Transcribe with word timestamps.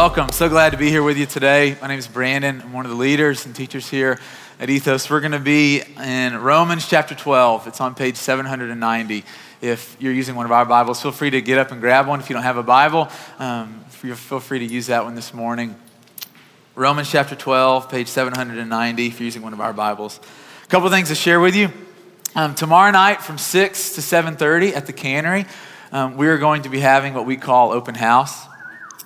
welcome. 0.00 0.30
So 0.30 0.48
glad 0.48 0.70
to 0.70 0.78
be 0.78 0.88
here 0.88 1.02
with 1.02 1.18
you 1.18 1.26
today. 1.26 1.76
My 1.82 1.88
name 1.88 1.98
is 1.98 2.08
Brandon. 2.08 2.62
I'm 2.62 2.72
one 2.72 2.86
of 2.86 2.90
the 2.90 2.96
leaders 2.96 3.44
and 3.44 3.54
teachers 3.54 3.86
here 3.90 4.18
at 4.58 4.70
Ethos. 4.70 5.10
We're 5.10 5.20
going 5.20 5.32
to 5.32 5.38
be 5.38 5.82
in 6.02 6.38
Romans 6.38 6.88
chapter 6.88 7.14
12. 7.14 7.66
It's 7.66 7.82
on 7.82 7.94
page 7.94 8.16
790. 8.16 9.24
If 9.60 9.98
you're 10.00 10.14
using 10.14 10.36
one 10.36 10.46
of 10.46 10.52
our 10.52 10.64
Bibles, 10.64 11.02
feel 11.02 11.12
free 11.12 11.28
to 11.28 11.42
get 11.42 11.58
up 11.58 11.70
and 11.70 11.82
grab 11.82 12.08
one. 12.08 12.18
If 12.18 12.30
you 12.30 12.34
don't 12.34 12.44
have 12.44 12.56
a 12.56 12.62
Bible, 12.62 13.10
um, 13.38 13.84
feel 13.90 14.40
free 14.40 14.60
to 14.60 14.64
use 14.64 14.86
that 14.86 15.04
one 15.04 15.16
this 15.16 15.34
morning. 15.34 15.76
Romans 16.74 17.10
chapter 17.10 17.36
12, 17.36 17.90
page 17.90 18.08
790, 18.08 19.06
if 19.06 19.20
you're 19.20 19.26
using 19.26 19.42
one 19.42 19.52
of 19.52 19.60
our 19.60 19.74
Bibles. 19.74 20.18
A 20.64 20.66
couple 20.68 20.88
things 20.88 21.08
to 21.08 21.14
share 21.14 21.40
with 21.40 21.54
you. 21.54 21.68
Um, 22.34 22.54
tomorrow 22.54 22.90
night 22.90 23.20
from 23.20 23.36
6 23.36 23.94
to 23.96 24.00
7.30 24.00 24.74
at 24.74 24.86
the 24.86 24.94
cannery, 24.94 25.44
um, 25.92 26.16
we 26.16 26.26
are 26.28 26.38
going 26.38 26.62
to 26.62 26.70
be 26.70 26.80
having 26.80 27.12
what 27.12 27.26
we 27.26 27.36
call 27.36 27.72
open 27.72 27.94
house. 27.94 28.46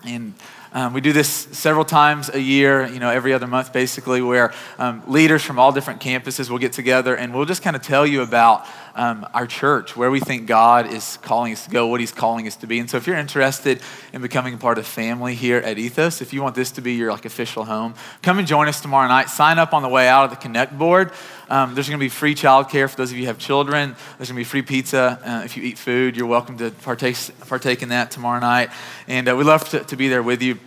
And 0.05 0.35
um, 0.75 0.93
we 0.93 1.01
do 1.01 1.13
this 1.13 1.29
several 1.29 1.85
times 1.85 2.29
a 2.29 2.41
year, 2.41 2.87
you 2.89 2.99
know, 2.99 3.09
every 3.09 3.33
other 3.33 3.47
month 3.47 3.73
basically, 3.73 4.21
where 4.21 4.53
um, 4.79 5.03
leaders 5.07 5.43
from 5.43 5.59
all 5.59 5.71
different 5.71 6.01
campuses 6.01 6.51
will 6.51 6.59
get 6.59 6.73
together 6.73 7.15
and 7.15 7.33
we'll 7.33 7.45
just 7.45 7.63
kind 7.63 7.77
of 7.77 7.83
tell 7.83 8.05
you 8.05 8.23
about 8.23 8.67
um, 8.97 9.27
our 9.35 9.47
church, 9.47 9.97
where 9.97 10.11
we 10.11 10.21
think 10.21 10.47
God 10.47 10.93
is 10.93 11.19
calling 11.23 11.53
us 11.53 11.65
to 11.65 11.71
go, 11.71 11.87
what 11.87 12.01
He's 12.01 12.13
calling 12.13 12.47
us 12.47 12.57
to 12.57 12.67
be. 12.67 12.79
And 12.79 12.89
so, 12.89 12.97
if 12.97 13.07
you're 13.07 13.17
interested 13.17 13.81
in 14.13 14.23
becoming 14.23 14.55
a 14.55 14.57
part 14.57 14.79
of 14.79 14.87
family 14.87 15.35
here 15.35 15.59
at 15.59 15.79
Ethos, 15.79 16.21
if 16.21 16.33
you 16.33 16.43
want 16.43 16.55
this 16.55 16.71
to 16.73 16.81
be 16.81 16.95
your 16.95 17.11
like 17.11 17.25
official 17.25 17.65
home, 17.65 17.95
come 18.23 18.39
and 18.39 18.47
join 18.47 18.69
us 18.69 18.81
tomorrow 18.81 19.09
night. 19.09 19.29
Sign 19.31 19.59
up 19.59 19.75
on 19.75 19.83
the 19.83 19.89
way 19.89 20.09
out 20.09 20.25
of 20.25 20.31
the 20.31 20.37
Connect 20.37 20.77
board. 20.79 21.11
Um, 21.49 21.75
there's 21.75 21.89
going 21.89 21.99
to 21.99 22.05
be 22.05 22.09
free 22.09 22.35
childcare 22.35 22.89
for 22.89 22.97
those 22.97 23.11
of 23.11 23.17
you 23.17 23.25
who 23.25 23.29
have 23.29 23.39
children. 23.39 23.97
There's 24.17 24.29
going 24.31 24.37
to 24.37 24.41
be 24.41 24.45
free 24.45 24.63
pizza 24.63 25.21
uh, 25.25 25.45
if 25.45 25.57
you 25.57 25.63
eat 25.63 25.77
food. 25.77 26.17
You're 26.17 26.27
welcome 26.27 26.57
to 26.59 26.71
partake 26.71 27.17
partake 27.41 27.83
in 27.83 27.91
that 27.91 28.11
tomorrow 28.11 28.41
night, 28.41 28.71
and 29.09 29.29
uh, 29.29 29.37
we 29.37 29.45
love 29.45 29.69
to, 29.71 29.81
to 29.81 29.97
be 29.97 30.09
there 30.09 30.23
with 30.23 30.43
you. 30.43 30.59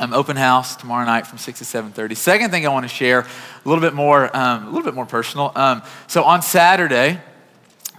Um, 0.00 0.12
open 0.12 0.36
house 0.36 0.76
tomorrow 0.76 1.04
night 1.04 1.26
from 1.26 1.38
6 1.38 1.58
to 1.58 1.64
7.30 1.64 2.16
second 2.16 2.50
thing 2.52 2.64
i 2.64 2.68
want 2.68 2.84
to 2.84 2.88
share 2.88 3.20
a 3.20 3.68
little 3.68 3.82
bit 3.82 3.94
more 3.94 4.34
um, 4.36 4.62
a 4.62 4.66
little 4.66 4.84
bit 4.84 4.94
more 4.94 5.06
personal 5.06 5.50
um, 5.56 5.82
so 6.06 6.22
on 6.22 6.40
saturday 6.40 7.20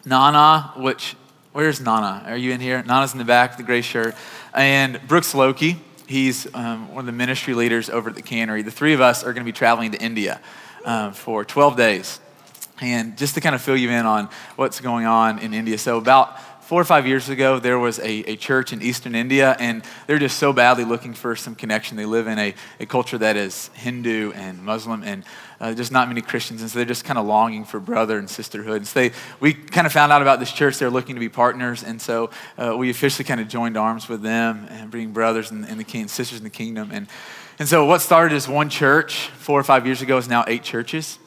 Nana, 0.05 0.73
which, 0.77 1.15
where's 1.51 1.81
Nana? 1.81 2.23
Are 2.25 2.37
you 2.37 2.51
in 2.51 2.59
here? 2.59 2.83
Nana's 2.83 3.13
in 3.13 3.19
the 3.19 3.25
back, 3.25 3.57
the 3.57 3.63
gray 3.63 3.81
shirt. 3.81 4.15
And 4.53 4.99
Brooks 5.07 5.35
Loki, 5.35 5.77
he's 6.07 6.53
um, 6.55 6.89
one 6.89 7.01
of 7.01 7.05
the 7.05 7.11
ministry 7.11 7.53
leaders 7.53 7.89
over 7.89 8.09
at 8.09 8.15
the 8.15 8.21
cannery. 8.21 8.61
The 8.61 8.71
three 8.71 8.93
of 8.93 9.01
us 9.01 9.23
are 9.23 9.33
going 9.33 9.45
to 9.45 9.51
be 9.51 9.55
traveling 9.55 9.91
to 9.91 10.01
India 10.01 10.39
um, 10.85 11.13
for 11.13 11.43
12 11.45 11.77
days. 11.77 12.19
And 12.81 13.17
just 13.17 13.35
to 13.35 13.41
kind 13.41 13.53
of 13.53 13.61
fill 13.61 13.75
you 13.75 13.89
in 13.89 14.05
on 14.05 14.29
what's 14.55 14.79
going 14.79 15.05
on 15.05 15.39
in 15.39 15.53
India. 15.53 15.77
So, 15.77 15.97
about 15.97 16.39
four 16.69 16.79
or 16.79 16.85
five 16.85 17.07
years 17.07 17.29
ago, 17.29 17.57
there 17.57 17.79
was 17.79 17.97
a, 17.97 18.31
a 18.31 18.35
church 18.35 18.71
in 18.71 18.79
eastern 18.79 19.15
India, 19.15 19.57
and 19.59 19.83
they're 20.05 20.19
just 20.19 20.37
so 20.37 20.53
badly 20.53 20.85
looking 20.85 21.15
for 21.15 21.35
some 21.35 21.55
connection. 21.55 21.97
They 21.97 22.05
live 22.05 22.27
in 22.27 22.37
a, 22.37 22.53
a 22.79 22.85
culture 22.85 23.17
that 23.17 23.35
is 23.35 23.71
Hindu 23.73 24.33
and 24.33 24.63
Muslim, 24.63 25.01
and 25.01 25.23
uh, 25.59 25.73
just 25.73 25.91
not 25.91 26.07
many 26.07 26.21
Christians, 26.21 26.61
and 26.61 26.69
so 26.69 26.77
they're 26.77 26.85
just 26.85 27.05
kind 27.05 27.17
of 27.17 27.25
longing 27.25 27.65
for 27.65 27.79
brother 27.79 28.19
and 28.19 28.29
sisterhood. 28.29 28.75
And 28.75 28.87
so 28.87 28.99
they, 28.99 29.11
we 29.39 29.55
kind 29.55 29.87
of 29.87 29.93
found 29.93 30.11
out 30.11 30.21
about 30.21 30.39
this 30.39 30.51
church. 30.51 30.77
They're 30.77 30.91
looking 30.91 31.15
to 31.15 31.19
be 31.19 31.27
partners, 31.27 31.83
and 31.83 31.99
so 31.99 32.29
uh, 32.59 32.77
we 32.77 32.91
officially 32.91 33.25
kind 33.25 33.41
of 33.41 33.47
joined 33.47 33.75
arms 33.75 34.07
with 34.07 34.21
them 34.21 34.67
and 34.69 34.91
being 34.91 35.11
brothers 35.11 35.49
and, 35.49 35.67
and 35.67 35.79
the 35.79 35.83
king, 35.83 36.07
sisters 36.07 36.37
in 36.37 36.43
the 36.43 36.51
kingdom. 36.51 36.91
And, 36.93 37.07
and 37.57 37.67
so 37.67 37.83
what 37.85 38.01
started 38.01 38.35
as 38.35 38.47
one 38.47 38.69
church 38.69 39.29
four 39.39 39.59
or 39.59 39.63
five 39.63 39.87
years 39.87 40.03
ago 40.03 40.19
is 40.19 40.27
now 40.27 40.43
eight 40.45 40.61
churches. 40.61 41.17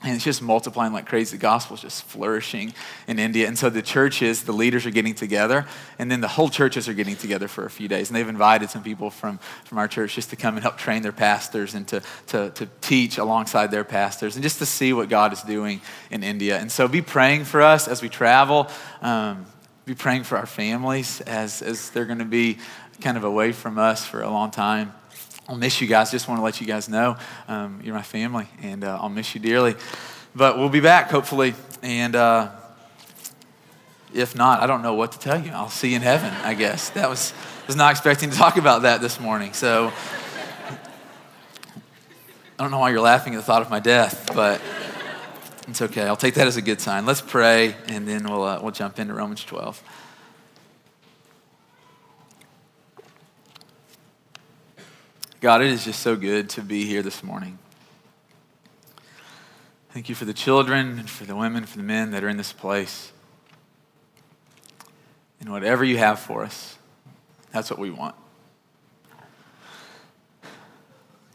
And 0.00 0.14
it's 0.14 0.24
just 0.24 0.40
multiplying 0.40 0.92
like 0.92 1.06
crazy. 1.06 1.36
The 1.36 1.40
gospel 1.40 1.74
is 1.74 1.82
just 1.82 2.04
flourishing 2.04 2.72
in 3.08 3.18
India. 3.18 3.48
And 3.48 3.58
so 3.58 3.68
the 3.68 3.82
churches, 3.82 4.44
the 4.44 4.52
leaders 4.52 4.86
are 4.86 4.92
getting 4.92 5.14
together, 5.14 5.66
and 5.98 6.08
then 6.08 6.20
the 6.20 6.28
whole 6.28 6.48
churches 6.48 6.88
are 6.88 6.92
getting 6.92 7.16
together 7.16 7.48
for 7.48 7.64
a 7.64 7.70
few 7.70 7.88
days. 7.88 8.08
And 8.08 8.16
they've 8.16 8.28
invited 8.28 8.70
some 8.70 8.84
people 8.84 9.10
from, 9.10 9.38
from 9.64 9.78
our 9.78 9.88
church 9.88 10.14
just 10.14 10.30
to 10.30 10.36
come 10.36 10.54
and 10.54 10.62
help 10.62 10.78
train 10.78 11.02
their 11.02 11.10
pastors 11.10 11.74
and 11.74 11.86
to, 11.88 12.00
to, 12.28 12.50
to 12.50 12.68
teach 12.80 13.18
alongside 13.18 13.72
their 13.72 13.82
pastors 13.82 14.36
and 14.36 14.42
just 14.44 14.60
to 14.60 14.66
see 14.66 14.92
what 14.92 15.08
God 15.08 15.32
is 15.32 15.42
doing 15.42 15.80
in 16.12 16.22
India. 16.22 16.58
And 16.58 16.70
so 16.70 16.86
be 16.86 17.02
praying 17.02 17.44
for 17.44 17.60
us 17.60 17.88
as 17.88 18.00
we 18.00 18.08
travel. 18.08 18.68
Um, 19.02 19.46
be 19.84 19.96
praying 19.96 20.22
for 20.24 20.38
our 20.38 20.46
families 20.46 21.22
as, 21.22 21.60
as 21.60 21.90
they're 21.90 22.04
going 22.04 22.18
to 22.18 22.24
be 22.24 22.58
kind 23.00 23.16
of 23.16 23.24
away 23.24 23.52
from 23.52 23.78
us 23.78 24.04
for 24.04 24.22
a 24.22 24.30
long 24.30 24.50
time. 24.50 24.92
I'll 25.48 25.56
miss 25.56 25.80
you 25.80 25.86
guys. 25.86 26.10
Just 26.10 26.28
want 26.28 26.40
to 26.40 26.44
let 26.44 26.60
you 26.60 26.66
guys 26.66 26.90
know 26.90 27.16
um, 27.48 27.80
you're 27.82 27.94
my 27.94 28.02
family, 28.02 28.46
and 28.60 28.84
uh, 28.84 28.98
I'll 29.00 29.08
miss 29.08 29.34
you 29.34 29.40
dearly. 29.40 29.76
But 30.34 30.58
we'll 30.58 30.68
be 30.68 30.80
back, 30.80 31.10
hopefully. 31.10 31.54
And 31.82 32.14
uh, 32.14 32.50
if 34.12 34.36
not, 34.36 34.60
I 34.60 34.66
don't 34.66 34.82
know 34.82 34.92
what 34.92 35.12
to 35.12 35.18
tell 35.18 35.42
you. 35.42 35.50
I'll 35.52 35.70
see 35.70 35.90
you 35.90 35.96
in 35.96 36.02
heaven, 36.02 36.34
I 36.44 36.52
guess. 36.52 36.90
That 36.90 37.08
was, 37.08 37.32
was 37.66 37.76
not 37.76 37.92
expecting 37.92 38.28
to 38.28 38.36
talk 38.36 38.58
about 38.58 38.82
that 38.82 39.00
this 39.00 39.18
morning. 39.18 39.54
So 39.54 39.90
I 42.58 42.62
don't 42.62 42.70
know 42.70 42.80
why 42.80 42.90
you're 42.90 43.00
laughing 43.00 43.34
at 43.34 43.38
the 43.38 43.42
thought 43.42 43.62
of 43.62 43.70
my 43.70 43.80
death, 43.80 44.30
but 44.34 44.60
it's 45.66 45.80
okay. 45.80 46.02
I'll 46.02 46.16
take 46.16 46.34
that 46.34 46.46
as 46.46 46.58
a 46.58 46.62
good 46.62 46.82
sign. 46.82 47.06
Let's 47.06 47.22
pray, 47.22 47.74
and 47.86 48.06
then 48.06 48.24
we'll, 48.24 48.42
uh, 48.42 48.60
we'll 48.60 48.72
jump 48.72 48.98
into 48.98 49.14
Romans 49.14 49.42
12. 49.44 49.82
God, 55.40 55.62
it 55.62 55.68
is 55.68 55.84
just 55.84 56.00
so 56.00 56.16
good 56.16 56.50
to 56.50 56.62
be 56.62 56.84
here 56.84 57.00
this 57.00 57.22
morning. 57.22 57.60
Thank 59.90 60.08
you 60.08 60.16
for 60.16 60.24
the 60.24 60.34
children 60.34 60.98
and 60.98 61.08
for 61.08 61.26
the 61.26 61.36
women, 61.36 61.64
for 61.64 61.76
the 61.76 61.84
men 61.84 62.10
that 62.10 62.24
are 62.24 62.28
in 62.28 62.36
this 62.36 62.52
place. 62.52 63.12
And 65.38 65.52
whatever 65.52 65.84
you 65.84 65.96
have 65.98 66.18
for 66.18 66.42
us, 66.42 66.76
that's 67.52 67.70
what 67.70 67.78
we 67.78 67.88
want. 67.88 68.16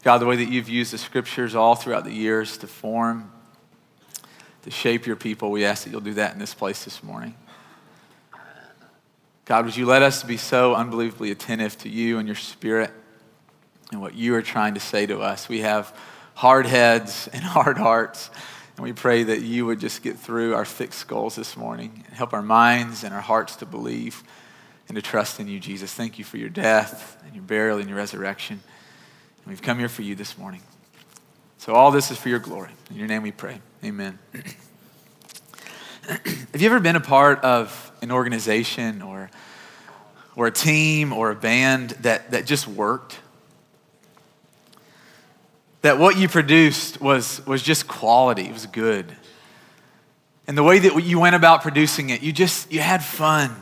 God, 0.02 0.18
the 0.18 0.26
way 0.26 0.36
that 0.36 0.50
you've 0.50 0.68
used 0.68 0.92
the 0.92 0.98
scriptures 0.98 1.54
all 1.54 1.74
throughout 1.74 2.04
the 2.04 2.12
years 2.12 2.58
to 2.58 2.66
form, 2.66 3.32
to 4.64 4.70
shape 4.70 5.06
your 5.06 5.16
people, 5.16 5.50
we 5.50 5.64
ask 5.64 5.84
that 5.84 5.90
you'll 5.90 6.02
do 6.02 6.12
that 6.14 6.34
in 6.34 6.38
this 6.38 6.52
place 6.52 6.84
this 6.84 7.02
morning. 7.02 7.34
God, 9.46 9.64
would 9.64 9.76
you 9.76 9.86
let 9.86 10.02
us 10.02 10.22
be 10.22 10.36
so 10.36 10.74
unbelievably 10.74 11.30
attentive 11.30 11.78
to 11.78 11.88
you 11.88 12.18
and 12.18 12.28
your 12.28 12.36
spirit? 12.36 12.90
And 13.90 14.00
what 14.00 14.14
you 14.14 14.34
are 14.34 14.42
trying 14.42 14.74
to 14.74 14.80
say 14.80 15.06
to 15.06 15.20
us. 15.20 15.48
We 15.48 15.60
have 15.60 15.96
hard 16.34 16.66
heads 16.66 17.28
and 17.32 17.42
hard 17.44 17.78
hearts, 17.78 18.30
and 18.76 18.84
we 18.84 18.92
pray 18.92 19.22
that 19.24 19.42
you 19.42 19.66
would 19.66 19.80
just 19.80 20.02
get 20.02 20.18
through 20.18 20.54
our 20.54 20.64
thick 20.64 20.92
skulls 20.92 21.36
this 21.36 21.56
morning 21.56 22.04
and 22.06 22.16
help 22.16 22.32
our 22.32 22.42
minds 22.42 23.04
and 23.04 23.14
our 23.14 23.20
hearts 23.20 23.56
to 23.56 23.66
believe 23.66 24.22
and 24.88 24.96
to 24.96 25.02
trust 25.02 25.40
in 25.40 25.48
you, 25.48 25.60
Jesus. 25.60 25.92
Thank 25.92 26.18
you 26.18 26.24
for 26.24 26.36
your 26.36 26.48
death 26.48 27.22
and 27.24 27.34
your 27.34 27.44
burial 27.44 27.78
and 27.78 27.88
your 27.88 27.98
resurrection. 27.98 28.60
And 29.44 29.46
we've 29.46 29.62
come 29.62 29.78
here 29.78 29.88
for 29.88 30.02
you 30.02 30.14
this 30.14 30.36
morning. 30.36 30.62
So 31.58 31.72
all 31.72 31.90
this 31.90 32.10
is 32.10 32.18
for 32.18 32.28
your 32.28 32.40
glory. 32.40 32.70
In 32.90 32.96
your 32.96 33.08
name 33.08 33.22
we 33.22 33.32
pray. 33.32 33.60
Amen. 33.82 34.18
Have 36.04 36.60
you 36.60 36.66
ever 36.66 36.80
been 36.80 36.96
a 36.96 37.00
part 37.00 37.40
of 37.40 37.90
an 38.02 38.10
organization 38.10 39.00
or, 39.00 39.30
or 40.36 40.46
a 40.46 40.50
team 40.50 41.12
or 41.12 41.30
a 41.30 41.34
band 41.34 41.90
that, 42.02 42.32
that 42.32 42.44
just 42.44 42.68
worked? 42.68 43.18
That 45.84 45.98
what 45.98 46.16
you 46.16 46.28
produced 46.28 46.98
was, 46.98 47.44
was 47.46 47.62
just 47.62 47.86
quality, 47.86 48.46
it 48.46 48.52
was 48.54 48.64
good. 48.64 49.04
And 50.46 50.56
the 50.56 50.62
way 50.62 50.78
that 50.78 50.98
you 51.04 51.20
went 51.20 51.36
about 51.36 51.60
producing 51.60 52.08
it, 52.08 52.22
you 52.22 52.32
just, 52.32 52.72
you 52.72 52.80
had 52.80 53.04
fun. 53.04 53.54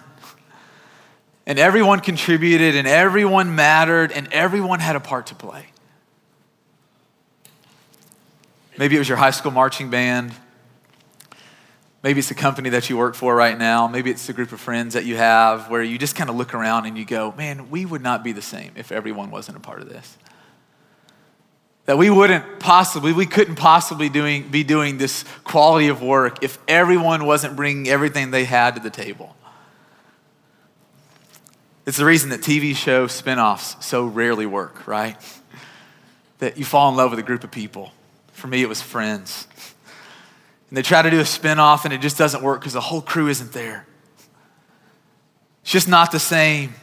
And 1.46 1.58
everyone 1.58 1.98
contributed, 1.98 2.76
and 2.76 2.86
everyone 2.86 3.56
mattered, 3.56 4.12
and 4.12 4.32
everyone 4.32 4.78
had 4.78 4.94
a 4.94 5.00
part 5.00 5.26
to 5.26 5.34
play. 5.34 5.66
Maybe 8.78 8.94
it 8.94 9.00
was 9.00 9.08
your 9.08 9.18
high 9.18 9.32
school 9.32 9.50
marching 9.50 9.90
band. 9.90 10.32
Maybe 12.04 12.20
it's 12.20 12.28
the 12.28 12.36
company 12.36 12.68
that 12.68 12.88
you 12.88 12.96
work 12.96 13.16
for 13.16 13.34
right 13.34 13.58
now. 13.58 13.88
Maybe 13.88 14.12
it's 14.12 14.28
the 14.28 14.32
group 14.32 14.52
of 14.52 14.60
friends 14.60 14.94
that 14.94 15.04
you 15.06 15.16
have 15.16 15.68
where 15.68 15.82
you 15.82 15.98
just 15.98 16.14
kind 16.14 16.30
of 16.30 16.36
look 16.36 16.54
around 16.54 16.86
and 16.86 16.96
you 16.96 17.04
go, 17.04 17.34
man, 17.36 17.68
we 17.68 17.84
would 17.84 18.00
not 18.00 18.22
be 18.22 18.30
the 18.30 18.42
same 18.42 18.70
if 18.76 18.92
everyone 18.92 19.32
wasn't 19.32 19.56
a 19.56 19.60
part 19.60 19.82
of 19.82 19.88
this 19.88 20.16
that 21.86 21.98
we 21.98 22.10
wouldn't 22.10 22.60
possibly, 22.60 23.12
we 23.12 23.26
couldn't 23.26 23.56
possibly 23.56 24.08
doing, 24.08 24.48
be 24.48 24.62
doing 24.62 24.98
this 24.98 25.24
quality 25.44 25.88
of 25.88 26.00
work 26.02 26.42
if 26.42 26.58
everyone 26.68 27.26
wasn't 27.26 27.56
bringing 27.56 27.88
everything 27.88 28.30
they 28.30 28.44
had 28.44 28.76
to 28.76 28.80
the 28.80 28.90
table. 28.90 29.34
It's 31.84 31.96
the 31.96 32.04
reason 32.04 32.30
that 32.30 32.40
TV 32.40 32.76
show 32.76 33.08
spinoffs 33.08 33.82
so 33.82 34.06
rarely 34.06 34.46
work, 34.46 34.86
right? 34.86 35.16
That 36.38 36.56
you 36.56 36.64
fall 36.64 36.88
in 36.90 36.96
love 36.96 37.10
with 37.10 37.18
a 37.18 37.24
group 37.24 37.42
of 37.42 37.50
people. 37.50 37.92
For 38.32 38.46
me, 38.46 38.62
it 38.62 38.68
was 38.68 38.80
friends. 38.80 39.48
And 40.68 40.76
they 40.76 40.82
try 40.82 41.02
to 41.02 41.10
do 41.10 41.18
a 41.18 41.24
spinoff 41.24 41.84
and 41.84 41.92
it 41.92 42.00
just 42.00 42.16
doesn't 42.16 42.42
work 42.42 42.60
because 42.60 42.72
the 42.72 42.80
whole 42.80 43.02
crew 43.02 43.28
isn't 43.28 43.52
there. 43.52 43.86
It's 45.62 45.72
just 45.72 45.88
not 45.88 46.12
the 46.12 46.20
same. 46.20 46.74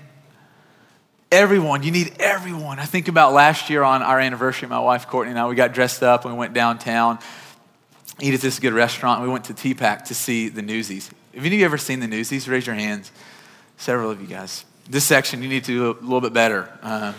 Everyone, 1.32 1.84
you 1.84 1.92
need 1.92 2.16
everyone. 2.20 2.80
I 2.80 2.86
think 2.86 3.08
about 3.08 3.34
last 3.34 3.70
year 3.70 3.84
on 3.84 4.02
our 4.02 4.20
anniversary, 4.20 4.68
my 4.68 4.80
wife 4.80 5.08
Courtney 5.08 5.30
and 5.30 5.40
I, 5.40 5.48
we 5.48 5.54
got 5.54 5.74
dressed 5.74 6.02
up 6.02 6.26
and 6.26 6.34
we 6.34 6.40
went 6.40 6.56
downtown, 6.56 7.20
eat 8.20 8.34
at 8.34 8.42
this 8.42 8.58
good 8.58 8.74
restaurant. 8.74 9.22
We 9.22 9.30
went 9.30 9.46
to 9.46 9.54
TPAC 9.54 10.06
to 10.06 10.16
see 10.16 10.50
the 10.50 10.64
Newsies. 10.64 11.12
Have 11.36 11.46
any 11.46 11.58
of 11.58 11.60
you 11.60 11.66
ever 11.66 11.78
seen 11.78 12.00
the 12.00 12.08
Newsies? 12.08 12.50
Raise 12.50 12.66
your 12.66 12.76
hands. 12.76 13.12
Several 13.78 14.10
of 14.10 14.20
you 14.20 14.26
guys. 14.26 14.66
This 14.90 15.04
section, 15.04 15.44
you 15.44 15.50
need 15.50 15.66
to 15.66 15.72
do 15.72 15.92
a 15.92 16.02
little 16.02 16.22
bit 16.22 16.34
better. 16.34 16.68
Um, 16.82 17.14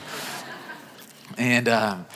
And, 1.38 1.68
um, 1.68 2.06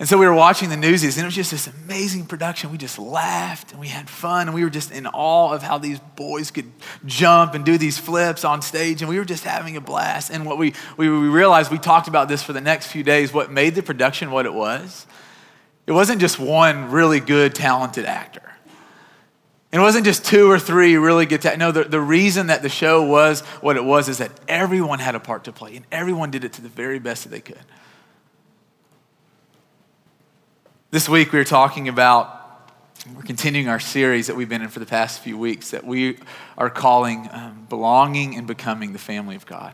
and 0.00 0.08
so 0.08 0.16
we 0.16 0.26
were 0.26 0.32
watching 0.32 0.70
the 0.70 0.78
newsies, 0.78 1.18
and 1.18 1.24
it 1.24 1.26
was 1.26 1.34
just 1.34 1.50
this 1.50 1.66
amazing 1.66 2.24
production. 2.24 2.72
We 2.72 2.78
just 2.78 2.98
laughed 2.98 3.72
and 3.72 3.78
we 3.78 3.88
had 3.88 4.08
fun, 4.08 4.48
and 4.48 4.54
we 4.54 4.64
were 4.64 4.70
just 4.70 4.90
in 4.90 5.06
awe 5.06 5.52
of 5.52 5.62
how 5.62 5.76
these 5.76 5.98
boys 6.16 6.50
could 6.50 6.72
jump 7.04 7.52
and 7.52 7.66
do 7.66 7.76
these 7.76 7.98
flips 7.98 8.42
on 8.42 8.62
stage, 8.62 9.02
and 9.02 9.10
we 9.10 9.18
were 9.18 9.26
just 9.26 9.44
having 9.44 9.76
a 9.76 9.80
blast. 9.82 10.30
And 10.30 10.46
what 10.46 10.56
we, 10.56 10.72
we, 10.96 11.06
realized, 11.06 11.70
we 11.70 11.76
talked 11.76 12.08
about 12.08 12.28
this 12.28 12.42
for 12.42 12.54
the 12.54 12.62
next 12.62 12.86
few 12.86 13.02
days, 13.02 13.34
what 13.34 13.52
made 13.52 13.74
the 13.74 13.82
production 13.82 14.30
what 14.30 14.46
it 14.46 14.54
was. 14.54 15.06
It 15.86 15.92
wasn't 15.92 16.22
just 16.22 16.38
one 16.38 16.90
really 16.90 17.20
good, 17.20 17.54
talented 17.54 18.06
actor. 18.06 18.54
It 19.70 19.80
wasn't 19.80 20.06
just 20.06 20.24
two 20.24 20.50
or 20.50 20.58
three 20.58 20.96
really 20.96 21.26
good. 21.26 21.42
Ta- 21.42 21.56
no, 21.56 21.72
the, 21.72 21.84
the 21.84 22.00
reason 22.00 22.46
that 22.46 22.62
the 22.62 22.70
show 22.70 23.04
was 23.04 23.42
what 23.60 23.76
it 23.76 23.84
was 23.84 24.08
is 24.08 24.16
that 24.16 24.32
everyone 24.48 24.98
had 24.98 25.14
a 25.14 25.20
part 25.20 25.44
to 25.44 25.52
play, 25.52 25.76
and 25.76 25.84
everyone 25.92 26.30
did 26.30 26.42
it 26.42 26.54
to 26.54 26.62
the 26.62 26.70
very 26.70 26.98
best 26.98 27.24
that 27.24 27.28
they 27.28 27.40
could. 27.40 27.60
This 30.92 31.08
week 31.08 31.32
we 31.32 31.38
are 31.38 31.44
talking 31.44 31.86
about, 31.86 32.68
we're 33.14 33.22
continuing 33.22 33.68
our 33.68 33.78
series 33.78 34.26
that 34.26 34.34
we've 34.34 34.48
been 34.48 34.60
in 34.60 34.66
for 34.70 34.80
the 34.80 34.86
past 34.86 35.22
few 35.22 35.38
weeks 35.38 35.70
that 35.70 35.84
we 35.86 36.18
are 36.58 36.68
calling 36.68 37.28
um, 37.30 37.64
Belonging 37.68 38.34
and 38.34 38.44
Becoming 38.44 38.92
the 38.92 38.98
Family 38.98 39.36
of 39.36 39.46
God. 39.46 39.72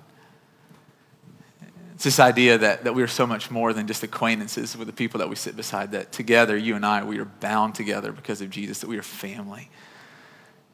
It's 1.95 2.05
this 2.05 2.21
idea 2.21 2.59
that, 2.59 2.85
that 2.85 2.95
we 2.95 3.03
are 3.03 3.09
so 3.09 3.27
much 3.27 3.51
more 3.51 3.73
than 3.73 3.87
just 3.87 4.03
acquaintances 4.03 4.77
with 4.77 4.89
the 4.89 4.93
people 4.93 5.17
that 5.21 5.31
we 5.31 5.37
sit 5.37 5.57
beside, 5.57 5.93
that 5.93 6.13
together, 6.13 6.55
you 6.55 6.77
and 6.77 6.85
I, 6.85 7.03
we 7.03 7.19
are 7.19 7.25
bound 7.25 7.75
together 7.75 8.13
because 8.13 8.43
of 8.43 8.51
Jesus, 8.51 8.81
that 8.81 8.89
we 8.89 8.99
are 8.99 9.03
family. 9.03 9.71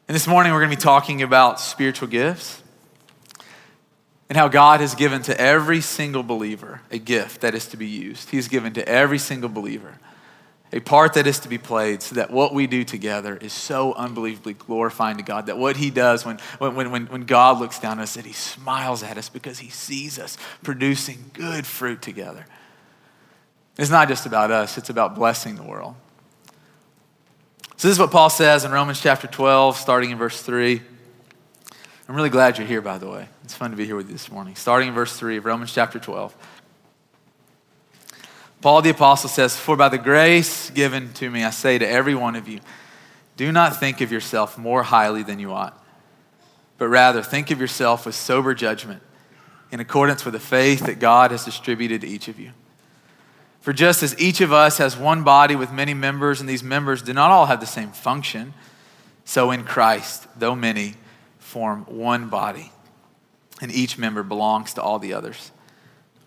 And 0.08 0.14
this 0.16 0.26
morning 0.26 0.52
we're 0.52 0.58
going 0.58 0.72
to 0.72 0.76
be 0.76 0.82
talking 0.82 1.22
about 1.22 1.60
spiritual 1.60 2.08
gifts 2.08 2.64
and 4.28 4.36
how 4.36 4.48
God 4.48 4.80
has 4.80 4.96
given 4.96 5.22
to 5.22 5.40
every 5.40 5.80
single 5.80 6.24
believer 6.24 6.80
a 6.90 6.98
gift 6.98 7.42
that 7.42 7.54
is 7.54 7.68
to 7.68 7.76
be 7.76 7.86
used. 7.86 8.30
He's 8.30 8.48
given 8.48 8.72
to 8.72 8.88
every 8.88 9.18
single 9.18 9.48
believer 9.48 9.98
a 10.72 10.80
part 10.80 11.14
that 11.14 11.26
is 11.26 11.40
to 11.40 11.48
be 11.48 11.58
played 11.58 12.00
so 12.00 12.14
that 12.14 12.30
what 12.30 12.54
we 12.54 12.66
do 12.66 12.82
together 12.82 13.36
is 13.36 13.52
so 13.52 13.92
unbelievably 13.92 14.54
glorifying 14.54 15.18
to 15.18 15.22
God 15.22 15.46
that 15.46 15.58
what 15.58 15.76
He 15.76 15.90
does 15.90 16.24
when, 16.24 16.38
when, 16.58 16.90
when, 16.90 17.06
when 17.06 17.24
God 17.24 17.60
looks 17.60 17.78
down 17.78 17.98
on 17.98 18.00
us, 18.00 18.14
that 18.14 18.24
He 18.24 18.32
smiles 18.32 19.02
at 19.02 19.18
us 19.18 19.28
because 19.28 19.58
He 19.58 19.68
sees 19.68 20.18
us 20.18 20.38
producing 20.62 21.30
good 21.34 21.66
fruit 21.66 22.00
together. 22.00 22.46
It's 23.76 23.90
not 23.90 24.08
just 24.08 24.24
about 24.24 24.50
us, 24.50 24.78
it's 24.78 24.90
about 24.90 25.14
blessing 25.14 25.56
the 25.56 25.62
world. 25.62 25.94
So, 27.76 27.88
this 27.88 27.96
is 27.96 27.98
what 27.98 28.10
Paul 28.10 28.30
says 28.30 28.64
in 28.64 28.70
Romans 28.70 29.00
chapter 29.00 29.26
12, 29.26 29.76
starting 29.76 30.10
in 30.10 30.18
verse 30.18 30.40
3. 30.40 30.80
I'm 32.08 32.14
really 32.14 32.30
glad 32.30 32.58
you're 32.58 32.66
here, 32.66 32.80
by 32.80 32.98
the 32.98 33.08
way. 33.08 33.28
It's 33.44 33.54
fun 33.54 33.70
to 33.70 33.76
be 33.76 33.86
here 33.86 33.96
with 33.96 34.06
you 34.06 34.12
this 34.12 34.30
morning. 34.30 34.54
Starting 34.54 34.88
in 34.88 34.94
verse 34.94 35.16
3 35.16 35.38
of 35.38 35.44
Romans 35.44 35.72
chapter 35.72 35.98
12. 35.98 36.34
Paul 38.62 38.80
the 38.80 38.90
Apostle 38.90 39.28
says, 39.28 39.56
For 39.56 39.76
by 39.76 39.88
the 39.88 39.98
grace 39.98 40.70
given 40.70 41.12
to 41.14 41.28
me, 41.28 41.42
I 41.42 41.50
say 41.50 41.78
to 41.78 41.88
every 41.88 42.14
one 42.14 42.36
of 42.36 42.48
you, 42.48 42.60
do 43.36 43.50
not 43.50 43.78
think 43.78 44.00
of 44.00 44.12
yourself 44.12 44.56
more 44.56 44.84
highly 44.84 45.24
than 45.24 45.40
you 45.40 45.52
ought, 45.52 45.84
but 46.78 46.86
rather 46.86 47.22
think 47.22 47.50
of 47.50 47.60
yourself 47.60 48.06
with 48.06 48.14
sober 48.14 48.54
judgment, 48.54 49.02
in 49.72 49.80
accordance 49.80 50.24
with 50.24 50.34
the 50.34 50.40
faith 50.40 50.86
that 50.86 51.00
God 51.00 51.32
has 51.32 51.44
distributed 51.44 52.02
to 52.02 52.06
each 52.06 52.28
of 52.28 52.38
you. 52.38 52.52
For 53.60 53.72
just 53.72 54.02
as 54.02 54.18
each 54.20 54.40
of 54.40 54.52
us 54.52 54.78
has 54.78 54.96
one 54.96 55.24
body 55.24 55.56
with 55.56 55.72
many 55.72 55.94
members, 55.94 56.40
and 56.40 56.48
these 56.48 56.62
members 56.62 57.02
do 57.02 57.12
not 57.12 57.32
all 57.32 57.46
have 57.46 57.58
the 57.58 57.66
same 57.66 57.90
function, 57.90 58.54
so 59.24 59.50
in 59.50 59.64
Christ, 59.64 60.28
though 60.38 60.54
many, 60.54 60.94
form 61.38 61.84
one 61.88 62.28
body, 62.28 62.70
and 63.60 63.72
each 63.72 63.98
member 63.98 64.22
belongs 64.22 64.74
to 64.74 64.82
all 64.82 65.00
the 65.00 65.14
others. 65.14 65.50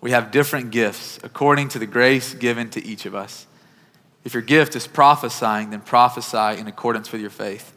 We 0.06 0.12
have 0.12 0.30
different 0.30 0.69
gifts 0.69 1.18
according 1.24 1.69
to 1.69 1.80
the 1.80 1.88
grace 1.88 2.36
given 2.36 2.69
to 2.69 2.86
each 2.86 3.07
of 3.07 3.16
us. 3.16 3.48
If 4.24 4.36
your 4.36 4.44
gift 4.44 4.75
is 4.75 4.86
prophesying, 4.86 5.72
then 5.72 5.81
prophesy 5.81 6.62
in 6.62 6.68
accordance 6.68 7.12
with 7.12 7.22
your 7.22 7.31
faith. 7.31 7.74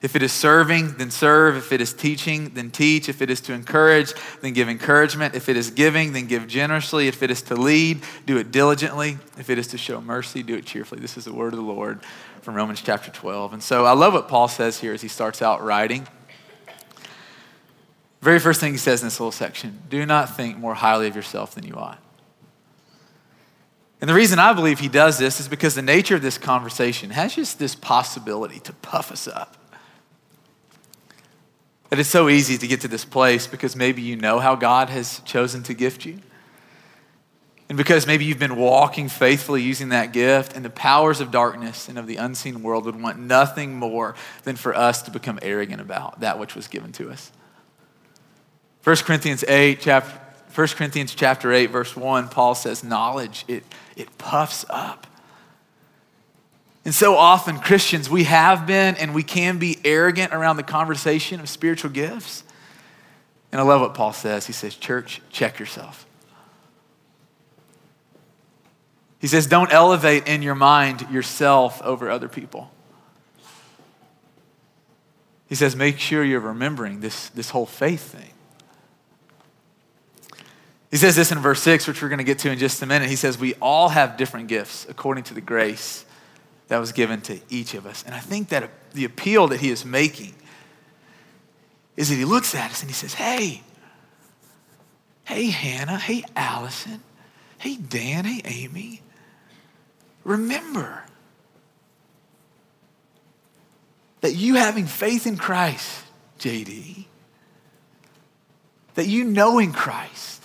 If 0.00 0.16
it 0.16 0.22
is 0.22 0.32
serving, 0.32 0.96
then 0.96 1.10
serve. 1.10 1.58
If 1.58 1.70
it 1.70 1.82
is 1.82 1.92
teaching, 1.92 2.54
then 2.54 2.70
teach. 2.70 3.10
If 3.10 3.20
it 3.20 3.28
is 3.28 3.42
to 3.42 3.52
encourage, 3.52 4.14
then 4.40 4.54
give 4.54 4.70
encouragement. 4.70 5.34
If 5.34 5.50
it 5.50 5.56
is 5.58 5.70
giving, 5.70 6.14
then 6.14 6.28
give 6.28 6.48
generously. 6.48 7.08
If 7.08 7.22
it 7.22 7.30
is 7.30 7.42
to 7.42 7.56
lead, 7.56 8.00
do 8.24 8.38
it 8.38 8.50
diligently. 8.50 9.18
If 9.38 9.50
it 9.50 9.58
is 9.58 9.66
to 9.66 9.76
show 9.76 10.00
mercy, 10.00 10.42
do 10.42 10.54
it 10.54 10.64
cheerfully. 10.64 11.02
This 11.02 11.18
is 11.18 11.26
the 11.26 11.34
word 11.34 11.52
of 11.52 11.58
the 11.58 11.66
Lord 11.66 12.00
from 12.40 12.54
Romans 12.54 12.80
chapter 12.80 13.10
12. 13.10 13.52
And 13.52 13.62
so 13.62 13.84
I 13.84 13.92
love 13.92 14.14
what 14.14 14.28
Paul 14.28 14.48
says 14.48 14.80
here 14.80 14.94
as 14.94 15.02
he 15.02 15.08
starts 15.08 15.42
out 15.42 15.62
writing. 15.62 16.08
Very 18.20 18.38
first 18.38 18.60
thing 18.60 18.72
he 18.72 18.78
says 18.78 19.02
in 19.02 19.06
this 19.06 19.18
little 19.18 19.32
section 19.32 19.82
do 19.88 20.04
not 20.04 20.36
think 20.36 20.58
more 20.58 20.74
highly 20.74 21.06
of 21.06 21.16
yourself 21.16 21.54
than 21.54 21.66
you 21.66 21.74
ought. 21.74 22.02
And 24.00 24.08
the 24.08 24.14
reason 24.14 24.38
I 24.38 24.52
believe 24.52 24.80
he 24.80 24.88
does 24.88 25.18
this 25.18 25.40
is 25.40 25.48
because 25.48 25.74
the 25.74 25.82
nature 25.82 26.16
of 26.16 26.22
this 26.22 26.38
conversation 26.38 27.10
has 27.10 27.34
just 27.34 27.58
this 27.58 27.74
possibility 27.74 28.58
to 28.60 28.72
puff 28.72 29.12
us 29.12 29.28
up. 29.28 29.56
That 31.90 31.98
it's 31.98 32.08
so 32.08 32.28
easy 32.28 32.56
to 32.56 32.66
get 32.66 32.80
to 32.82 32.88
this 32.88 33.04
place 33.04 33.46
because 33.46 33.76
maybe 33.76 34.00
you 34.00 34.16
know 34.16 34.38
how 34.38 34.54
God 34.54 34.88
has 34.90 35.20
chosen 35.20 35.62
to 35.64 35.74
gift 35.74 36.06
you. 36.06 36.20
And 37.68 37.76
because 37.76 38.06
maybe 38.06 38.24
you've 38.24 38.38
been 38.38 38.56
walking 38.56 39.08
faithfully 39.08 39.62
using 39.62 39.90
that 39.90 40.12
gift, 40.12 40.56
and 40.56 40.64
the 40.64 40.70
powers 40.70 41.20
of 41.20 41.30
darkness 41.30 41.88
and 41.88 41.98
of 41.98 42.08
the 42.08 42.16
unseen 42.16 42.64
world 42.64 42.84
would 42.84 43.00
want 43.00 43.18
nothing 43.18 43.74
more 43.74 44.16
than 44.42 44.56
for 44.56 44.74
us 44.74 45.02
to 45.02 45.10
become 45.10 45.38
arrogant 45.40 45.80
about 45.80 46.20
that 46.20 46.38
which 46.38 46.56
was 46.56 46.66
given 46.66 46.90
to 46.92 47.10
us. 47.10 47.30
1 48.84 48.96
Corinthians 48.96 49.44
8, 49.44 49.80
chapter, 49.80 50.20
1 50.54 50.68
Corinthians 50.68 51.14
chapter 51.14 51.52
8, 51.52 51.66
verse 51.66 51.94
1, 51.94 52.28
Paul 52.28 52.54
says, 52.54 52.82
knowledge, 52.82 53.44
it, 53.46 53.62
it 53.96 54.16
puffs 54.16 54.64
up. 54.70 55.06
And 56.84 56.94
so 56.94 57.14
often, 57.16 57.58
Christians, 57.58 58.08
we 58.08 58.24
have 58.24 58.66
been 58.66 58.96
and 58.96 59.14
we 59.14 59.22
can 59.22 59.58
be 59.58 59.78
arrogant 59.84 60.32
around 60.32 60.56
the 60.56 60.62
conversation 60.62 61.40
of 61.40 61.48
spiritual 61.48 61.90
gifts. 61.90 62.42
And 63.52 63.60
I 63.60 63.64
love 63.64 63.82
what 63.82 63.94
Paul 63.94 64.14
says. 64.14 64.46
He 64.46 64.54
says, 64.54 64.74
Church, 64.76 65.20
check 65.30 65.58
yourself. 65.58 66.06
He 69.18 69.26
says, 69.26 69.46
Don't 69.46 69.70
elevate 69.70 70.26
in 70.26 70.40
your 70.40 70.54
mind 70.54 71.06
yourself 71.10 71.82
over 71.82 72.08
other 72.08 72.28
people. 72.28 72.70
He 75.48 75.54
says, 75.54 75.76
Make 75.76 75.98
sure 75.98 76.24
you're 76.24 76.40
remembering 76.40 77.00
this, 77.00 77.28
this 77.30 77.50
whole 77.50 77.66
faith 77.66 78.12
thing. 78.12 78.30
He 80.90 80.96
says 80.96 81.14
this 81.14 81.30
in 81.30 81.38
verse 81.38 81.62
6, 81.62 81.86
which 81.86 82.02
we're 82.02 82.08
going 82.08 82.18
to 82.18 82.24
get 82.24 82.40
to 82.40 82.50
in 82.50 82.58
just 82.58 82.82
a 82.82 82.86
minute. 82.86 83.08
He 83.08 83.16
says, 83.16 83.38
We 83.38 83.54
all 83.54 83.90
have 83.90 84.16
different 84.16 84.48
gifts 84.48 84.86
according 84.88 85.24
to 85.24 85.34
the 85.34 85.40
grace 85.40 86.04
that 86.68 86.78
was 86.78 86.92
given 86.92 87.20
to 87.22 87.38
each 87.48 87.74
of 87.74 87.86
us. 87.86 88.02
And 88.04 88.14
I 88.14 88.18
think 88.18 88.48
that 88.48 88.70
the 88.92 89.04
appeal 89.04 89.48
that 89.48 89.60
he 89.60 89.70
is 89.70 89.84
making 89.84 90.34
is 91.96 92.08
that 92.08 92.14
he 92.16 92.24
looks 92.24 92.54
at 92.54 92.70
us 92.70 92.80
and 92.80 92.90
he 92.90 92.94
says, 92.94 93.14
Hey, 93.14 93.62
hey, 95.24 95.50
Hannah, 95.50 95.98
hey, 95.98 96.24
Allison, 96.34 97.02
hey, 97.58 97.76
Dan, 97.76 98.24
hey, 98.24 98.40
Amy, 98.44 99.02
remember 100.24 101.04
that 104.20 104.34
you 104.34 104.56
having 104.56 104.86
faith 104.86 105.26
in 105.26 105.36
Christ, 105.36 106.04
JD, 106.38 107.06
that 108.94 109.06
you 109.06 109.24
knowing 109.24 109.72
Christ, 109.72 110.39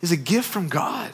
is 0.00 0.12
a 0.12 0.16
gift 0.16 0.48
from 0.48 0.68
God. 0.68 1.10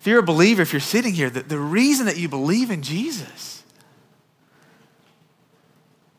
If 0.00 0.06
you're 0.06 0.18
a 0.18 0.24
believer, 0.24 0.62
if 0.62 0.72
you're 0.72 0.80
sitting 0.80 1.14
here, 1.14 1.30
the, 1.30 1.42
the 1.42 1.58
reason 1.58 2.06
that 2.06 2.16
you 2.16 2.28
believe 2.28 2.70
in 2.70 2.82
Jesus 2.82 3.62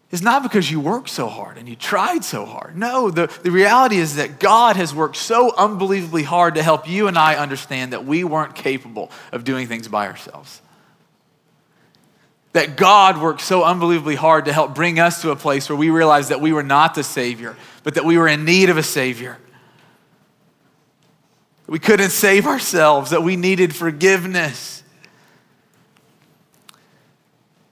is 0.10 0.22
not 0.22 0.44
because 0.44 0.72
you 0.72 0.80
worked 0.80 1.10
so 1.10 1.28
hard 1.28 1.58
and 1.58 1.68
you 1.68 1.76
tried 1.76 2.24
so 2.24 2.46
hard. 2.46 2.78
No, 2.78 3.10
the, 3.10 3.28
the 3.42 3.52
reality 3.52 3.98
is 3.98 4.16
that 4.16 4.40
God 4.40 4.76
has 4.78 4.94
worked 4.94 5.18
so 5.18 5.54
unbelievably 5.58 6.24
hard 6.24 6.56
to 6.56 6.64
help 6.64 6.88
you 6.88 7.08
and 7.08 7.18
I 7.18 7.36
understand 7.36 7.94
that 7.94 8.06
we 8.06 8.24
weren't 8.24 8.56
capable 8.56 9.12
of 9.32 9.44
doing 9.44 9.68
things 9.68 9.88
by 9.88 10.08
ourselves 10.08 10.62
that 12.54 12.78
God 12.78 13.20
worked 13.20 13.42
so 13.42 13.64
unbelievably 13.64 14.16
hard 14.16 14.46
to 14.46 14.54
help 14.54 14.74
bring 14.76 15.00
us 15.00 15.22
to 15.24 15.32
a 15.32 15.36
place 15.36 15.68
where 15.70 15.76
we 15.76 15.90
realized 15.90 16.30
that 16.30 16.40
we 16.40 16.54
were 16.54 16.64
not 16.64 16.96
the 16.96 17.04
Savior, 17.04 17.58
but 17.84 17.96
that 17.96 18.06
we 18.06 18.18
were 18.18 18.28
in 18.28 18.46
need 18.46 18.70
of 18.70 18.78
a 18.78 18.84
Savior. 18.84 19.38
We 21.68 21.80
couldn't 21.80 22.12
save 22.12 22.46
ourselves, 22.46 23.10
that 23.10 23.24
we 23.24 23.36
needed 23.36 23.76
forgiveness. 23.76 24.84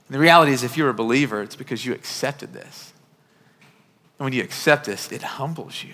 And 0.07 0.15
the 0.15 0.19
reality 0.19 0.51
is, 0.51 0.63
if 0.63 0.75
you're 0.75 0.89
a 0.89 0.93
believer, 0.93 1.43
it's 1.43 1.55
because 1.55 1.85
you 1.85 1.93
accepted 1.93 2.51
this. 2.51 2.93
And 4.17 4.25
when 4.25 4.33
you 4.33 4.43
accept 4.43 4.85
this, 4.85 5.11
it 5.11 5.21
humbles 5.21 5.83
you. 5.83 5.93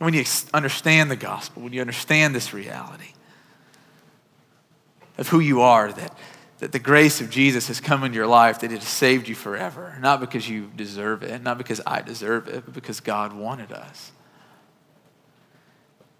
And 0.00 0.06
when 0.06 0.14
you 0.14 0.24
understand 0.52 1.12
the 1.12 1.16
gospel, 1.16 1.62
when 1.62 1.72
you 1.72 1.80
understand 1.80 2.34
this 2.34 2.52
reality 2.52 3.12
of 5.16 5.28
who 5.28 5.38
you 5.38 5.60
are, 5.60 5.92
that 5.92 6.18
that 6.62 6.70
the 6.70 6.78
grace 6.78 7.20
of 7.20 7.28
Jesus 7.28 7.66
has 7.66 7.80
come 7.80 8.04
into 8.04 8.14
your 8.14 8.28
life, 8.28 8.60
that 8.60 8.70
it 8.70 8.78
has 8.78 8.88
saved 8.88 9.26
you 9.26 9.34
forever. 9.34 9.98
Not 10.00 10.20
because 10.20 10.48
you 10.48 10.70
deserve 10.76 11.24
it, 11.24 11.42
not 11.42 11.58
because 11.58 11.80
I 11.84 12.02
deserve 12.02 12.46
it, 12.46 12.64
but 12.64 12.72
because 12.72 13.00
God 13.00 13.32
wanted 13.32 13.72
us. 13.72 14.12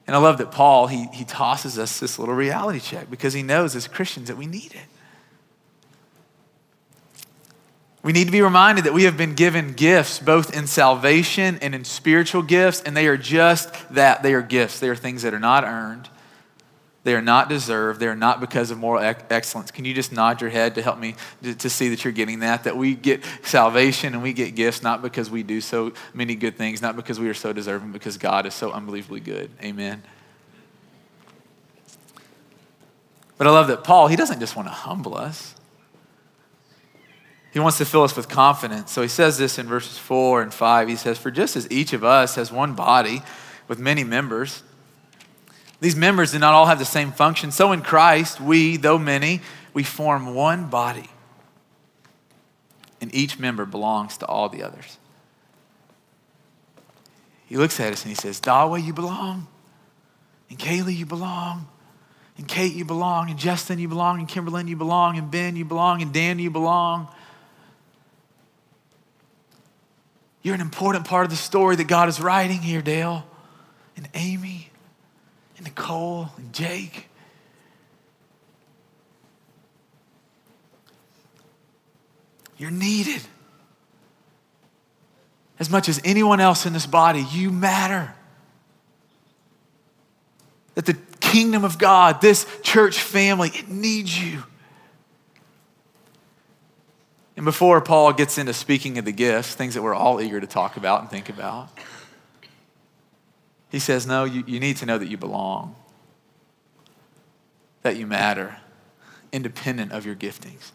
And 0.04 0.16
I 0.16 0.18
love 0.18 0.38
that 0.38 0.50
Paul, 0.50 0.88
he, 0.88 1.06
he 1.12 1.24
tosses 1.24 1.78
us 1.78 2.00
this 2.00 2.18
little 2.18 2.34
reality 2.34 2.80
check 2.80 3.08
because 3.08 3.34
he 3.34 3.44
knows 3.44 3.76
as 3.76 3.86
Christians 3.86 4.26
that 4.26 4.36
we 4.36 4.46
need 4.46 4.74
it. 4.74 4.88
We 8.02 8.12
need 8.12 8.24
to 8.24 8.32
be 8.32 8.42
reminded 8.42 8.82
that 8.82 8.94
we 8.94 9.04
have 9.04 9.16
been 9.16 9.36
given 9.36 9.74
gifts 9.74 10.18
both 10.18 10.56
in 10.56 10.66
salvation 10.66 11.60
and 11.62 11.72
in 11.72 11.84
spiritual 11.84 12.42
gifts, 12.42 12.82
and 12.82 12.96
they 12.96 13.06
are 13.06 13.16
just 13.16 13.72
that. 13.94 14.24
They 14.24 14.34
are 14.34 14.42
gifts. 14.42 14.80
They 14.80 14.88
are 14.88 14.96
things 14.96 15.22
that 15.22 15.34
are 15.34 15.38
not 15.38 15.62
earned, 15.62 16.08
they 17.04 17.14
are 17.14 17.22
not 17.22 17.48
deserved, 17.48 17.98
they 17.98 18.06
are 18.06 18.16
not 18.16 18.40
because 18.40 18.70
of 18.70 18.78
moral 18.78 19.02
excellence. 19.28 19.72
Can 19.72 19.84
you 19.84 19.92
just 19.92 20.12
nod 20.12 20.40
your 20.40 20.50
head 20.50 20.76
to 20.76 20.82
help 20.82 20.98
me 20.98 21.16
to, 21.42 21.54
to 21.54 21.68
see 21.68 21.88
that 21.88 22.04
you're 22.04 22.12
getting 22.12 22.40
that? 22.40 22.64
That 22.64 22.76
we 22.76 22.94
get 22.94 23.24
salvation 23.42 24.14
and 24.14 24.22
we 24.22 24.32
get 24.32 24.54
gifts 24.54 24.82
not 24.82 25.02
because 25.02 25.28
we 25.28 25.42
do 25.42 25.60
so 25.60 25.92
many 26.14 26.36
good 26.36 26.56
things, 26.56 26.80
not 26.80 26.94
because 26.94 27.18
we 27.18 27.28
are 27.28 27.34
so 27.34 27.52
deserving, 27.52 27.90
because 27.90 28.18
God 28.18 28.46
is 28.46 28.54
so 28.54 28.70
unbelievably 28.70 29.20
good. 29.20 29.50
Amen. 29.62 30.02
But 33.36 33.48
I 33.48 33.50
love 33.50 33.66
that 33.66 33.82
Paul, 33.82 34.06
he 34.06 34.14
doesn't 34.14 34.38
just 34.38 34.54
want 34.54 34.68
to 34.68 34.72
humble 34.72 35.16
us. 35.16 35.56
He 37.52 37.58
wants 37.58 37.78
to 37.78 37.84
fill 37.84 38.04
us 38.04 38.16
with 38.16 38.28
confidence. 38.28 38.92
So 38.92 39.02
he 39.02 39.08
says 39.08 39.36
this 39.36 39.58
in 39.58 39.66
verses 39.66 39.98
4 39.98 40.42
and 40.42 40.54
5. 40.54 40.88
He 40.88 40.96
says, 40.96 41.18
For 41.18 41.32
just 41.32 41.56
as 41.56 41.70
each 41.70 41.92
of 41.92 42.04
us 42.04 42.36
has 42.36 42.52
one 42.52 42.74
body 42.74 43.22
with 43.66 43.80
many 43.80 44.04
members, 44.04 44.62
these 45.82 45.96
members 45.96 46.30
do 46.30 46.38
not 46.38 46.54
all 46.54 46.66
have 46.66 46.78
the 46.78 46.84
same 46.84 47.10
function. 47.10 47.50
So 47.50 47.72
in 47.72 47.82
Christ, 47.82 48.40
we, 48.40 48.76
though 48.76 48.98
many, 48.98 49.40
we 49.74 49.82
form 49.82 50.32
one 50.32 50.70
body. 50.70 51.10
And 53.00 53.12
each 53.12 53.36
member 53.36 53.66
belongs 53.66 54.16
to 54.18 54.26
all 54.26 54.48
the 54.48 54.62
others. 54.62 54.98
He 57.46 57.56
looks 57.56 57.80
at 57.80 57.92
us 57.92 58.04
and 58.04 58.10
he 58.10 58.14
says, 58.14 58.40
Dawa, 58.40 58.80
you 58.80 58.92
belong. 58.92 59.48
And 60.48 60.56
Kaylee, 60.56 60.96
you 60.96 61.04
belong. 61.04 61.66
And 62.38 62.46
Kate, 62.46 62.72
you 62.72 62.84
belong. 62.84 63.28
And 63.28 63.38
Justin, 63.38 63.80
you 63.80 63.88
belong. 63.88 64.20
And 64.20 64.28
Kimberlyn, 64.28 64.68
you 64.68 64.76
belong. 64.76 65.18
And 65.18 65.32
Ben, 65.32 65.56
you 65.56 65.64
belong. 65.64 66.00
And 66.00 66.12
Dan, 66.12 66.38
you 66.38 66.50
belong. 66.50 67.08
You're 70.42 70.54
an 70.54 70.60
important 70.60 71.06
part 71.06 71.24
of 71.24 71.30
the 71.30 71.36
story 71.36 71.74
that 71.74 71.88
God 71.88 72.08
is 72.08 72.20
writing 72.20 72.60
here, 72.60 72.82
Dale, 72.82 73.26
and 73.96 74.08
Amy, 74.14 74.71
and 75.62 75.68
Nicole, 75.68 76.28
and 76.36 76.52
Jake. 76.52 77.08
You're 82.56 82.70
needed. 82.70 83.22
As 85.58 85.70
much 85.70 85.88
as 85.88 86.00
anyone 86.04 86.40
else 86.40 86.66
in 86.66 86.72
this 86.72 86.86
body, 86.86 87.24
you 87.30 87.50
matter. 87.50 88.12
That 90.74 90.86
the 90.86 90.96
kingdom 91.20 91.64
of 91.64 91.78
God, 91.78 92.20
this 92.20 92.46
church 92.62 93.00
family, 93.00 93.50
it 93.54 93.68
needs 93.68 94.20
you. 94.20 94.42
And 97.36 97.44
before 97.44 97.80
Paul 97.80 98.12
gets 98.12 98.36
into 98.36 98.52
speaking 98.52 98.98
of 98.98 99.04
the 99.04 99.12
gifts, 99.12 99.54
things 99.54 99.74
that 99.74 99.82
we're 99.82 99.94
all 99.94 100.20
eager 100.20 100.40
to 100.40 100.46
talk 100.46 100.76
about 100.76 101.00
and 101.00 101.10
think 101.10 101.28
about, 101.28 101.68
he 103.72 103.78
says, 103.78 104.06
No, 104.06 104.24
you, 104.24 104.44
you 104.46 104.60
need 104.60 104.76
to 104.76 104.86
know 104.86 104.98
that 104.98 105.08
you 105.08 105.16
belong, 105.16 105.74
that 107.80 107.96
you 107.96 108.06
matter, 108.06 108.58
independent 109.32 109.92
of 109.92 110.04
your 110.04 110.14
giftings. 110.14 110.72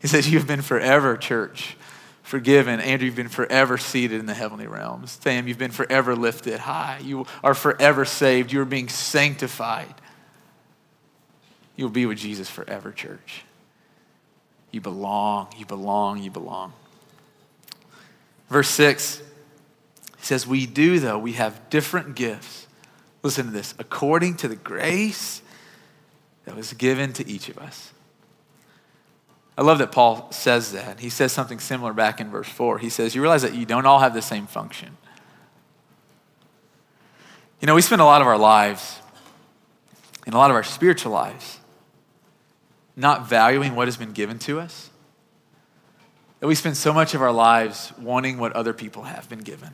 He 0.00 0.08
says, 0.08 0.28
You've 0.28 0.46
been 0.46 0.62
forever, 0.62 1.18
church, 1.18 1.76
forgiven. 2.22 2.80
Andrew, 2.80 3.04
you've 3.04 3.14
been 3.14 3.28
forever 3.28 3.76
seated 3.76 4.18
in 4.18 4.26
the 4.26 4.34
heavenly 4.34 4.66
realms. 4.66 5.18
Sam, 5.22 5.46
you've 5.46 5.58
been 5.58 5.70
forever 5.70 6.16
lifted 6.16 6.60
high. 6.60 7.00
You 7.04 7.26
are 7.44 7.54
forever 7.54 8.06
saved. 8.06 8.50
You 8.50 8.62
are 8.62 8.66
being 8.66 8.88
sanctified. 8.88 9.94
You'll 11.76 11.90
be 11.90 12.06
with 12.06 12.18
Jesus 12.18 12.48
forever, 12.48 12.90
church. 12.90 13.44
You 14.70 14.80
belong, 14.80 15.48
you 15.58 15.66
belong, 15.66 16.22
you 16.22 16.30
belong. 16.30 16.72
Verse 18.48 18.70
6 18.70 19.20
he 20.24 20.28
says, 20.28 20.46
We 20.46 20.64
do, 20.64 21.00
though, 21.00 21.18
we 21.18 21.34
have 21.34 21.68
different 21.68 22.16
gifts. 22.16 22.66
Listen 23.22 23.44
to 23.44 23.52
this 23.52 23.74
according 23.78 24.36
to 24.36 24.48
the 24.48 24.56
grace 24.56 25.42
that 26.46 26.56
was 26.56 26.72
given 26.72 27.12
to 27.12 27.28
each 27.28 27.50
of 27.50 27.58
us. 27.58 27.92
I 29.58 29.60
love 29.60 29.76
that 29.80 29.92
Paul 29.92 30.32
says 30.32 30.72
that. 30.72 31.00
He 31.00 31.10
says 31.10 31.30
something 31.30 31.60
similar 31.60 31.92
back 31.92 32.22
in 32.22 32.30
verse 32.30 32.48
4. 32.48 32.78
He 32.78 32.88
says, 32.88 33.14
You 33.14 33.20
realize 33.20 33.42
that 33.42 33.54
you 33.54 33.66
don't 33.66 33.84
all 33.84 33.98
have 33.98 34.14
the 34.14 34.22
same 34.22 34.46
function. 34.46 34.96
You 37.60 37.66
know, 37.66 37.74
we 37.74 37.82
spend 37.82 38.00
a 38.00 38.06
lot 38.06 38.22
of 38.22 38.26
our 38.26 38.38
lives, 38.38 39.00
in 40.26 40.32
a 40.32 40.38
lot 40.38 40.48
of 40.48 40.56
our 40.56 40.64
spiritual 40.64 41.12
lives, 41.12 41.60
not 42.96 43.28
valuing 43.28 43.76
what 43.76 43.88
has 43.88 43.98
been 43.98 44.12
given 44.12 44.38
to 44.38 44.58
us, 44.58 44.88
that 46.40 46.46
we 46.46 46.54
spend 46.54 46.78
so 46.78 46.94
much 46.94 47.12
of 47.12 47.20
our 47.20 47.32
lives 47.32 47.92
wanting 47.98 48.38
what 48.38 48.54
other 48.54 48.72
people 48.72 49.02
have 49.02 49.28
been 49.28 49.40
given. 49.40 49.68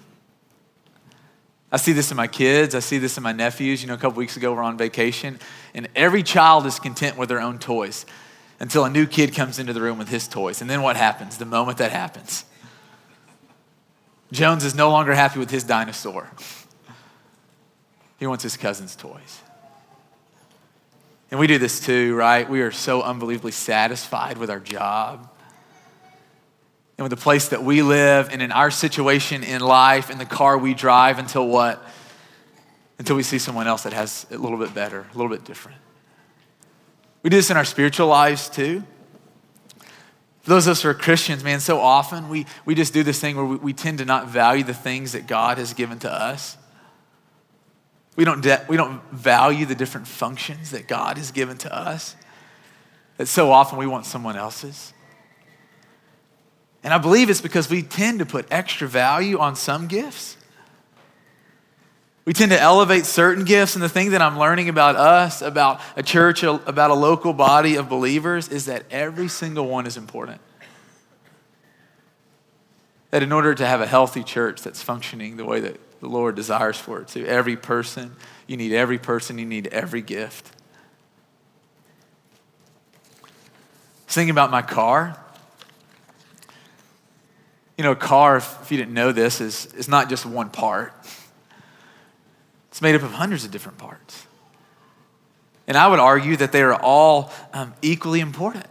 I 1.73 1.77
see 1.77 1.93
this 1.93 2.11
in 2.11 2.17
my 2.17 2.27
kids. 2.27 2.75
I 2.75 2.81
see 2.81 2.99
this 2.99 3.17
in 3.17 3.23
my 3.23 3.33
nephews. 3.33 3.83
You 3.83 3.89
know, 3.89 3.95
a 3.95 3.99
couple 3.99 4.19
weeks 4.19 4.37
ago, 4.37 4.53
we're 4.53 4.63
on 4.63 4.77
vacation, 4.77 5.39
and 5.75 5.89
every 5.95 6.23
child 6.23 6.67
is 6.67 6.79
content 6.79 7.17
with 7.17 7.29
their 7.29 7.41
own 7.41 7.59
toys 7.59 8.07
until 8.59 8.85
a 8.85 8.91
new 8.91 9.07
kid 9.07 9.35
comes 9.35 9.59
into 9.59 9.73
the 9.73 9.81
room 9.81 9.99
with 9.99 10.09
his 10.09 10.29
toys. 10.29 10.61
And 10.61 10.69
then 10.69 10.83
what 10.83 10.97
happens 10.97 11.39
the 11.39 11.47
moment 11.47 11.79
that 11.79 11.93
happens? 11.93 12.45
Jones 14.33 14.65
is 14.65 14.75
no 14.75 14.91
longer 14.91 15.15
happy 15.15 15.39
with 15.39 15.51
his 15.51 15.65
dinosaur, 15.65 16.31
he 18.19 18.27
wants 18.27 18.43
his 18.43 18.57
cousin's 18.57 18.97
toys. 18.97 19.43
And 21.31 21.39
we 21.39 21.47
do 21.47 21.59
this 21.59 21.79
too, 21.79 22.17
right? 22.17 22.49
We 22.51 22.61
are 22.63 22.73
so 22.73 23.03
unbelievably 23.03 23.53
satisfied 23.53 24.37
with 24.37 24.51
our 24.51 24.59
job 24.59 25.31
and 27.01 27.09
with 27.09 27.19
the 27.19 27.23
place 27.23 27.49
that 27.49 27.65
we 27.65 27.81
live 27.81 28.29
and 28.31 28.43
in 28.43 28.53
our 28.53 28.71
situation 28.71 29.43
in 29.43 29.63
life, 29.63 30.11
in 30.11 30.19
the 30.19 30.27
car 30.27 30.59
we 30.59 30.75
drive 30.75 31.19
until 31.19 31.49
what? 31.49 31.83
Until 32.99 33.17
we 33.17 33.23
see 33.23 33.39
someone 33.39 33.67
else 33.67 33.85
that 33.85 33.95
has 33.95 34.27
it 34.29 34.35
a 34.35 34.39
little 34.39 34.59
bit 34.59 34.75
better, 34.75 35.07
a 35.11 35.17
little 35.17 35.35
bit 35.35 35.43
different. 35.47 35.79
We 37.23 37.31
do 37.31 37.37
this 37.37 37.51
in 37.51 37.57
our 37.57 37.65
spiritual 37.65 38.07
lives 38.09 38.51
too. 38.51 38.85
For 40.43 40.51
those 40.51 40.67
of 40.67 40.73
us 40.73 40.83
who 40.83 40.91
are 40.91 40.95
Christians, 40.95 41.43
man, 41.43 41.61
so 41.61 41.81
often 41.81 42.29
we, 42.29 42.45
we 42.67 42.75
just 42.75 42.93
do 42.93 43.03
this 43.03 43.19
thing 43.19 43.35
where 43.35 43.47
we, 43.47 43.57
we 43.57 43.73
tend 43.73 43.97
to 44.01 44.05
not 44.05 44.29
value 44.29 44.63
the 44.63 44.75
things 44.75 45.13
that 45.13 45.27
God 45.27 45.57
has 45.57 45.73
given 45.73 45.99
to 46.01 46.13
us. 46.13 46.59
We 48.15 48.27
don't, 48.27 48.43
de- 48.43 48.63
we 48.69 48.77
don't 48.77 49.03
value 49.11 49.65
the 49.65 49.75
different 49.75 50.07
functions 50.07 50.73
that 50.73 50.87
God 50.87 51.17
has 51.17 51.31
given 51.31 51.57
to 51.59 51.75
us. 51.75 52.15
That 53.17 53.25
so 53.25 53.53
often 53.53 53.79
we 53.79 53.87
want 53.87 54.05
someone 54.05 54.37
else's. 54.37 54.93
And 56.83 56.95
I 56.95 56.99
believe 56.99 57.29
it's 57.29 57.41
because 57.41 57.69
we 57.69 57.83
tend 57.83 58.21
to 58.21 58.27
put 58.27 58.47
extra 58.51 58.89
value 58.89 59.39
on 59.39 59.55
some 59.55 59.87
gifts. 59.87 60.37
We 62.25 62.33
tend 62.33 62.53
to 62.53 62.61
elevate 62.61 63.07
certain 63.07 63.45
gifts, 63.45 63.75
and 63.75 63.83
the 63.83 63.89
thing 63.89 64.11
that 64.11 64.23
I'm 64.23 64.39
learning 64.39 64.69
about 64.69 64.97
us, 64.97 65.43
about 65.43 65.81
a 65.97 66.03
church, 66.03 66.43
about 66.43 66.91
a 66.91 66.95
local 66.95 67.33
body 67.33 67.77
of 67.77 67.89
believers, 67.89 68.49
is 68.49 68.67
that 68.67 68.85
every 68.91 69.29
single 69.29 69.67
one 69.67 69.87
is 69.87 69.97
important. 69.97 70.41
That 73.11 73.23
in 73.23 73.33
order 73.33 73.55
to 73.55 73.67
have 73.67 73.81
a 73.81 73.87
healthy 73.87 74.23
church 74.23 74.63
that's 74.63 74.83
functioning 74.83 75.37
the 75.37 75.45
way 75.45 75.61
that 75.61 75.81
the 76.01 76.09
Lord 76.09 76.35
desires 76.35 76.79
for 76.79 77.01
it 77.01 77.09
to. 77.09 77.27
Every 77.27 77.57
person, 77.57 78.17
you 78.47 78.57
need 78.57 78.73
every 78.73 78.99
person, 78.99 79.39
you 79.39 79.47
need 79.47 79.67
every 79.69 80.03
gift. 80.03 80.51
Thinking 84.07 84.31
about 84.31 84.51
my 84.51 84.63
car. 84.63 85.20
You 87.81 87.85
know, 87.85 87.93
a 87.93 87.97
car, 87.97 88.37
if 88.37 88.71
you 88.71 88.77
didn't 88.77 88.93
know 88.93 89.11
this, 89.11 89.41
is, 89.41 89.65
is 89.73 89.89
not 89.89 90.11
just 90.11 90.27
one 90.27 90.51
part. 90.51 90.93
It's 92.69 92.83
made 92.83 92.95
up 92.95 93.03
of 93.03 93.13
hundreds 93.13 93.43
of 93.47 93.51
different 93.53 93.79
parts. 93.79 94.27
And 95.67 95.79
I 95.79 95.89
would 95.89 95.99
argue 95.99 96.37
that 96.37 96.53
they 96.53 96.61
are 96.61 96.75
all 96.75 97.33
um, 97.55 97.73
equally 97.81 98.21
important. 98.21 98.67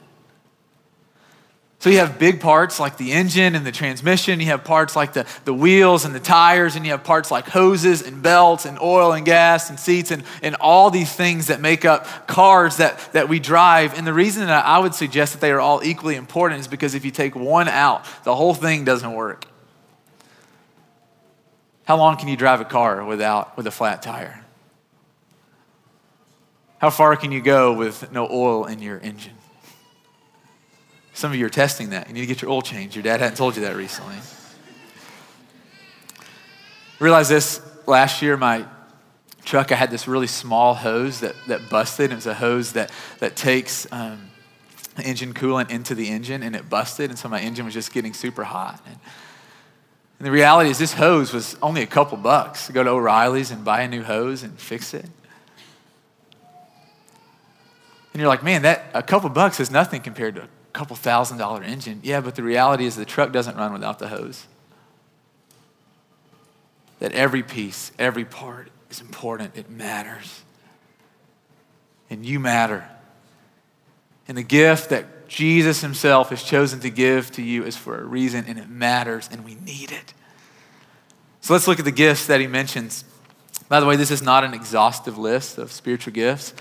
So 1.79 1.89
you 1.89 1.99
have 1.99 2.19
big 2.19 2.41
parts 2.41 2.77
like 2.77 2.97
the 2.97 3.13
engine 3.13 3.55
and 3.55 3.65
the 3.65 3.71
transmission, 3.71 4.41
you 4.41 4.47
have 4.47 4.65
parts 4.65 4.97
like 4.97 5.13
the, 5.13 5.25
the 5.45 5.53
wheels 5.53 6.03
and 6.03 6.13
the 6.13 6.19
tires, 6.19 6.75
and 6.75 6.85
you 6.85 6.91
have 6.91 7.05
parts 7.05 7.31
like 7.31 7.47
hoses 7.47 8.01
and 8.01 8.21
belts 8.21 8.65
and 8.65 8.77
oil 8.79 9.13
and 9.13 9.25
gas 9.25 9.69
and 9.69 9.79
seats 9.79 10.11
and, 10.11 10.25
and 10.43 10.55
all 10.55 10.91
these 10.91 11.11
things 11.11 11.47
that 11.47 11.61
make 11.61 11.85
up 11.85 12.27
cars 12.27 12.77
that, 12.77 12.99
that 13.13 13.29
we 13.29 13.39
drive. 13.39 13.97
And 13.97 14.05
the 14.05 14.11
reason 14.11 14.45
that 14.47 14.65
I 14.65 14.77
would 14.77 14.93
suggest 14.93 15.31
that 15.31 15.39
they 15.39 15.51
are 15.51 15.61
all 15.61 15.81
equally 15.81 16.15
important 16.15 16.59
is 16.59 16.67
because 16.67 16.95
if 16.95 17.05
you 17.05 17.11
take 17.11 17.33
one 17.33 17.69
out, 17.69 18.03
the 18.25 18.35
whole 18.35 18.53
thing 18.53 18.83
doesn't 18.83 19.13
work. 19.13 19.45
How 21.85 21.95
long 21.95 22.17
can 22.17 22.27
you 22.27 22.35
drive 22.35 22.59
a 22.59 22.65
car 22.65 23.05
without 23.05 23.55
with 23.55 23.67
a 23.67 23.71
flat 23.71 24.01
tire? 24.01 24.43
How 26.79 26.89
far 26.89 27.15
can 27.15 27.31
you 27.31 27.41
go 27.41 27.71
with 27.71 28.11
no 28.11 28.27
oil 28.29 28.65
in 28.65 28.81
your 28.81 28.99
engine? 28.99 29.38
Some 31.19 31.33
of 31.33 31.37
you 31.37 31.45
are 31.45 31.49
testing 31.49 31.89
that. 31.89 32.07
You 32.07 32.13
need 32.13 32.21
to 32.21 32.27
get 32.27 32.41
your 32.41 32.49
oil 32.49 32.61
changed. 32.61 32.95
Your 32.95 33.03
dad 33.03 33.19
hadn't 33.19 33.35
told 33.35 33.57
you 33.57 33.63
that 33.63 33.75
recently. 33.75 34.15
Realize 36.97 37.27
this 37.27 37.59
last 37.85 38.21
year, 38.21 38.37
my, 38.37 38.63
truck, 39.43 39.73
I 39.73 39.75
had 39.75 39.91
this 39.91 40.07
really 40.07 40.27
small 40.27 40.75
hose 40.75 41.19
that, 41.19 41.35
that 41.47 41.69
busted. 41.69 42.13
It 42.13 42.15
was 42.15 42.25
a 42.25 42.33
hose 42.33 42.71
that, 42.71 42.89
that 43.19 43.35
takes 43.35 43.85
um, 43.91 44.29
engine 45.03 45.33
coolant 45.33 45.71
into 45.71 45.93
the 45.93 46.07
engine, 46.07 46.41
and 46.41 46.55
it 46.55 46.69
busted. 46.69 47.09
And 47.09 47.19
so 47.19 47.27
my 47.27 47.41
engine 47.41 47.65
was 47.65 47.73
just 47.73 47.91
getting 47.91 48.13
super 48.13 48.45
hot. 48.45 48.81
And, 48.85 48.95
and 50.19 50.25
the 50.25 50.31
reality 50.31 50.69
is, 50.69 50.79
this 50.79 50.93
hose 50.93 51.33
was 51.33 51.57
only 51.61 51.81
a 51.81 51.87
couple 51.87 52.17
bucks 52.17 52.67
to 52.67 52.71
go 52.71 52.81
to 52.81 52.91
O'Reilly's 52.91 53.51
and 53.51 53.65
buy 53.65 53.81
a 53.81 53.89
new 53.89 54.03
hose 54.03 54.41
and 54.41 54.57
fix 54.57 54.93
it. 54.93 55.03
And 58.13 58.21
you're 58.21 58.29
like, 58.29 58.41
man, 58.41 58.61
that 58.61 58.85
a 58.93 59.03
couple 59.03 59.29
bucks 59.29 59.59
is 59.59 59.69
nothing 59.69 60.01
compared 60.01 60.35
to 60.35 60.47
couple 60.79 60.95
thousand 60.95 61.37
dollar 61.37 61.61
engine. 61.61 61.99
Yeah, 62.03 62.21
but 62.21 62.35
the 62.35 62.41
reality 62.41 62.85
is 62.85 62.95
the 62.95 63.03
truck 63.03 63.33
doesn't 63.33 63.57
run 63.57 63.73
without 63.73 63.99
the 63.99 64.07
hose. 64.07 64.47
That 66.99 67.11
every 67.11 67.43
piece, 67.43 67.91
every 67.99 68.23
part 68.23 68.69
is 68.89 69.01
important. 69.01 69.57
It 69.57 69.69
matters. 69.69 70.41
And 72.09 72.25
you 72.25 72.39
matter. 72.39 72.87
And 74.29 74.37
the 74.37 74.43
gift 74.43 74.89
that 74.91 75.27
Jesus 75.27 75.81
himself 75.81 76.29
has 76.29 76.41
chosen 76.43 76.79
to 76.79 76.89
give 76.89 77.29
to 77.31 77.41
you 77.41 77.65
is 77.65 77.75
for 77.75 77.99
a 77.99 78.03
reason, 78.05 78.45
and 78.47 78.57
it 78.57 78.69
matters, 78.69 79.27
and 79.29 79.43
we 79.43 79.55
need 79.55 79.91
it. 79.91 80.13
So 81.41 81.51
let's 81.51 81.67
look 81.67 81.79
at 81.79 81.85
the 81.85 81.91
gifts 81.91 82.25
that 82.27 82.39
he 82.39 82.47
mentions. 82.47 83.03
By 83.67 83.81
the 83.81 83.85
way, 83.85 83.97
this 83.97 84.11
is 84.11 84.21
not 84.21 84.45
an 84.45 84.53
exhaustive 84.53 85.17
list 85.17 85.57
of 85.57 85.73
spiritual 85.73 86.13
gifts. 86.13 86.53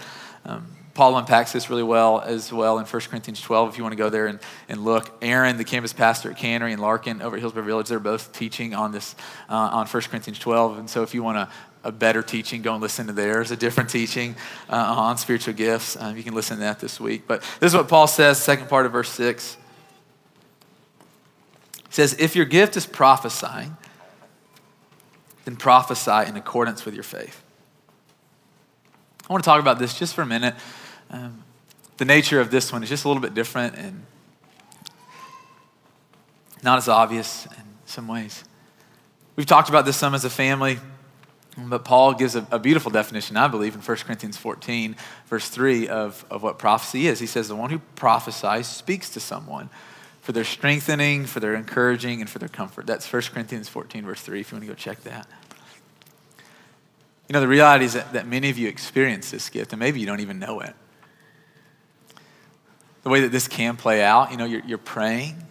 Um, 0.44 0.66
Paul 0.98 1.16
unpacks 1.16 1.52
this 1.52 1.70
really 1.70 1.84
well 1.84 2.18
as 2.18 2.52
well 2.52 2.80
in 2.80 2.84
1 2.84 3.02
Corinthians 3.02 3.40
12, 3.40 3.68
if 3.68 3.78
you 3.78 3.84
want 3.84 3.92
to 3.92 3.96
go 3.96 4.10
there 4.10 4.26
and, 4.26 4.40
and 4.68 4.84
look. 4.84 5.16
Aaron, 5.22 5.56
the 5.56 5.62
campus 5.62 5.92
pastor 5.92 6.32
at 6.32 6.36
Cannery, 6.36 6.72
and 6.72 6.82
Larkin 6.82 7.22
over 7.22 7.36
at 7.36 7.40
Hillsboro 7.40 7.62
Village, 7.62 7.86
they're 7.86 8.00
both 8.00 8.32
teaching 8.32 8.74
on 8.74 8.90
this, 8.90 9.14
uh, 9.48 9.54
on 9.54 9.86
1 9.86 10.02
Corinthians 10.02 10.40
12. 10.40 10.76
And 10.76 10.90
so 10.90 11.04
if 11.04 11.14
you 11.14 11.22
want 11.22 11.38
a, 11.38 11.48
a 11.84 11.92
better 11.92 12.20
teaching, 12.20 12.62
go 12.62 12.72
and 12.72 12.82
listen 12.82 13.06
to 13.06 13.12
theirs, 13.12 13.52
a 13.52 13.56
different 13.56 13.90
teaching 13.90 14.34
uh, 14.68 14.74
on 14.74 15.16
spiritual 15.18 15.54
gifts. 15.54 15.96
Um, 15.96 16.16
you 16.16 16.24
can 16.24 16.34
listen 16.34 16.56
to 16.56 16.62
that 16.64 16.80
this 16.80 16.98
week. 16.98 17.28
But 17.28 17.42
this 17.60 17.70
is 17.70 17.76
what 17.76 17.86
Paul 17.86 18.08
says, 18.08 18.42
second 18.42 18.68
part 18.68 18.84
of 18.84 18.90
verse 18.90 19.10
6. 19.10 19.56
He 21.76 21.82
says, 21.90 22.16
If 22.18 22.34
your 22.34 22.44
gift 22.44 22.76
is 22.76 22.86
prophesying, 22.86 23.76
then 25.44 25.54
prophesy 25.54 26.28
in 26.28 26.36
accordance 26.36 26.84
with 26.84 26.94
your 26.94 27.04
faith. 27.04 27.40
I 29.30 29.32
want 29.32 29.44
to 29.44 29.48
talk 29.48 29.60
about 29.60 29.78
this 29.78 29.96
just 29.96 30.16
for 30.16 30.22
a 30.22 30.26
minute. 30.26 30.56
Um, 31.10 31.42
the 31.96 32.04
nature 32.04 32.40
of 32.40 32.50
this 32.50 32.72
one 32.72 32.82
is 32.82 32.88
just 32.88 33.04
a 33.04 33.08
little 33.08 33.20
bit 33.20 33.34
different 33.34 33.74
and 33.76 34.04
not 36.62 36.78
as 36.78 36.88
obvious 36.88 37.46
in 37.46 37.64
some 37.86 38.08
ways. 38.08 38.44
We've 39.36 39.46
talked 39.46 39.68
about 39.68 39.84
this 39.84 39.96
some 39.96 40.14
as 40.14 40.24
a 40.24 40.30
family, 40.30 40.78
but 41.56 41.84
Paul 41.84 42.14
gives 42.14 42.36
a, 42.36 42.46
a, 42.50 42.58
beautiful 42.58 42.90
definition, 42.90 43.36
I 43.36 43.48
believe, 43.48 43.74
in 43.74 43.80
1 43.80 43.96
Corinthians 43.98 44.36
14, 44.36 44.96
verse 45.26 45.48
3, 45.48 45.88
of, 45.88 46.24
of 46.30 46.42
what 46.42 46.58
prophecy 46.58 47.06
is. 47.06 47.20
He 47.20 47.26
says, 47.26 47.48
The 47.48 47.56
one 47.56 47.70
who 47.70 47.78
prophesies 47.96 48.66
speaks 48.66 49.10
to 49.10 49.20
someone 49.20 49.70
for 50.20 50.32
their 50.32 50.44
strengthening, 50.44 51.24
for 51.26 51.40
their 51.40 51.54
encouraging, 51.54 52.20
and 52.20 52.28
for 52.28 52.38
their 52.38 52.48
comfort. 52.48 52.86
That's 52.86 53.10
1 53.10 53.22
Corinthians 53.32 53.68
14, 53.68 54.04
verse 54.04 54.20
3, 54.20 54.40
if 54.40 54.50
you 54.50 54.56
want 54.56 54.64
to 54.64 54.68
go 54.68 54.74
check 54.74 55.02
that. 55.04 55.26
You 57.28 57.32
know, 57.32 57.40
the 57.40 57.48
reality 57.48 57.84
is 57.84 57.94
that, 57.94 58.12
that 58.12 58.26
many 58.26 58.50
of 58.50 58.58
you 58.58 58.68
experience 58.68 59.30
this 59.30 59.48
gift, 59.50 59.72
and 59.72 59.80
maybe 59.80 60.00
you 60.00 60.06
don't 60.06 60.20
even 60.20 60.38
know 60.38 60.60
it 60.60 60.74
the 63.08 63.12
way 63.12 63.20
that 63.22 63.32
this 63.32 63.48
can 63.48 63.76
play 63.76 64.04
out. 64.04 64.30
You 64.30 64.36
know, 64.36 64.44
you're, 64.44 64.62
you're 64.66 64.78
praying. 64.78 65.42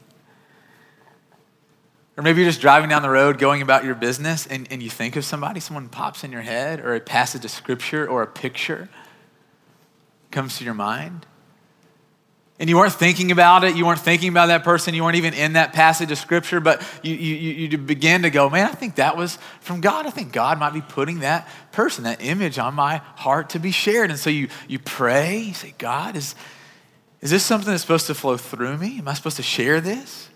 Or 2.16 2.24
maybe 2.24 2.42
you're 2.42 2.50
just 2.50 2.62
driving 2.62 2.90
down 2.90 3.02
the 3.02 3.10
road 3.10 3.38
going 3.38 3.62
about 3.62 3.84
your 3.84 3.96
business 3.96 4.48
and, 4.48 4.68
and 4.72 4.82
you 4.82 4.90
think 4.90 5.16
of 5.16 5.26
somebody, 5.26 5.60
someone 5.60 5.90
pops 5.90 6.24
in 6.24 6.32
your 6.32 6.42
head, 6.42 6.80
or 6.80 6.96
a 6.96 7.00
passage 7.00 7.46
of 7.46 7.52
scripture 7.52 8.08
or 8.08 8.24
a 8.24 8.28
picture 8.28 8.90
comes 10.32 10.58
to 10.58 10.64
your 10.64 10.74
mind. 10.74 11.26
And 12.60 12.68
you 12.70 12.78
weren't 12.78 12.94
thinking 12.94 13.32
about 13.32 13.64
it, 13.64 13.76
you 13.76 13.86
weren't 13.86 14.00
thinking 14.00 14.30
about 14.30 14.48
that 14.48 14.64
person, 14.64 14.96
you 14.96 15.04
weren't 15.04 15.16
even 15.16 15.36
in 15.36 15.54
that 15.54 15.74
passage 15.74 16.12
of 16.12 16.18
scripture, 16.18 16.60
but 16.60 16.82
you, 17.04 17.14
you, 17.14 17.68
you 17.70 17.78
begin 17.78 18.24
to 18.24 18.32
go, 18.32 18.50
man, 18.50 18.66
I 18.66 18.74
think 18.74 18.96
that 18.96 19.16
was 19.16 19.38
from 19.62 19.80
God. 19.80 20.08
I 20.08 20.10
think 20.10 20.32
God 20.32 20.58
might 20.58 20.74
be 20.74 20.82
putting 20.82 21.20
that 21.20 21.48
person, 21.72 22.04
that 22.06 22.24
image 22.24 22.58
on 22.58 22.74
my 22.74 22.98
heart 23.16 23.52
to 23.52 23.60
be 23.60 23.70
shared. 23.70 24.10
And 24.10 24.18
so 24.18 24.32
you, 24.32 24.48
you 24.68 24.80
pray, 24.80 25.38
you 25.38 25.54
say, 25.54 25.76
God, 25.78 26.16
is, 26.16 26.34
is 27.22 27.32
this 27.32 27.44
something 27.44 27.70
that's 27.70 27.82
supposed 27.82 28.08
to 28.08 28.14
flow 28.14 28.38
through 28.38 28.78
me? 28.78 29.00
Am 29.00 29.08
I 29.08 29.14
supposed 29.14 29.38
to 29.38 29.44
share 29.44 29.82
this? 29.82 30.27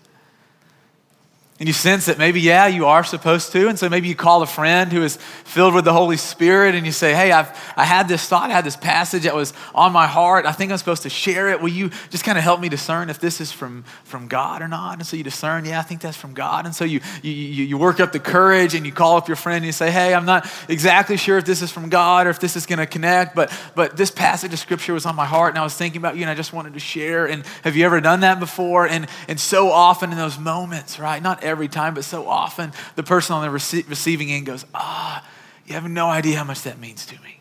And 1.62 1.68
you 1.68 1.72
sense 1.72 2.06
that 2.06 2.18
maybe, 2.18 2.40
yeah, 2.40 2.66
you 2.66 2.86
are 2.86 3.04
supposed 3.04 3.52
to. 3.52 3.68
And 3.68 3.78
so 3.78 3.88
maybe 3.88 4.08
you 4.08 4.16
call 4.16 4.42
a 4.42 4.48
friend 4.48 4.92
who 4.92 5.04
is 5.04 5.16
filled 5.44 5.74
with 5.74 5.84
the 5.84 5.92
Holy 5.92 6.16
Spirit 6.16 6.74
and 6.74 6.84
you 6.84 6.90
say, 6.90 7.14
hey, 7.14 7.30
I've, 7.30 7.56
I 7.76 7.84
had 7.84 8.08
this 8.08 8.26
thought, 8.26 8.50
I 8.50 8.52
had 8.52 8.64
this 8.64 8.74
passage 8.74 9.22
that 9.22 9.34
was 9.36 9.54
on 9.72 9.92
my 9.92 10.08
heart. 10.08 10.44
I 10.44 10.50
think 10.50 10.72
I'm 10.72 10.78
supposed 10.78 11.04
to 11.04 11.08
share 11.08 11.50
it. 11.50 11.60
Will 11.60 11.68
you 11.68 11.92
just 12.10 12.24
kind 12.24 12.36
of 12.36 12.42
help 12.42 12.58
me 12.58 12.68
discern 12.68 13.10
if 13.10 13.20
this 13.20 13.40
is 13.40 13.52
from, 13.52 13.84
from 14.02 14.26
God 14.26 14.60
or 14.60 14.66
not? 14.66 14.94
And 14.94 15.06
so 15.06 15.16
you 15.16 15.22
discern, 15.22 15.64
yeah, 15.64 15.78
I 15.78 15.82
think 15.82 16.00
that's 16.00 16.16
from 16.16 16.34
God. 16.34 16.66
And 16.66 16.74
so 16.74 16.84
you, 16.84 17.00
you, 17.22 17.30
you 17.30 17.78
work 17.78 18.00
up 18.00 18.10
the 18.10 18.18
courage 18.18 18.74
and 18.74 18.84
you 18.84 18.90
call 18.90 19.16
up 19.16 19.28
your 19.28 19.36
friend 19.36 19.58
and 19.58 19.66
you 19.66 19.70
say, 19.70 19.92
hey, 19.92 20.14
I'm 20.14 20.26
not 20.26 20.50
exactly 20.68 21.16
sure 21.16 21.38
if 21.38 21.44
this 21.44 21.62
is 21.62 21.70
from 21.70 21.90
God 21.90 22.26
or 22.26 22.30
if 22.30 22.40
this 22.40 22.56
is 22.56 22.66
going 22.66 22.80
to 22.80 22.86
connect, 22.86 23.36
but, 23.36 23.56
but 23.76 23.96
this 23.96 24.10
passage 24.10 24.52
of 24.52 24.58
scripture 24.58 24.94
was 24.94 25.06
on 25.06 25.14
my 25.14 25.26
heart 25.26 25.50
and 25.50 25.60
I 25.60 25.62
was 25.62 25.76
thinking 25.76 26.00
about 26.00 26.16
you 26.16 26.22
and 26.22 26.30
I 26.30 26.34
just 26.34 26.52
wanted 26.52 26.74
to 26.74 26.80
share. 26.80 27.26
And 27.26 27.46
have 27.62 27.76
you 27.76 27.84
ever 27.84 28.00
done 28.00 28.18
that 28.22 28.40
before? 28.40 28.88
And, 28.88 29.06
and 29.28 29.38
so 29.38 29.70
often 29.70 30.10
in 30.10 30.18
those 30.18 30.40
moments, 30.40 30.98
right? 30.98 31.22
Not 31.22 31.44
every 31.44 31.51
time, 31.68 31.94
but 31.94 32.04
so 32.04 32.28
often 32.28 32.72
the 32.96 33.02
person 33.02 33.34
on 33.34 33.42
the 33.42 33.56
rece- 33.56 33.88
receiving 33.88 34.30
end 34.30 34.46
goes, 34.46 34.64
Ah, 34.74 35.26
you 35.66 35.74
have 35.74 35.88
no 35.88 36.08
idea 36.08 36.36
how 36.36 36.44
much 36.44 36.62
that 36.62 36.78
means 36.78 37.06
to 37.06 37.20
me. 37.22 37.40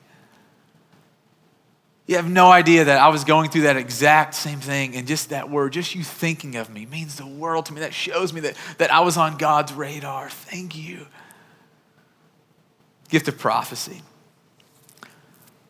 You 2.07 2.17
have 2.17 2.29
no 2.29 2.51
idea 2.51 2.83
that 2.85 2.99
I 2.99 3.07
was 3.07 3.23
going 3.23 3.49
through 3.49 3.61
that 3.61 3.77
exact 3.77 4.35
same 4.35 4.59
thing, 4.59 4.95
and 4.95 5.07
just 5.07 5.29
that 5.29 5.49
word, 5.49 5.73
just 5.73 5.95
you 5.95 6.03
thinking 6.03 6.57
of 6.57 6.69
me, 6.69 6.85
means 6.85 7.15
the 7.15 7.25
world 7.25 7.67
to 7.67 7.73
me. 7.73 7.79
That 7.79 7.93
shows 7.93 8.33
me 8.33 8.41
that, 8.41 8.55
that 8.79 8.91
I 8.91 8.99
was 8.99 9.17
on 9.17 9.37
God's 9.37 9.71
radar. 9.71 10.29
Thank 10.29 10.75
you. 10.75 11.07
Gift 13.09 13.27
of 13.27 13.37
prophecy. 13.37 14.01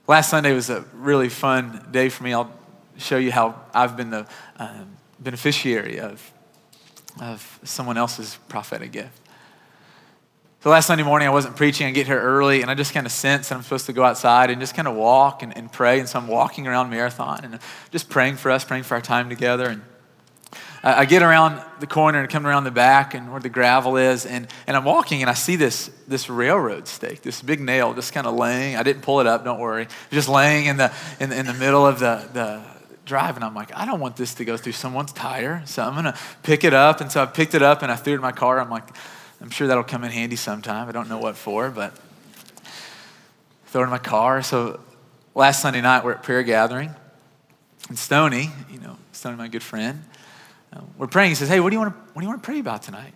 Last 0.07 0.29
Sunday 0.29 0.53
was 0.53 0.69
a 0.69 0.83
really 0.93 1.29
fun 1.29 1.87
day 1.91 2.09
for 2.09 2.23
me. 2.23 2.33
I'll 2.33 2.51
show 2.97 3.17
you 3.17 3.31
how 3.31 3.61
I've 3.73 3.95
been 3.95 4.09
the 4.09 4.25
um, 4.57 4.97
beneficiary 5.19 5.99
of 5.99 6.31
of 7.19 7.59
someone 7.63 7.97
else's 7.97 8.37
prophetic 8.47 8.91
gift. 8.91 9.19
So 10.63 10.69
last 10.69 10.85
Sunday 10.85 11.03
morning, 11.03 11.27
I 11.27 11.31
wasn't 11.31 11.55
preaching. 11.55 11.87
I 11.87 11.91
get 11.91 12.05
here 12.05 12.21
early, 12.21 12.61
and 12.61 12.69
I 12.69 12.75
just 12.75 12.93
kind 12.93 13.07
of 13.07 13.11
sense 13.11 13.49
that 13.49 13.55
I'm 13.55 13.63
supposed 13.63 13.87
to 13.87 13.93
go 13.93 14.03
outside 14.03 14.51
and 14.51 14.61
just 14.61 14.75
kind 14.75 14.87
of 14.87 14.95
walk 14.95 15.41
and, 15.41 15.57
and 15.57 15.71
pray. 15.71 15.99
And 15.99 16.07
so 16.07 16.19
I'm 16.19 16.27
walking 16.27 16.67
around 16.67 16.91
Marathon 16.91 17.43
and 17.43 17.59
just 17.89 18.09
praying 18.09 18.35
for 18.35 18.51
us, 18.51 18.63
praying 18.63 18.83
for 18.83 18.93
our 18.93 19.01
time 19.01 19.27
together. 19.27 19.67
And 19.67 19.81
I, 20.83 20.99
I 20.99 21.05
get 21.05 21.23
around 21.23 21.59
the 21.79 21.87
corner 21.87 22.19
and 22.19 22.29
come 22.29 22.45
around 22.45 22.65
the 22.65 22.71
back 22.71 23.15
and 23.15 23.31
where 23.31 23.39
the 23.39 23.49
gravel 23.49 23.97
is, 23.97 24.27
and, 24.27 24.47
and 24.67 24.77
I'm 24.77 24.83
walking 24.83 25.21
and 25.21 25.31
I 25.31 25.33
see 25.33 25.55
this, 25.55 25.89
this 26.07 26.29
railroad 26.29 26.87
stake, 26.87 27.23
this 27.23 27.41
big 27.41 27.59
nail 27.59 27.95
just 27.95 28.13
kind 28.13 28.27
of 28.27 28.35
laying. 28.35 28.75
I 28.75 28.83
didn't 28.83 29.01
pull 29.01 29.19
it 29.19 29.25
up, 29.25 29.43
don't 29.43 29.59
worry. 29.59 29.87
Just 30.11 30.29
laying 30.29 30.67
in 30.67 30.77
the, 30.77 30.93
in, 31.19 31.31
in 31.31 31.47
the 31.47 31.55
middle 31.55 31.87
of 31.87 31.97
the, 31.97 32.29
the, 32.33 32.61
drive 33.11 33.35
and 33.35 33.43
I'm 33.43 33.53
like, 33.53 33.75
I 33.75 33.85
don't 33.85 33.99
want 33.99 34.15
this 34.15 34.33
to 34.35 34.45
go 34.45 34.55
through 34.55 34.71
someone's 34.71 35.11
tire. 35.11 35.61
So 35.65 35.83
I'm 35.83 35.91
going 35.91 36.05
to 36.05 36.17
pick 36.43 36.63
it 36.63 36.73
up. 36.73 37.01
And 37.01 37.11
so 37.11 37.21
I 37.21 37.25
picked 37.25 37.53
it 37.53 37.61
up 37.61 37.81
and 37.81 37.91
I 37.91 37.97
threw 37.97 38.13
it 38.13 38.15
in 38.15 38.21
my 38.21 38.31
car. 38.31 38.57
I'm 38.57 38.69
like, 38.69 38.87
I'm 39.41 39.49
sure 39.49 39.67
that'll 39.67 39.83
come 39.83 40.05
in 40.05 40.11
handy 40.11 40.37
sometime. 40.37 40.87
I 40.87 40.93
don't 40.93 41.09
know 41.09 41.17
what 41.17 41.35
for, 41.35 41.69
but 41.69 41.93
throw 43.65 43.81
it 43.81 43.83
in 43.83 43.89
my 43.89 43.97
car. 43.97 44.41
So 44.43 44.79
last 45.35 45.61
Sunday 45.61 45.81
night, 45.81 46.05
we're 46.05 46.13
at 46.13 46.23
prayer 46.23 46.41
gathering. 46.41 46.95
And 47.89 47.99
Stony, 47.99 48.49
you 48.71 48.79
know, 48.79 48.95
Stony, 49.11 49.35
my 49.35 49.49
good 49.49 49.63
friend, 49.63 50.05
uh, 50.71 50.79
we're 50.97 51.07
praying. 51.07 51.31
He 51.31 51.35
says, 51.35 51.49
Hey, 51.49 51.59
what 51.59 51.71
do 51.71 51.75
you 51.75 51.81
want 51.81 51.93
to, 51.93 51.99
what 52.13 52.21
do 52.21 52.25
you 52.25 52.29
want 52.29 52.41
to 52.41 52.45
pray 52.45 52.59
about 52.59 52.81
tonight? 52.81 53.13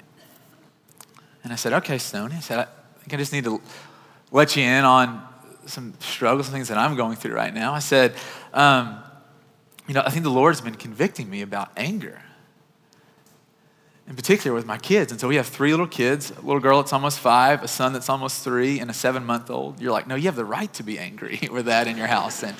And 1.45 1.53
I 1.53 1.55
said, 1.55 1.71
Okay, 1.71 1.97
Stony. 1.99 2.35
I 2.35 2.41
said, 2.41 2.59
I 2.59 2.65
think 2.99 3.13
I 3.13 3.17
just 3.17 3.31
need 3.31 3.45
to 3.45 3.61
let 4.29 4.57
you 4.57 4.63
in 4.63 4.83
on 4.83 5.25
some 5.67 5.93
struggles 6.01 6.47
and 6.47 6.53
things 6.53 6.67
that 6.67 6.77
I'm 6.77 6.97
going 6.97 7.15
through 7.15 7.33
right 7.33 7.53
now. 7.53 7.73
I 7.73 7.79
said, 7.79 8.13
um, 8.53 9.01
you 9.87 9.93
know, 9.93 10.01
I 10.05 10.09
think 10.09 10.23
the 10.23 10.31
Lord's 10.31 10.61
been 10.61 10.75
convicting 10.75 11.29
me 11.29 11.41
about 11.41 11.71
anger, 11.77 12.21
in 14.07 14.15
particular 14.15 14.55
with 14.55 14.65
my 14.65 14.77
kids. 14.77 15.11
And 15.11 15.21
so 15.21 15.27
we 15.27 15.35
have 15.35 15.47
three 15.47 15.71
little 15.71 15.87
kids 15.87 16.31
a 16.31 16.41
little 16.41 16.59
girl 16.59 16.81
that's 16.81 16.93
almost 16.93 17.19
five, 17.19 17.63
a 17.63 17.67
son 17.67 17.93
that's 17.93 18.09
almost 18.09 18.43
three, 18.43 18.79
and 18.79 18.89
a 18.89 18.93
seven 18.93 19.25
month 19.25 19.49
old. 19.49 19.79
You're 19.79 19.91
like, 19.91 20.07
no, 20.07 20.15
you 20.15 20.25
have 20.25 20.35
the 20.35 20.45
right 20.45 20.71
to 20.73 20.83
be 20.83 20.97
angry 20.97 21.47
with 21.51 21.65
that 21.65 21.87
in 21.87 21.97
your 21.97 22.07
house. 22.07 22.43
And, 22.43 22.55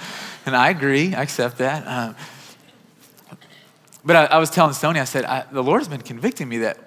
and 0.45 0.55
I 0.55 0.69
agree, 0.69 1.15
I 1.15 1.23
accept 1.23 1.57
that. 1.57 1.85
Um, 1.87 2.15
but 4.03 4.15
I, 4.15 4.25
I, 4.25 4.37
was 4.37 4.51
telling 4.51 4.73
Stoney, 4.73 4.99
I 4.99 5.05
said, 5.05 5.25
I, 5.25 5.45
the 5.51 5.63
Lord's 5.63 5.87
been 5.87 6.01
convicting 6.01 6.47
me 6.47 6.59
that, 6.59 6.77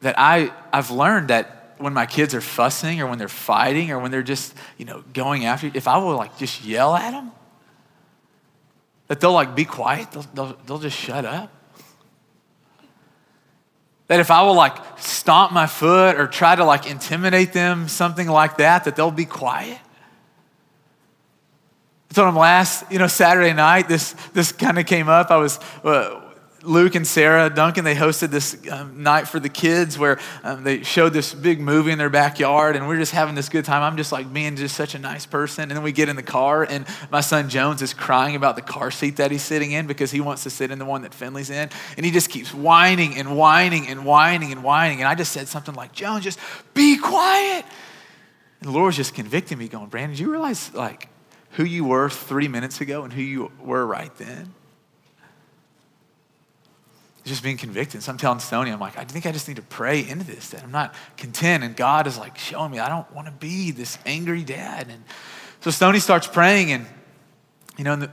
that 0.00 0.16
I, 0.18 0.52
I've 0.72 0.90
learned 0.90 1.28
that 1.28 1.74
when 1.78 1.92
my 1.92 2.06
kids 2.06 2.34
are 2.34 2.40
fussing 2.40 3.00
or 3.00 3.06
when 3.06 3.18
they're 3.18 3.28
fighting 3.28 3.92
or 3.92 4.00
when 4.00 4.10
they're 4.10 4.22
just, 4.22 4.54
you 4.76 4.84
know, 4.84 5.04
going 5.12 5.44
after 5.44 5.70
if 5.72 5.86
I 5.86 5.98
will 5.98 6.16
like 6.16 6.36
just 6.36 6.64
yell 6.64 6.96
at 6.96 7.12
them, 7.12 7.30
that 9.08 9.20
they'll 9.20 9.32
like 9.32 9.54
be 9.54 9.64
quiet, 9.64 10.10
they'll, 10.12 10.22
they'll, 10.34 10.56
they'll 10.66 10.78
just 10.78 10.96
shut 10.96 11.24
up. 11.24 11.52
That 14.08 14.20
if 14.20 14.30
I 14.30 14.42
will 14.42 14.54
like 14.54 14.76
stomp 14.98 15.52
my 15.52 15.66
foot 15.66 16.16
or 16.16 16.26
try 16.26 16.54
to 16.54 16.64
like 16.64 16.88
intimidate 16.88 17.52
them, 17.52 17.88
something 17.88 18.28
like 18.28 18.58
that, 18.58 18.84
that 18.84 18.94
they'll 18.94 19.10
be 19.10 19.24
quiet. 19.24 19.78
I 22.10 22.14
told 22.14 22.28
them 22.28 22.36
last, 22.36 22.90
you 22.90 22.98
know, 22.98 23.08
Saturday 23.08 23.52
night, 23.52 23.88
this, 23.88 24.12
this 24.32 24.52
kind 24.52 24.78
of 24.78 24.86
came 24.86 25.08
up. 25.08 25.30
I 25.30 25.36
was, 25.36 25.58
uh, 25.82 26.20
Luke 26.66 26.94
and 26.96 27.06
Sarah 27.06 27.48
Duncan, 27.48 27.84
they 27.84 27.94
hosted 27.94 28.30
this 28.30 28.56
um, 28.70 29.02
night 29.02 29.28
for 29.28 29.38
the 29.38 29.48
kids 29.48 29.98
where 29.98 30.18
um, 30.42 30.64
they 30.64 30.82
showed 30.82 31.12
this 31.12 31.32
big 31.32 31.60
movie 31.60 31.92
in 31.92 31.98
their 31.98 32.10
backyard, 32.10 32.76
and 32.76 32.88
we're 32.88 32.98
just 32.98 33.12
having 33.12 33.34
this 33.34 33.48
good 33.48 33.64
time. 33.64 33.82
I'm 33.82 33.96
just 33.96 34.10
like 34.10 34.32
being 34.32 34.56
just 34.56 34.76
such 34.76 34.94
a 34.94 34.98
nice 34.98 35.26
person. 35.26 35.64
And 35.64 35.72
then 35.72 35.82
we 35.82 35.92
get 35.92 36.08
in 36.08 36.16
the 36.16 36.22
car, 36.22 36.64
and 36.64 36.84
my 37.10 37.20
son 37.20 37.48
Jones 37.48 37.82
is 37.82 37.94
crying 37.94 38.34
about 38.34 38.56
the 38.56 38.62
car 38.62 38.90
seat 38.90 39.16
that 39.16 39.30
he's 39.30 39.42
sitting 39.42 39.70
in 39.72 39.86
because 39.86 40.10
he 40.10 40.20
wants 40.20 40.42
to 40.42 40.50
sit 40.50 40.70
in 40.70 40.78
the 40.78 40.84
one 40.84 41.02
that 41.02 41.14
Finley's 41.14 41.50
in. 41.50 41.70
And 41.96 42.04
he 42.04 42.10
just 42.10 42.30
keeps 42.30 42.52
whining 42.52 43.16
and 43.16 43.36
whining 43.36 43.86
and 43.86 44.04
whining 44.04 44.50
and 44.50 44.64
whining. 44.64 44.98
And 44.98 45.08
I 45.08 45.14
just 45.14 45.32
said 45.32 45.46
something 45.48 45.74
like, 45.74 45.92
Jones, 45.92 46.24
just 46.24 46.40
be 46.74 46.98
quiet. 46.98 47.64
And 48.60 48.68
the 48.68 48.72
Lord 48.72 48.86
was 48.86 48.96
just 48.96 49.14
convicting 49.14 49.58
me, 49.58 49.68
going, 49.68 49.86
Brandon, 49.86 50.16
do 50.16 50.22
you 50.22 50.30
realize 50.30 50.74
like 50.74 51.08
who 51.50 51.64
you 51.64 51.84
were 51.84 52.10
three 52.10 52.48
minutes 52.48 52.80
ago 52.80 53.04
and 53.04 53.12
who 53.12 53.22
you 53.22 53.52
were 53.60 53.86
right 53.86 54.14
then? 54.16 54.55
Just 57.26 57.42
being 57.42 57.56
convicted. 57.56 58.02
So 58.02 58.12
I'm 58.12 58.18
telling 58.18 58.38
Stoney, 58.38 58.70
I'm 58.70 58.80
like, 58.80 58.96
I 58.96 59.04
think 59.04 59.26
I 59.26 59.32
just 59.32 59.48
need 59.48 59.56
to 59.56 59.62
pray 59.62 60.06
into 60.08 60.24
this, 60.24 60.50
that 60.50 60.62
I'm 60.62 60.70
not 60.70 60.94
content. 61.16 61.64
And 61.64 61.76
God 61.76 62.06
is 62.06 62.16
like 62.16 62.38
showing 62.38 62.70
me, 62.70 62.78
I 62.78 62.88
don't 62.88 63.10
want 63.12 63.26
to 63.26 63.32
be 63.32 63.70
this 63.72 63.98
angry 64.06 64.44
dad. 64.44 64.88
And 64.88 65.02
so 65.60 65.70
Stoney 65.70 65.98
starts 65.98 66.26
praying 66.26 66.72
and, 66.72 66.86
you 67.76 67.84
know, 67.84 67.96
the, 67.96 68.10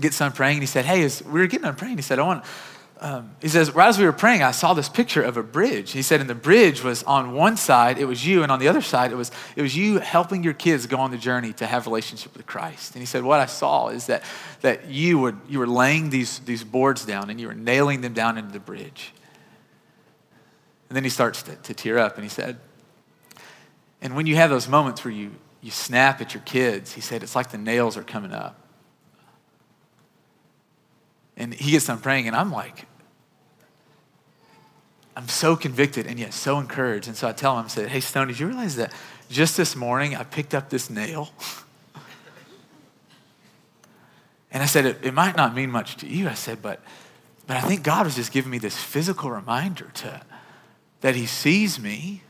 gets 0.00 0.18
done 0.18 0.32
praying 0.32 0.54
and 0.54 0.62
he 0.62 0.66
said, 0.66 0.84
hey, 0.84 1.02
as 1.02 1.22
we 1.22 1.40
were 1.40 1.46
getting 1.46 1.64
done 1.64 1.76
praying, 1.76 1.96
he 1.96 2.02
said, 2.02 2.18
I 2.18 2.22
want, 2.22 2.44
um, 3.00 3.34
he 3.40 3.48
says, 3.48 3.74
right 3.74 3.88
as 3.88 3.98
we 3.98 4.04
were 4.04 4.12
praying, 4.12 4.42
I 4.42 4.50
saw 4.50 4.74
this 4.74 4.88
picture 4.88 5.22
of 5.22 5.38
a 5.38 5.42
bridge. 5.42 5.92
He 5.92 6.02
said, 6.02 6.20
and 6.20 6.28
the 6.28 6.34
bridge 6.34 6.84
was 6.84 7.02
on 7.04 7.32
one 7.32 7.56
side, 7.56 7.96
it 7.96 8.04
was 8.04 8.26
you, 8.26 8.42
and 8.42 8.52
on 8.52 8.58
the 8.58 8.68
other 8.68 8.82
side, 8.82 9.10
it 9.10 9.14
was, 9.14 9.30
it 9.56 9.62
was 9.62 9.74
you 9.74 10.00
helping 10.00 10.44
your 10.44 10.52
kids 10.52 10.86
go 10.86 10.98
on 10.98 11.10
the 11.10 11.16
journey 11.16 11.54
to 11.54 11.66
have 11.66 11.86
relationship 11.86 12.36
with 12.36 12.46
Christ. 12.46 12.94
And 12.94 13.00
he 13.00 13.06
said, 13.06 13.24
what 13.24 13.40
I 13.40 13.46
saw 13.46 13.88
is 13.88 14.06
that, 14.06 14.22
that 14.60 14.88
you, 14.88 15.18
were, 15.18 15.34
you 15.48 15.58
were 15.58 15.66
laying 15.66 16.10
these, 16.10 16.40
these 16.40 16.62
boards 16.62 17.06
down 17.06 17.30
and 17.30 17.40
you 17.40 17.46
were 17.46 17.54
nailing 17.54 18.02
them 18.02 18.12
down 18.12 18.36
into 18.36 18.52
the 18.52 18.60
bridge. 18.60 19.14
And 20.90 20.96
then 20.96 21.02
he 21.02 21.10
starts 21.10 21.42
to, 21.44 21.56
to 21.56 21.72
tear 21.72 21.98
up 21.98 22.16
and 22.16 22.24
he 22.24 22.30
said, 22.30 22.58
and 24.02 24.14
when 24.14 24.26
you 24.26 24.36
have 24.36 24.50
those 24.50 24.68
moments 24.68 25.04
where 25.04 25.12
you, 25.12 25.30
you 25.62 25.70
snap 25.70 26.20
at 26.20 26.34
your 26.34 26.42
kids, 26.42 26.92
he 26.92 27.00
said, 27.00 27.22
it's 27.22 27.34
like 27.34 27.50
the 27.50 27.58
nails 27.58 27.96
are 27.96 28.02
coming 28.02 28.32
up. 28.32 28.58
And 31.36 31.54
he 31.54 31.70
gets 31.70 31.86
done 31.86 31.98
praying, 31.98 32.26
and 32.26 32.36
I'm 32.36 32.52
like, 32.52 32.84
I'm 35.16 35.28
so 35.28 35.56
convicted 35.56 36.06
and 36.06 36.18
yet 36.18 36.32
so 36.32 36.58
encouraged. 36.58 37.08
And 37.08 37.16
so 37.16 37.28
I 37.28 37.32
tell 37.32 37.58
him, 37.58 37.64
I 37.64 37.68
said, 37.68 37.88
Hey, 37.88 38.00
Stone, 38.00 38.28
did 38.28 38.38
you 38.38 38.46
realize 38.46 38.76
that 38.76 38.92
just 39.28 39.56
this 39.56 39.74
morning 39.74 40.16
I 40.16 40.22
picked 40.22 40.54
up 40.54 40.70
this 40.70 40.88
nail? 40.88 41.30
and 44.50 44.62
I 44.62 44.66
said, 44.66 44.86
it, 44.86 44.98
it 45.02 45.14
might 45.14 45.36
not 45.36 45.54
mean 45.54 45.70
much 45.70 45.96
to 45.98 46.06
you. 46.06 46.28
I 46.28 46.34
said, 46.34 46.62
but, 46.62 46.80
but 47.46 47.56
I 47.56 47.60
think 47.60 47.82
God 47.82 48.06
was 48.06 48.14
just 48.14 48.32
giving 48.32 48.50
me 48.50 48.58
this 48.58 48.76
physical 48.76 49.30
reminder 49.30 49.90
to, 49.94 50.22
that 51.00 51.16
He 51.16 51.26
sees 51.26 51.80
me, 51.80 52.22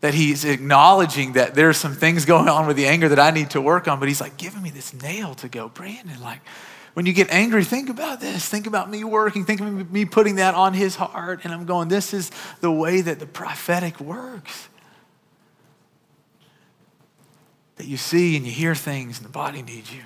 that 0.00 0.14
He's 0.14 0.44
acknowledging 0.44 1.32
that 1.32 1.54
there's 1.54 1.76
some 1.76 1.94
things 1.94 2.24
going 2.24 2.48
on 2.48 2.66
with 2.66 2.76
the 2.76 2.86
anger 2.86 3.08
that 3.08 3.18
I 3.18 3.32
need 3.32 3.50
to 3.50 3.60
work 3.60 3.88
on, 3.88 3.98
but 3.98 4.08
He's 4.08 4.20
like 4.20 4.36
giving 4.36 4.62
me 4.62 4.70
this 4.70 4.94
nail 4.94 5.34
to 5.36 5.48
go, 5.48 5.68
Brandon, 5.68 6.20
like, 6.20 6.40
when 6.98 7.06
you 7.06 7.12
get 7.12 7.30
angry, 7.30 7.62
think 7.62 7.90
about 7.90 8.18
this. 8.18 8.48
Think 8.48 8.66
about 8.66 8.90
me 8.90 9.04
working. 9.04 9.44
Think 9.44 9.60
of 9.60 9.92
me 9.92 10.04
putting 10.04 10.34
that 10.34 10.56
on 10.56 10.74
his 10.74 10.96
heart. 10.96 11.42
And 11.44 11.54
I'm 11.54 11.64
going, 11.64 11.86
this 11.86 12.12
is 12.12 12.32
the 12.60 12.72
way 12.72 13.00
that 13.02 13.20
the 13.20 13.26
prophetic 13.26 14.00
works. 14.00 14.68
That 17.76 17.86
you 17.86 17.96
see 17.96 18.36
and 18.36 18.44
you 18.44 18.50
hear 18.50 18.74
things 18.74 19.18
and 19.18 19.24
the 19.24 19.30
body 19.30 19.62
needs 19.62 19.94
you. 19.94 20.02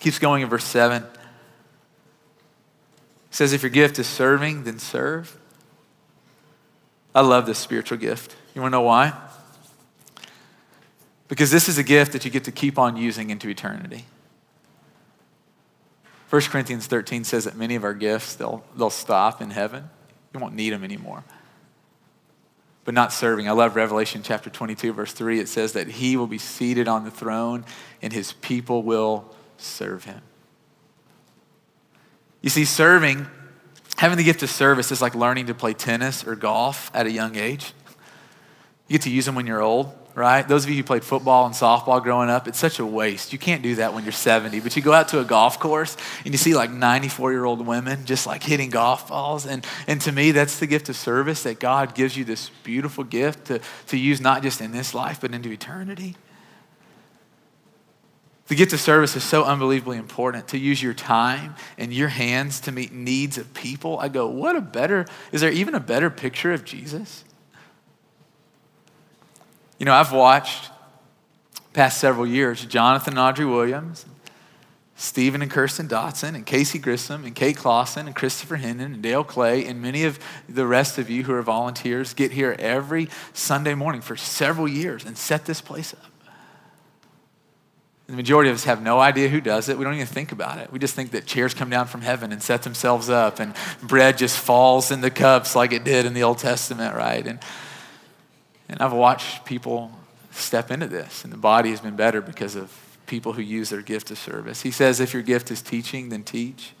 Keeps 0.00 0.18
going 0.18 0.42
in 0.42 0.48
verse 0.48 0.64
7. 0.64 1.04
It 1.04 1.08
says, 3.30 3.52
if 3.52 3.62
your 3.62 3.70
gift 3.70 4.00
is 4.00 4.08
serving, 4.08 4.64
then 4.64 4.80
serve. 4.80 5.38
I 7.14 7.20
love 7.20 7.46
this 7.46 7.60
spiritual 7.60 7.98
gift. 7.98 8.34
You 8.56 8.60
want 8.60 8.72
to 8.72 8.78
know 8.78 8.82
why? 8.82 9.12
Because 11.28 11.52
this 11.52 11.68
is 11.68 11.78
a 11.78 11.84
gift 11.84 12.10
that 12.10 12.24
you 12.24 12.32
get 12.32 12.42
to 12.42 12.50
keep 12.50 12.76
on 12.76 12.96
using 12.96 13.30
into 13.30 13.48
eternity. 13.48 14.06
1 16.34 16.42
Corinthians 16.50 16.88
13 16.88 17.22
says 17.22 17.44
that 17.44 17.54
many 17.54 17.76
of 17.76 17.84
our 17.84 17.94
gifts, 17.94 18.34
they'll, 18.34 18.64
they'll 18.76 18.90
stop 18.90 19.40
in 19.40 19.50
heaven. 19.50 19.88
You 20.32 20.40
won't 20.40 20.56
need 20.56 20.70
them 20.70 20.82
anymore. 20.82 21.22
But 22.82 22.92
not 22.92 23.12
serving. 23.12 23.48
I 23.48 23.52
love 23.52 23.76
Revelation 23.76 24.20
chapter 24.24 24.50
22, 24.50 24.92
verse 24.94 25.12
3. 25.12 25.38
It 25.38 25.48
says 25.48 25.74
that 25.74 25.86
he 25.86 26.16
will 26.16 26.26
be 26.26 26.38
seated 26.38 26.88
on 26.88 27.04
the 27.04 27.10
throne 27.12 27.64
and 28.02 28.12
his 28.12 28.32
people 28.32 28.82
will 28.82 29.32
serve 29.58 30.06
him. 30.06 30.22
You 32.42 32.50
see, 32.50 32.64
serving, 32.64 33.28
having 33.96 34.18
the 34.18 34.24
gift 34.24 34.42
of 34.42 34.50
service 34.50 34.90
is 34.90 35.00
like 35.00 35.14
learning 35.14 35.46
to 35.46 35.54
play 35.54 35.72
tennis 35.72 36.26
or 36.26 36.34
golf 36.34 36.90
at 36.92 37.06
a 37.06 37.12
young 37.12 37.36
age. 37.36 37.74
You 38.88 38.94
get 38.94 39.02
to 39.02 39.10
use 39.10 39.26
them 39.26 39.36
when 39.36 39.46
you're 39.46 39.62
old 39.62 39.96
right? 40.14 40.46
Those 40.46 40.64
of 40.64 40.70
you 40.70 40.76
who 40.76 40.84
played 40.84 41.04
football 41.04 41.44
and 41.46 41.54
softball 41.54 42.02
growing 42.02 42.30
up, 42.30 42.46
it's 42.46 42.58
such 42.58 42.78
a 42.78 42.86
waste. 42.86 43.32
You 43.32 43.38
can't 43.38 43.62
do 43.62 43.74
that 43.76 43.94
when 43.94 44.04
you're 44.04 44.12
70. 44.12 44.60
But 44.60 44.76
you 44.76 44.82
go 44.82 44.92
out 44.92 45.08
to 45.08 45.20
a 45.20 45.24
golf 45.24 45.58
course 45.58 45.96
and 46.24 46.32
you 46.32 46.38
see 46.38 46.54
like 46.54 46.70
94 46.70 47.32
year 47.32 47.44
old 47.44 47.66
women 47.66 48.04
just 48.04 48.26
like 48.26 48.42
hitting 48.42 48.70
golf 48.70 49.08
balls. 49.08 49.44
And, 49.44 49.66
and 49.86 50.00
to 50.02 50.12
me, 50.12 50.30
that's 50.30 50.58
the 50.58 50.66
gift 50.66 50.88
of 50.88 50.96
service 50.96 51.42
that 51.42 51.58
God 51.58 51.94
gives 51.94 52.16
you 52.16 52.24
this 52.24 52.50
beautiful 52.62 53.02
gift 53.02 53.46
to, 53.46 53.60
to 53.88 53.96
use 53.96 54.20
not 54.20 54.42
just 54.42 54.60
in 54.60 54.70
this 54.70 54.94
life, 54.94 55.20
but 55.20 55.34
into 55.34 55.50
eternity. 55.50 56.16
The 58.46 58.54
gift 58.54 58.74
of 58.74 58.80
service 58.80 59.16
is 59.16 59.24
so 59.24 59.44
unbelievably 59.44 59.96
important 59.96 60.48
to 60.48 60.58
use 60.58 60.82
your 60.82 60.92
time 60.92 61.54
and 61.78 61.92
your 61.92 62.08
hands 62.08 62.60
to 62.60 62.72
meet 62.72 62.92
needs 62.92 63.38
of 63.38 63.54
people. 63.54 63.98
I 63.98 64.08
go, 64.08 64.28
what 64.28 64.54
a 64.54 64.60
better, 64.60 65.06
is 65.32 65.40
there 65.40 65.50
even 65.50 65.74
a 65.74 65.80
better 65.80 66.10
picture 66.10 66.52
of 66.52 66.62
Jesus? 66.64 67.23
You 69.78 69.86
know, 69.86 69.92
I've 69.94 70.12
watched 70.12 70.70
past 71.72 71.98
several 71.98 72.26
years 72.26 72.64
Jonathan 72.64 73.14
and 73.14 73.20
Audrey 73.20 73.44
Williams, 73.44 74.06
Stephen 74.96 75.42
and 75.42 75.50
Kirsten 75.50 75.88
Dotson, 75.88 76.36
and 76.36 76.46
Casey 76.46 76.78
Grissom, 76.78 77.24
and 77.24 77.34
Kate 77.34 77.56
Clausen, 77.56 78.06
and 78.06 78.14
Christopher 78.14 78.56
Hendon, 78.56 78.94
and 78.94 79.02
Dale 79.02 79.24
Clay, 79.24 79.66
and 79.66 79.82
many 79.82 80.04
of 80.04 80.20
the 80.48 80.66
rest 80.66 80.98
of 80.98 81.10
you 81.10 81.24
who 81.24 81.34
are 81.34 81.42
volunteers 81.42 82.14
get 82.14 82.30
here 82.30 82.54
every 82.58 83.08
Sunday 83.32 83.74
morning 83.74 84.00
for 84.00 84.16
several 84.16 84.68
years 84.68 85.04
and 85.04 85.18
set 85.18 85.46
this 85.46 85.60
place 85.60 85.92
up. 85.92 86.10
The 88.06 88.12
majority 88.12 88.50
of 88.50 88.56
us 88.56 88.64
have 88.64 88.82
no 88.82 89.00
idea 89.00 89.28
who 89.28 89.40
does 89.40 89.68
it. 89.68 89.78
We 89.78 89.84
don't 89.84 89.94
even 89.94 90.06
think 90.06 90.30
about 90.30 90.58
it. 90.58 90.70
We 90.70 90.78
just 90.78 90.94
think 90.94 91.10
that 91.12 91.24
chairs 91.24 91.54
come 91.54 91.70
down 91.70 91.86
from 91.86 92.02
heaven 92.02 92.32
and 92.32 92.42
set 92.42 92.62
themselves 92.62 93.08
up, 93.10 93.40
and 93.40 93.54
bread 93.82 94.18
just 94.18 94.38
falls 94.38 94.92
in 94.92 95.00
the 95.00 95.10
cups 95.10 95.56
like 95.56 95.72
it 95.72 95.82
did 95.82 96.06
in 96.06 96.14
the 96.14 96.22
Old 96.22 96.38
Testament, 96.38 96.94
right? 96.94 97.26
And 97.26 97.40
and 98.68 98.80
I've 98.80 98.92
watched 98.92 99.44
people 99.44 99.92
step 100.30 100.70
into 100.70 100.86
this, 100.86 101.24
and 101.24 101.32
the 101.32 101.38
body 101.38 101.70
has 101.70 101.80
been 101.80 101.96
better 101.96 102.20
because 102.20 102.56
of 102.56 102.72
people 103.06 103.34
who 103.34 103.42
use 103.42 103.70
their 103.70 103.82
gift 103.82 104.10
of 104.10 104.18
service. 104.18 104.62
He 104.62 104.70
says, 104.70 105.00
if 105.00 105.12
your 105.12 105.22
gift 105.22 105.50
is 105.50 105.62
teaching, 105.62 106.08
then 106.08 106.22
teach. 106.22 106.72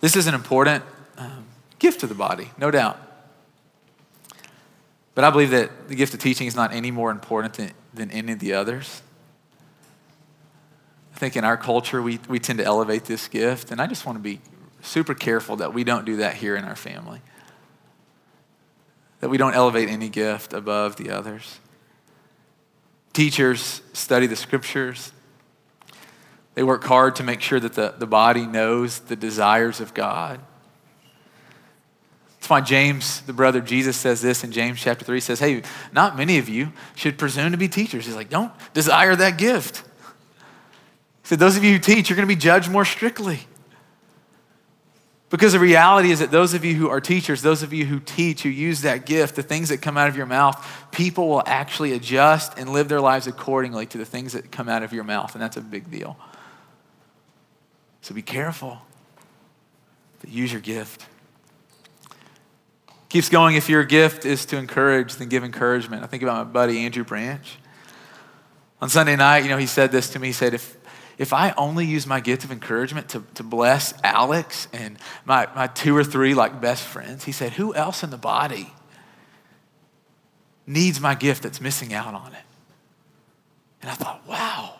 This 0.00 0.14
is 0.14 0.26
an 0.26 0.34
important 0.34 0.84
um, 1.18 1.46
gift 1.78 2.00
to 2.00 2.06
the 2.06 2.14
body, 2.14 2.50
no 2.58 2.70
doubt. 2.70 3.00
But 5.14 5.24
I 5.24 5.30
believe 5.30 5.50
that 5.50 5.88
the 5.88 5.94
gift 5.94 6.14
of 6.14 6.20
teaching 6.20 6.46
is 6.46 6.54
not 6.54 6.72
any 6.72 6.90
more 6.90 7.10
important 7.10 7.54
than, 7.54 7.72
than 7.92 8.10
any 8.10 8.32
of 8.32 8.38
the 8.38 8.52
others. 8.52 9.02
I 11.14 11.18
think 11.18 11.34
in 11.34 11.44
our 11.44 11.56
culture, 11.56 12.02
we, 12.02 12.20
we 12.28 12.38
tend 12.38 12.58
to 12.58 12.64
elevate 12.64 13.06
this 13.06 13.26
gift, 13.26 13.70
and 13.70 13.80
I 13.80 13.86
just 13.86 14.04
want 14.04 14.16
to 14.16 14.22
be 14.22 14.40
super 14.82 15.14
careful 15.14 15.56
that 15.56 15.74
we 15.74 15.82
don't 15.82 16.04
do 16.04 16.16
that 16.16 16.34
here 16.34 16.54
in 16.54 16.64
our 16.64 16.76
family 16.76 17.20
that 19.20 19.28
we 19.28 19.38
don't 19.38 19.54
elevate 19.54 19.88
any 19.88 20.08
gift 20.08 20.52
above 20.52 20.96
the 20.96 21.10
others. 21.10 21.60
Teachers 23.12 23.80
study 23.92 24.26
the 24.26 24.36
scriptures. 24.36 25.12
They 26.54 26.62
work 26.62 26.84
hard 26.84 27.16
to 27.16 27.22
make 27.22 27.40
sure 27.40 27.60
that 27.60 27.74
the, 27.74 27.94
the 27.96 28.06
body 28.06 28.46
knows 28.46 29.00
the 29.00 29.16
desires 29.16 29.80
of 29.80 29.94
God. 29.94 30.40
That's 32.46 32.50
why 32.50 32.60
James, 32.60 33.22
the 33.22 33.32
brother 33.32 33.60
Jesus, 33.60 33.96
says 33.96 34.22
this 34.22 34.44
in 34.44 34.52
James 34.52 34.80
chapter 34.80 35.04
3. 35.04 35.16
He 35.16 35.20
says, 35.20 35.40
Hey, 35.40 35.62
not 35.92 36.16
many 36.16 36.38
of 36.38 36.48
you 36.48 36.72
should 36.94 37.18
presume 37.18 37.52
to 37.52 37.58
be 37.58 37.68
teachers. 37.68 38.06
He's 38.06 38.14
like, 38.14 38.30
Don't 38.30 38.52
desire 38.72 39.16
that 39.16 39.36
gift. 39.36 39.78
He 39.78 41.28
said, 41.30 41.38
Those 41.38 41.56
of 41.56 41.64
you 41.64 41.72
who 41.72 41.78
teach, 41.78 42.08
you're 42.08 42.16
going 42.16 42.28
to 42.28 42.34
be 42.34 42.40
judged 42.40 42.70
more 42.70 42.84
strictly. 42.84 43.40
Because 45.28 45.54
the 45.54 45.58
reality 45.58 46.12
is 46.12 46.20
that 46.20 46.30
those 46.30 46.54
of 46.54 46.64
you 46.64 46.74
who 46.74 46.88
are 46.88 47.00
teachers, 47.00 47.42
those 47.42 47.64
of 47.64 47.72
you 47.72 47.84
who 47.84 47.98
teach, 47.98 48.42
who 48.44 48.48
use 48.48 48.82
that 48.82 49.06
gift, 49.06 49.34
the 49.34 49.42
things 49.42 49.70
that 49.70 49.78
come 49.82 49.96
out 49.98 50.08
of 50.08 50.16
your 50.16 50.26
mouth, 50.26 50.86
people 50.92 51.28
will 51.28 51.42
actually 51.46 51.92
adjust 51.92 52.56
and 52.56 52.70
live 52.72 52.88
their 52.88 53.00
lives 53.00 53.26
accordingly 53.26 53.86
to 53.86 53.98
the 53.98 54.04
things 54.04 54.34
that 54.34 54.52
come 54.52 54.68
out 54.68 54.84
of 54.84 54.92
your 54.92 55.02
mouth. 55.02 55.34
And 55.34 55.42
that's 55.42 55.56
a 55.56 55.60
big 55.60 55.90
deal. 55.90 56.16
So 58.02 58.14
be 58.14 58.22
careful, 58.22 58.80
but 60.20 60.30
use 60.30 60.52
your 60.52 60.60
gift. 60.60 61.04
Keeps 63.08 63.28
going, 63.28 63.56
if 63.56 63.68
your 63.68 63.82
gift 63.82 64.24
is 64.24 64.46
to 64.46 64.56
encourage, 64.56 65.16
then 65.16 65.28
give 65.28 65.42
encouragement. 65.42 66.04
I 66.04 66.06
think 66.06 66.22
about 66.22 66.46
my 66.46 66.52
buddy 66.52 66.78
Andrew 66.84 67.02
Branch. 67.02 67.58
On 68.80 68.88
Sunday 68.88 69.16
night, 69.16 69.38
you 69.38 69.48
know, 69.48 69.56
he 69.56 69.66
said 69.66 69.90
this 69.90 70.10
to 70.10 70.20
me. 70.20 70.28
He 70.28 70.32
said, 70.32 70.54
if, 70.54 70.75
if 71.18 71.32
I 71.32 71.52
only 71.56 71.86
use 71.86 72.06
my 72.06 72.20
gift 72.20 72.44
of 72.44 72.52
encouragement 72.52 73.08
to, 73.10 73.24
to 73.34 73.42
bless 73.42 73.94
Alex 74.04 74.68
and 74.72 74.98
my, 75.24 75.48
my 75.54 75.66
two 75.66 75.96
or 75.96 76.04
three 76.04 76.34
like 76.34 76.60
best 76.60 76.82
friends, 76.82 77.24
he 77.24 77.32
said, 77.32 77.52
who 77.52 77.74
else 77.74 78.02
in 78.02 78.10
the 78.10 78.18
body 78.18 78.72
needs 80.66 81.00
my 81.00 81.14
gift 81.14 81.42
that's 81.42 81.60
missing 81.60 81.94
out 81.94 82.12
on 82.12 82.32
it? 82.34 82.42
And 83.80 83.90
I 83.90 83.94
thought, 83.94 84.26
wow, 84.26 84.74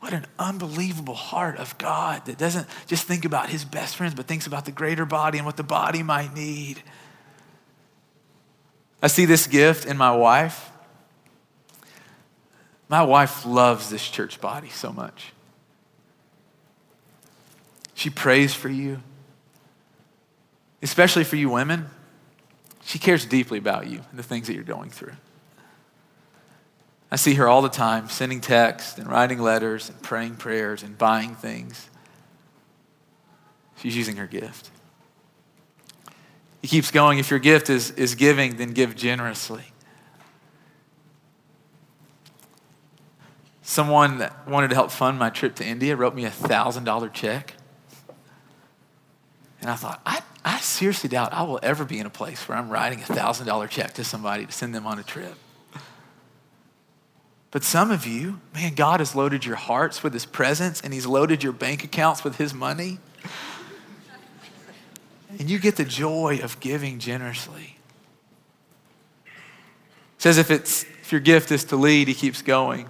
what 0.00 0.12
an 0.12 0.26
unbelievable 0.38 1.14
heart 1.14 1.58
of 1.58 1.76
God 1.78 2.24
that 2.26 2.38
doesn't 2.38 2.66
just 2.86 3.06
think 3.06 3.24
about 3.24 3.50
his 3.50 3.64
best 3.64 3.96
friends, 3.96 4.14
but 4.14 4.26
thinks 4.26 4.46
about 4.46 4.64
the 4.64 4.72
greater 4.72 5.04
body 5.04 5.38
and 5.38 5.46
what 5.46 5.56
the 5.56 5.62
body 5.62 6.02
might 6.02 6.34
need. 6.34 6.82
I 9.02 9.06
see 9.06 9.24
this 9.24 9.46
gift 9.46 9.86
in 9.86 9.96
my 9.96 10.14
wife. 10.14 10.69
My 12.90 13.02
wife 13.02 13.46
loves 13.46 13.88
this 13.88 14.06
church 14.10 14.40
body 14.40 14.68
so 14.68 14.92
much. 14.92 15.32
She 17.94 18.10
prays 18.10 18.52
for 18.52 18.68
you, 18.68 19.00
especially 20.82 21.22
for 21.22 21.36
you 21.36 21.50
women. 21.50 21.86
She 22.84 22.98
cares 22.98 23.24
deeply 23.24 23.58
about 23.58 23.86
you 23.86 24.00
and 24.10 24.18
the 24.18 24.24
things 24.24 24.48
that 24.48 24.54
you're 24.54 24.64
going 24.64 24.90
through. 24.90 25.12
I 27.12 27.16
see 27.16 27.34
her 27.34 27.46
all 27.46 27.62
the 27.62 27.68
time 27.68 28.08
sending 28.08 28.40
texts 28.40 28.98
and 28.98 29.08
writing 29.08 29.38
letters 29.38 29.88
and 29.88 30.02
praying 30.02 30.36
prayers 30.36 30.82
and 30.82 30.98
buying 30.98 31.36
things. 31.36 31.88
She's 33.76 33.96
using 33.96 34.16
her 34.16 34.26
gift. 34.26 34.68
He 36.60 36.66
keeps 36.66 36.90
going. 36.90 37.20
If 37.20 37.30
your 37.30 37.38
gift 37.38 37.70
is, 37.70 37.92
is 37.92 38.16
giving, 38.16 38.56
then 38.56 38.72
give 38.72 38.96
generously. 38.96 39.69
Someone 43.70 44.18
that 44.18 44.48
wanted 44.48 44.70
to 44.70 44.74
help 44.74 44.90
fund 44.90 45.16
my 45.16 45.30
trip 45.30 45.54
to 45.54 45.64
India 45.64 45.94
wrote 45.94 46.12
me 46.12 46.24
a 46.24 46.30
$1,000 46.30 47.12
check. 47.12 47.54
And 49.60 49.70
I 49.70 49.76
thought, 49.76 50.00
I, 50.04 50.22
I 50.44 50.58
seriously 50.58 51.08
doubt 51.08 51.32
I 51.32 51.44
will 51.44 51.60
ever 51.62 51.84
be 51.84 52.00
in 52.00 52.04
a 52.04 52.10
place 52.10 52.48
where 52.48 52.58
I'm 52.58 52.68
writing 52.68 52.98
a 52.98 53.04
$1,000 53.04 53.68
check 53.68 53.92
to 53.92 54.02
somebody 54.02 54.44
to 54.44 54.50
send 54.50 54.74
them 54.74 54.88
on 54.88 54.98
a 54.98 55.04
trip. 55.04 55.36
But 57.52 57.62
some 57.62 57.92
of 57.92 58.08
you, 58.08 58.40
man, 58.54 58.74
God 58.74 58.98
has 58.98 59.14
loaded 59.14 59.44
your 59.44 59.54
hearts 59.54 60.02
with 60.02 60.14
his 60.14 60.26
presence 60.26 60.80
and 60.80 60.92
he's 60.92 61.06
loaded 61.06 61.44
your 61.44 61.52
bank 61.52 61.84
accounts 61.84 62.24
with 62.24 62.38
his 62.38 62.52
money. 62.52 62.98
And 65.38 65.48
you 65.48 65.60
get 65.60 65.76
the 65.76 65.84
joy 65.84 66.40
of 66.42 66.58
giving 66.58 66.98
generously. 66.98 67.76
It 69.26 69.32
says 70.18 70.38
if 70.38 70.50
it's 70.50 70.82
if 71.02 71.12
your 71.12 71.20
gift 71.20 71.52
is 71.52 71.62
to 71.66 71.76
lead, 71.76 72.08
he 72.08 72.14
keeps 72.14 72.42
going. 72.42 72.88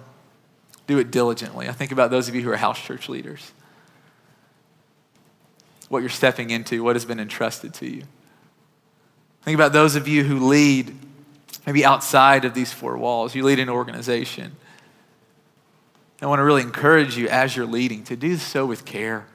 Do 0.91 0.99
it 0.99 1.09
diligently. 1.09 1.69
I 1.69 1.71
think 1.71 1.93
about 1.93 2.11
those 2.11 2.27
of 2.27 2.35
you 2.35 2.41
who 2.41 2.51
are 2.51 2.57
house 2.57 2.77
church 2.77 3.07
leaders. 3.07 3.53
What 5.87 5.99
you're 5.99 6.09
stepping 6.09 6.49
into, 6.49 6.83
what 6.83 6.97
has 6.97 7.05
been 7.05 7.17
entrusted 7.17 7.73
to 7.75 7.89
you. 7.89 8.03
Think 9.43 9.55
about 9.55 9.71
those 9.71 9.95
of 9.95 10.09
you 10.09 10.25
who 10.25 10.49
lead 10.49 10.93
maybe 11.65 11.85
outside 11.85 12.43
of 12.43 12.53
these 12.53 12.73
four 12.73 12.97
walls. 12.97 13.33
You 13.33 13.45
lead 13.45 13.59
an 13.59 13.69
organization. 13.69 14.51
I 16.21 16.25
want 16.25 16.39
to 16.39 16.43
really 16.43 16.61
encourage 16.61 17.15
you 17.15 17.29
as 17.29 17.55
you're 17.55 17.65
leading 17.65 18.03
to 18.03 18.17
do 18.17 18.35
so 18.35 18.65
with 18.65 18.83
care. 18.83 19.25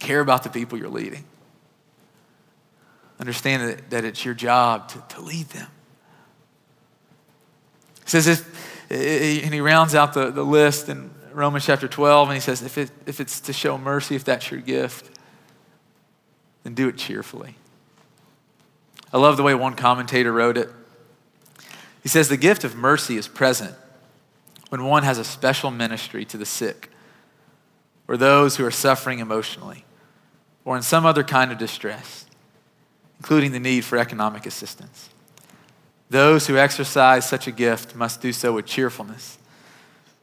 Care 0.00 0.18
about 0.18 0.42
the 0.42 0.50
people 0.50 0.76
you're 0.76 0.88
leading. 0.88 1.22
Understand 3.20 3.62
that, 3.62 3.90
that 3.90 4.04
it's 4.04 4.24
your 4.24 4.34
job 4.34 4.88
to, 4.88 5.04
to 5.14 5.20
lead 5.20 5.46
them. 5.50 5.68
He 8.02 8.10
says, 8.10 8.26
if, 8.26 8.69
and 8.90 9.54
he 9.54 9.60
rounds 9.60 9.94
out 9.94 10.12
the, 10.14 10.30
the 10.30 10.44
list 10.44 10.88
in 10.88 11.10
Romans 11.32 11.64
chapter 11.64 11.86
12, 11.86 12.28
and 12.28 12.34
he 12.34 12.40
says, 12.40 12.62
if, 12.62 12.76
it, 12.76 12.90
if 13.06 13.20
it's 13.20 13.40
to 13.40 13.52
show 13.52 13.78
mercy, 13.78 14.16
if 14.16 14.24
that's 14.24 14.50
your 14.50 14.60
gift, 14.60 15.16
then 16.64 16.74
do 16.74 16.88
it 16.88 16.96
cheerfully. 16.96 17.54
I 19.12 19.18
love 19.18 19.36
the 19.36 19.42
way 19.42 19.54
one 19.54 19.74
commentator 19.74 20.32
wrote 20.32 20.56
it. 20.56 20.68
He 22.02 22.08
says, 22.08 22.28
The 22.28 22.36
gift 22.36 22.64
of 22.64 22.76
mercy 22.76 23.16
is 23.16 23.28
present 23.28 23.74
when 24.68 24.84
one 24.84 25.02
has 25.02 25.18
a 25.18 25.24
special 25.24 25.70
ministry 25.70 26.24
to 26.26 26.36
the 26.36 26.46
sick 26.46 26.90
or 28.08 28.16
those 28.16 28.56
who 28.56 28.64
are 28.64 28.70
suffering 28.70 29.18
emotionally 29.18 29.84
or 30.64 30.76
in 30.76 30.82
some 30.82 31.04
other 31.04 31.24
kind 31.24 31.50
of 31.50 31.58
distress, 31.58 32.26
including 33.18 33.52
the 33.52 33.60
need 33.60 33.84
for 33.84 33.98
economic 33.98 34.46
assistance. 34.46 35.10
Those 36.10 36.48
who 36.48 36.58
exercise 36.58 37.26
such 37.28 37.46
a 37.46 37.52
gift 37.52 37.94
must 37.94 38.20
do 38.20 38.32
so 38.32 38.52
with 38.52 38.66
cheerfulness. 38.66 39.38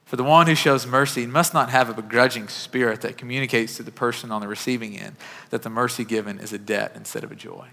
For 0.06 0.17
the 0.17 0.23
one 0.23 0.47
who 0.47 0.56
shows 0.56 0.86
mercy 0.86 1.26
must 1.26 1.54
not 1.54 1.69
have 1.69 1.89
a 1.89 1.93
begrudging 1.93 2.50
spirit 2.50 3.02
that 3.02 3.17
communicates 3.17 3.78
to 3.78 3.84
the 3.84 3.91
person 3.91 4.32
on 4.32 4.41
the 4.41 4.47
receiving 4.47 4.97
end 4.97 5.15
that 5.50 5.63
the 5.63 5.69
mercy 5.69 6.06
given 6.06 6.39
is 6.39 6.54
a 6.54 6.58
debt 6.58 6.91
instead 6.95 7.23
of 7.23 7.32
a 7.32 7.36
joy. 7.36 7.67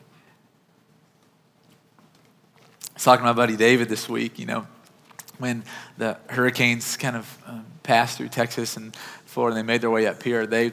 I 2.91 2.95
was 2.95 3.05
talking 3.05 3.25
to 3.25 3.27
my 3.27 3.33
buddy 3.33 3.57
David 3.57 3.89
this 3.89 4.09
week, 4.09 4.39
you 4.39 4.47
know, 4.47 4.67
when 5.39 5.65
the 5.99 6.17
hurricanes 6.29 6.97
kind 6.97 7.17
of 7.17 7.39
um, 7.47 7.67
passed 7.83 8.17
through 8.19 8.29
Texas 8.29 8.77
and 8.77 8.95
Florida, 9.25 9.57
and 9.57 9.69
they 9.69 9.73
made 9.73 9.81
their 9.81 9.91
way 9.91 10.07
up 10.07 10.23
here, 10.23 10.47
they 10.47 10.73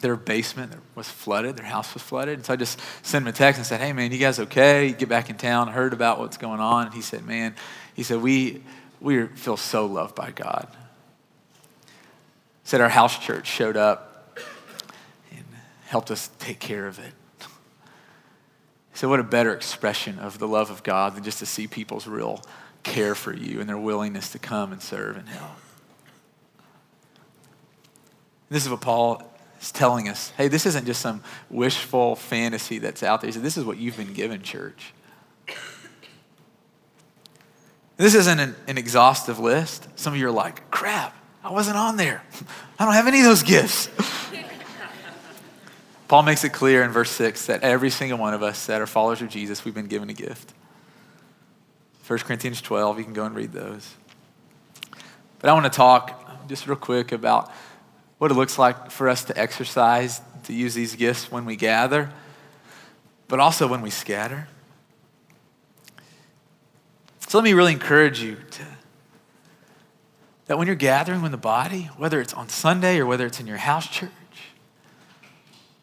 their 0.00 0.16
basement 0.16 0.72
was 0.94 1.08
flooded, 1.08 1.56
their 1.56 1.66
house 1.66 1.94
was 1.94 2.02
flooded. 2.02 2.34
And 2.34 2.46
so 2.46 2.52
I 2.52 2.56
just 2.56 2.78
sent 3.02 3.22
him 3.22 3.28
a 3.28 3.32
text 3.32 3.58
and 3.58 3.66
said, 3.66 3.80
Hey 3.80 3.92
man, 3.92 4.12
you 4.12 4.18
guys 4.18 4.38
okay? 4.38 4.92
Get 4.92 5.08
back 5.08 5.30
in 5.30 5.36
town, 5.36 5.68
heard 5.68 5.92
about 5.92 6.18
what's 6.18 6.36
going 6.36 6.60
on. 6.60 6.86
And 6.86 6.94
he 6.94 7.00
said, 7.00 7.24
Man, 7.24 7.54
he 7.94 8.02
said, 8.02 8.20
We 8.20 8.62
we 9.00 9.26
feel 9.26 9.56
so 9.56 9.86
loved 9.86 10.14
by 10.14 10.30
God. 10.30 10.68
He 12.62 12.70
said 12.70 12.80
our 12.80 12.88
house 12.88 13.18
church 13.18 13.46
showed 13.46 13.76
up 13.76 14.38
and 15.30 15.44
helped 15.86 16.10
us 16.10 16.30
take 16.38 16.58
care 16.58 16.86
of 16.86 16.98
it. 16.98 17.12
So, 18.94 19.08
what 19.08 19.20
a 19.20 19.24
better 19.24 19.52
expression 19.52 20.18
of 20.18 20.38
the 20.38 20.48
love 20.48 20.70
of 20.70 20.82
God 20.82 21.14
than 21.14 21.22
just 21.22 21.38
to 21.40 21.46
see 21.46 21.66
people's 21.66 22.06
real 22.06 22.42
care 22.82 23.14
for 23.14 23.34
you 23.34 23.60
and 23.60 23.68
their 23.68 23.76
willingness 23.76 24.30
to 24.32 24.38
come 24.38 24.72
and 24.72 24.80
serve 24.80 25.16
and 25.18 25.28
help. 25.28 25.50
This 28.48 28.64
is 28.64 28.70
what 28.70 28.80
Paul 28.80 29.35
is 29.66 29.72
telling 29.72 30.08
us. 30.08 30.32
Hey, 30.36 30.48
this 30.48 30.64
isn't 30.64 30.86
just 30.86 31.00
some 31.00 31.22
wishful 31.50 32.16
fantasy 32.16 32.78
that's 32.78 33.02
out 33.02 33.20
there. 33.20 33.28
He 33.28 33.32
said, 33.32 33.42
This 33.42 33.56
is 33.56 33.64
what 33.64 33.78
you've 33.78 33.96
been 33.96 34.12
given, 34.12 34.42
church. 34.42 34.92
This 37.96 38.14
isn't 38.14 38.38
an, 38.38 38.54
an 38.68 38.78
exhaustive 38.78 39.38
list. 39.38 39.88
Some 39.96 40.12
of 40.12 40.18
you 40.18 40.28
are 40.28 40.32
like, 40.32 40.70
crap, 40.70 41.16
I 41.42 41.50
wasn't 41.50 41.78
on 41.78 41.96
there. 41.96 42.22
I 42.78 42.84
don't 42.84 42.92
have 42.92 43.06
any 43.06 43.20
of 43.20 43.24
those 43.24 43.42
gifts. 43.42 43.88
Paul 46.08 46.22
makes 46.22 46.44
it 46.44 46.50
clear 46.50 46.84
in 46.84 46.90
verse 46.90 47.10
6 47.10 47.46
that 47.46 47.62
every 47.62 47.90
single 47.90 48.18
one 48.18 48.34
of 48.34 48.42
us 48.42 48.66
that 48.66 48.80
are 48.80 48.86
followers 48.86 49.22
of 49.22 49.30
Jesus, 49.30 49.64
we've 49.64 49.74
been 49.74 49.86
given 49.86 50.10
a 50.10 50.12
gift. 50.12 50.52
1 52.06 52.18
Corinthians 52.20 52.60
12, 52.60 52.98
you 52.98 53.04
can 53.04 53.14
go 53.14 53.24
and 53.24 53.34
read 53.34 53.52
those. 53.52 53.94
But 55.38 55.50
I 55.50 55.52
want 55.54 55.64
to 55.64 55.70
talk 55.70 56.48
just 56.48 56.68
real 56.68 56.76
quick 56.76 57.12
about 57.12 57.50
what 58.18 58.30
it 58.30 58.34
looks 58.34 58.58
like 58.58 58.90
for 58.90 59.08
us 59.08 59.24
to 59.24 59.38
exercise, 59.38 60.20
to 60.44 60.52
use 60.52 60.74
these 60.74 60.94
gifts 60.96 61.30
when 61.30 61.44
we 61.44 61.56
gather, 61.56 62.10
but 63.28 63.40
also 63.40 63.66
when 63.66 63.82
we 63.82 63.90
scatter. 63.90 64.48
So 67.28 67.38
let 67.38 67.44
me 67.44 67.52
really 67.52 67.72
encourage 67.72 68.20
you 68.20 68.36
to, 68.52 68.62
that 70.46 70.58
when 70.58 70.66
you're 70.66 70.76
gathering 70.76 71.22
with 71.22 71.32
the 71.32 71.38
body, 71.38 71.90
whether 71.96 72.20
it's 72.20 72.32
on 72.32 72.48
Sunday 72.48 72.98
or 72.98 73.06
whether 73.06 73.26
it's 73.26 73.40
in 73.40 73.46
your 73.46 73.56
house 73.56 73.88
church, 73.88 74.10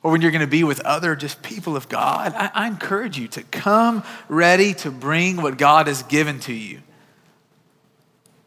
or 0.02 0.12
when 0.12 0.22
you're 0.22 0.32
going 0.32 0.42
to 0.42 0.48
be 0.48 0.64
with 0.64 0.82
other 0.82 1.16
just 1.16 1.42
people 1.44 1.76
of 1.76 1.88
God, 1.88 2.34
I, 2.36 2.52
I, 2.54 2.68
encourage 2.68 3.18
you 3.18 3.30
to 3.30 3.44
come 3.44 4.04
ready 4.28 4.74
to 4.76 4.92
bring 4.92 5.38
what 5.38 5.58
God 5.58 5.88
has 5.88 6.04
given 6.04 6.42
to 6.42 6.54
you 6.54 6.82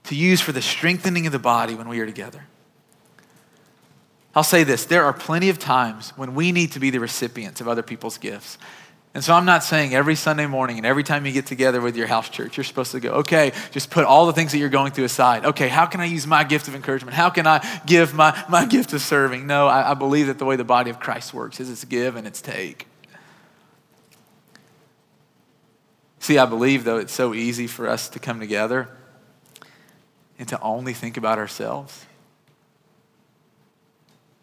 to 0.04 0.14
use 0.14 0.40
for 0.40 0.52
the 0.52 0.62
strengthening 0.62 1.26
of 1.26 1.32
the 1.32 1.38
body 1.38 1.74
when 1.74 1.88
we 1.88 1.98
are 2.00 2.06
together. 2.06 2.46
I'll 4.36 4.44
say 4.44 4.64
this 4.64 4.84
there 4.84 5.04
are 5.04 5.14
plenty 5.14 5.48
of 5.48 5.58
times 5.58 6.10
when 6.10 6.34
we 6.34 6.52
need 6.52 6.72
to 6.72 6.78
be 6.78 6.90
the 6.90 7.00
recipients 7.00 7.62
of 7.62 7.68
other 7.68 7.82
people's 7.82 8.18
gifts. 8.18 8.58
And 9.14 9.24
so 9.24 9.32
I'm 9.32 9.46
not 9.46 9.64
saying 9.64 9.94
every 9.94 10.14
Sunday 10.14 10.44
morning 10.44 10.76
and 10.76 10.84
every 10.84 11.02
time 11.02 11.24
you 11.24 11.32
get 11.32 11.46
together 11.46 11.80
with 11.80 11.96
your 11.96 12.06
house 12.06 12.28
church, 12.28 12.58
you're 12.58 12.64
supposed 12.64 12.92
to 12.92 13.00
go, 13.00 13.12
okay, 13.12 13.52
just 13.70 13.90
put 13.90 14.04
all 14.04 14.26
the 14.26 14.34
things 14.34 14.52
that 14.52 14.58
you're 14.58 14.68
going 14.68 14.92
through 14.92 15.06
aside. 15.06 15.46
Okay, 15.46 15.68
how 15.68 15.86
can 15.86 16.02
I 16.02 16.04
use 16.04 16.26
my 16.26 16.44
gift 16.44 16.68
of 16.68 16.74
encouragement? 16.74 17.14
How 17.14 17.30
can 17.30 17.46
I 17.46 17.66
give 17.86 18.12
my, 18.12 18.38
my 18.46 18.66
gift 18.66 18.92
of 18.92 19.00
serving? 19.00 19.46
No, 19.46 19.68
I, 19.68 19.92
I 19.92 19.94
believe 19.94 20.26
that 20.26 20.38
the 20.38 20.44
way 20.44 20.56
the 20.56 20.64
body 20.64 20.90
of 20.90 21.00
Christ 21.00 21.32
works 21.32 21.58
is 21.60 21.70
it's 21.70 21.86
give 21.86 22.14
and 22.14 22.26
it's 22.26 22.42
take. 22.42 22.86
See, 26.18 26.36
I 26.36 26.44
believe, 26.44 26.84
though, 26.84 26.98
it's 26.98 27.14
so 27.14 27.32
easy 27.32 27.66
for 27.66 27.88
us 27.88 28.10
to 28.10 28.18
come 28.18 28.38
together 28.38 28.90
and 30.38 30.46
to 30.48 30.60
only 30.60 30.92
think 30.92 31.16
about 31.16 31.38
ourselves. 31.38 32.04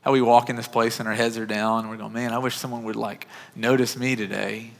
How 0.04 0.12
we 0.12 0.22
walk 0.22 0.50
in 0.50 0.58
this 0.58 0.68
place 0.68 1.00
and 1.00 1.08
our 1.08 1.16
heads 1.16 1.38
are 1.38 1.46
down 1.46 1.82
and 1.82 1.90
we're 1.90 1.98
going, 1.98 2.12
man, 2.12 2.34
I 2.34 2.38
wish 2.38 2.58
someone 2.58 2.84
would 2.84 2.98
like 2.98 3.26
notice 3.56 3.98
me 3.98 4.18
today. 4.18 4.72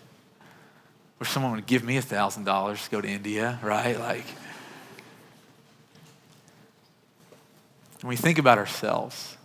Wish 1.18 1.30
someone 1.30 1.54
would 1.54 1.66
give 1.66 1.84
me 1.84 1.96
a 1.96 2.02
thousand 2.02 2.44
dollars 2.44 2.84
to 2.84 2.90
go 2.90 3.00
to 3.00 3.08
India, 3.08 3.58
right? 3.64 3.98
Like 3.98 4.26
when 8.02 8.10
we 8.10 8.18
think 8.18 8.38
about 8.38 8.58
ourselves, 8.58 9.38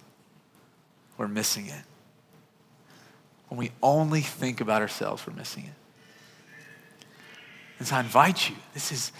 we're 1.16 1.28
missing 1.28 1.66
it. 1.66 1.84
When 3.48 3.58
we 3.58 3.70
only 3.80 4.20
think 4.20 4.60
about 4.60 4.82
ourselves, 4.82 5.24
we're 5.28 5.34
missing 5.34 5.64
it. 5.64 5.72
And 7.78 7.86
so 7.86 7.94
I 7.94 8.00
invite 8.00 8.50
you, 8.50 8.56
this 8.74 8.90
is 8.90 9.12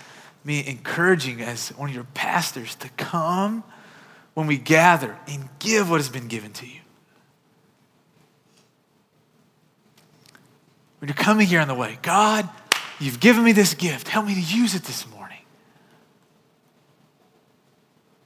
me 0.42 0.66
encouraging 0.66 1.40
as 1.40 1.68
one 1.71 1.88
of 1.88 1.94
your 1.94 2.07
pastors 2.14 2.75
to 2.77 2.88
come 2.90 3.62
when 4.38 4.46
we 4.46 4.57
gather 4.57 5.18
and 5.27 5.48
give 5.59 5.90
what 5.90 5.96
has 5.96 6.09
been 6.09 6.29
given 6.29 6.53
to 6.53 6.64
you. 6.64 6.79
When 11.01 11.09
you're 11.09 11.16
coming 11.16 11.48
here 11.48 11.61
on 11.61 11.66
the 11.66 11.74
way, 11.74 11.98
God, 12.03 12.48
you've 13.01 13.18
given 13.18 13.42
me 13.42 13.51
this 13.51 13.74
gift. 13.74 14.07
Help 14.07 14.27
me 14.27 14.37
to 14.37 14.40
use 14.40 14.77
it 14.77 14.85
this 14.85 15.09
morning. 15.09 15.17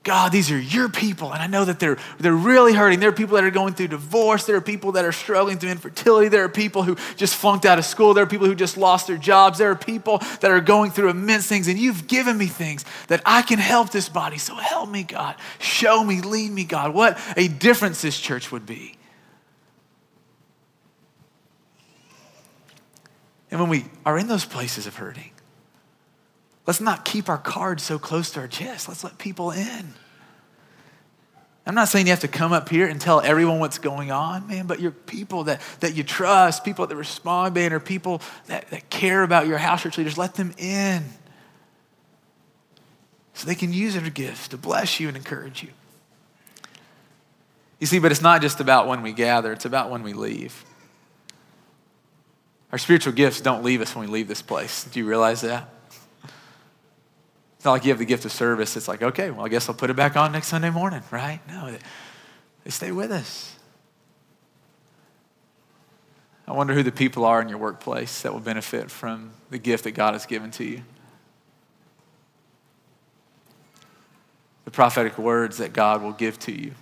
God, 0.04 0.32
these 0.32 0.50
are 0.50 0.58
your 0.58 0.88
people, 0.88 1.32
and 1.32 1.40
I 1.40 1.46
know 1.46 1.64
that 1.64 1.78
they're, 1.78 1.96
they're 2.18 2.34
really 2.34 2.72
hurting. 2.72 2.98
There 2.98 3.10
are 3.10 3.12
people 3.12 3.36
that 3.36 3.44
are 3.44 3.52
going 3.52 3.74
through 3.74 3.88
divorce. 3.88 4.46
There 4.46 4.56
are 4.56 4.60
people 4.60 4.92
that 4.92 5.04
are 5.04 5.12
struggling 5.12 5.58
through 5.58 5.70
infertility. 5.70 6.26
There 6.26 6.42
are 6.42 6.48
people 6.48 6.82
who 6.82 6.96
just 7.16 7.36
flunked 7.36 7.66
out 7.66 7.78
of 7.78 7.84
school. 7.84 8.12
There 8.12 8.24
are 8.24 8.28
people 8.28 8.48
who 8.48 8.56
just 8.56 8.76
lost 8.76 9.06
their 9.06 9.16
jobs. 9.16 9.58
There 9.58 9.70
are 9.70 9.76
people 9.76 10.18
that 10.40 10.50
are 10.50 10.60
going 10.60 10.90
through 10.90 11.10
immense 11.10 11.46
things, 11.46 11.68
and 11.68 11.78
you've 11.78 12.08
given 12.08 12.36
me 12.36 12.46
things 12.46 12.84
that 13.06 13.22
I 13.24 13.42
can 13.42 13.60
help 13.60 13.90
this 13.90 14.08
body. 14.08 14.38
So 14.38 14.56
help 14.56 14.88
me, 14.88 15.04
God. 15.04 15.36
Show 15.60 16.02
me, 16.02 16.20
lead 16.20 16.50
me, 16.50 16.64
God. 16.64 16.94
What 16.94 17.16
a 17.36 17.46
difference 17.46 18.02
this 18.02 18.18
church 18.18 18.50
would 18.50 18.66
be. 18.66 18.96
And 23.52 23.60
when 23.60 23.68
we 23.68 23.84
are 24.06 24.18
in 24.18 24.26
those 24.28 24.46
places 24.46 24.86
of 24.86 24.96
hurting, 24.96 25.32
Let's 26.66 26.81
not 26.81 27.05
keep 27.05 27.29
our 27.29 27.38
cards 27.38 27.83
so 27.83 27.98
close 27.98 28.31
to 28.33 28.40
our 28.40 28.48
chest. 28.48 28.88
Let's 28.88 29.03
let 29.03 29.18
people 29.18 29.51
in. 29.51 29.94
I'm 31.64 31.75
not 31.75 31.88
saying 31.88 32.07
you 32.07 32.11
have 32.12 32.20
to 32.20 32.29
come 32.29 32.53
up 32.53 32.68
here 32.68 32.88
and 32.88 33.01
tell 33.01 33.20
everyone 33.20 33.61
what's 33.61 33.79
going 33.79 34.11
on, 34.11 34.48
man, 34.48 34.66
but 34.66 34.81
you're 34.81 34.90
people 34.90 35.44
that, 35.44 35.61
that 35.79 35.94
you 35.94 36.03
trust, 36.03 36.64
people 36.64 36.87
that 36.88 36.96
respond, 36.96 37.55
man, 37.55 37.72
or 37.72 37.79
people 37.79 38.20
that, 38.46 38.68
that 38.70 38.90
care 38.90 39.22
about 39.22 39.46
your 39.46 39.59
house 39.59 39.83
church 39.83 39.96
leaders. 39.96 40.18
Let 40.18 40.35
them 40.35 40.53
in 40.59 41.05
so 43.35 43.46
they 43.46 43.55
can 43.55 43.72
use 43.72 43.94
their 43.94 44.11
gifts 44.11 44.48
to 44.48 44.57
bless 44.57 44.98
you 44.98 45.07
and 45.07 45.16
encourage 45.16 45.62
you. 45.62 45.70
You 47.79 47.87
see, 47.87 48.01
but 48.01 48.11
it's 48.11 48.22
not 48.22 48.42
just 48.42 48.61
about 48.61 48.88
when 48.88 49.03
we 49.03 49.12
gather, 49.12 49.53
it's 49.53 49.64
about 49.64 49.90
when 49.90 50.03
we 50.03 50.12
leave. 50.12 50.64
Our 52.72 52.79
spiritual 52.79 53.12
gifts 53.12 53.40
don't 53.40 53.62
leave 53.62 53.81
us 53.81 53.94
when 53.94 54.09
we 54.09 54.12
leave 54.12 54.29
this 54.29 54.42
place. 54.42 54.85
Do 54.85 54.98
you 54.98 55.07
realize 55.07 55.42
that? 55.42 55.68
It's 57.62 57.64
not 57.64 57.70
like 57.75 57.85
you 57.85 57.90
have 57.90 58.01
the 58.01 58.05
gift 58.05 58.25
of 58.25 58.33
service. 58.33 58.77
It's 58.77 58.88
like, 58.88 59.03
okay, 59.03 59.31
well, 59.31 59.46
I 59.46 59.48
guess 59.48 59.68
I'll 59.68 59.75
put 59.77 59.88
it 59.88 59.94
back 59.94 60.16
on 60.16 60.33
next 60.33 60.48
Sunday 60.48 60.70
morning, 60.70 61.01
right? 61.12 61.38
No, 61.46 61.70
they, 62.64 62.70
stay 62.72 62.90
with 62.90 63.12
us. 63.12 63.55
I 66.48 66.55
wonder 66.55 66.75
who 66.75 66.83
the 66.83 66.90
people 66.90 67.25
are 67.25 67.40
in 67.40 67.48
your 67.48 67.59
workplace 67.59 68.22
that 68.22 68.33
will 68.33 68.40
benefit 68.40 68.90
from 68.90 69.31
the 69.51 69.59
gift 69.59 69.85
that 69.85 69.92
God 69.92 70.14
has 70.14 70.27
given 70.27 70.51
to 70.51 70.64
you. 70.64 70.83
The 74.64 74.72
prophetic 74.72 75.16
words 75.16 75.59
that 75.59 75.72
God 75.72 76.03
will 76.03 76.14
give 76.14 76.40
to 76.40 76.53
you 76.53 76.72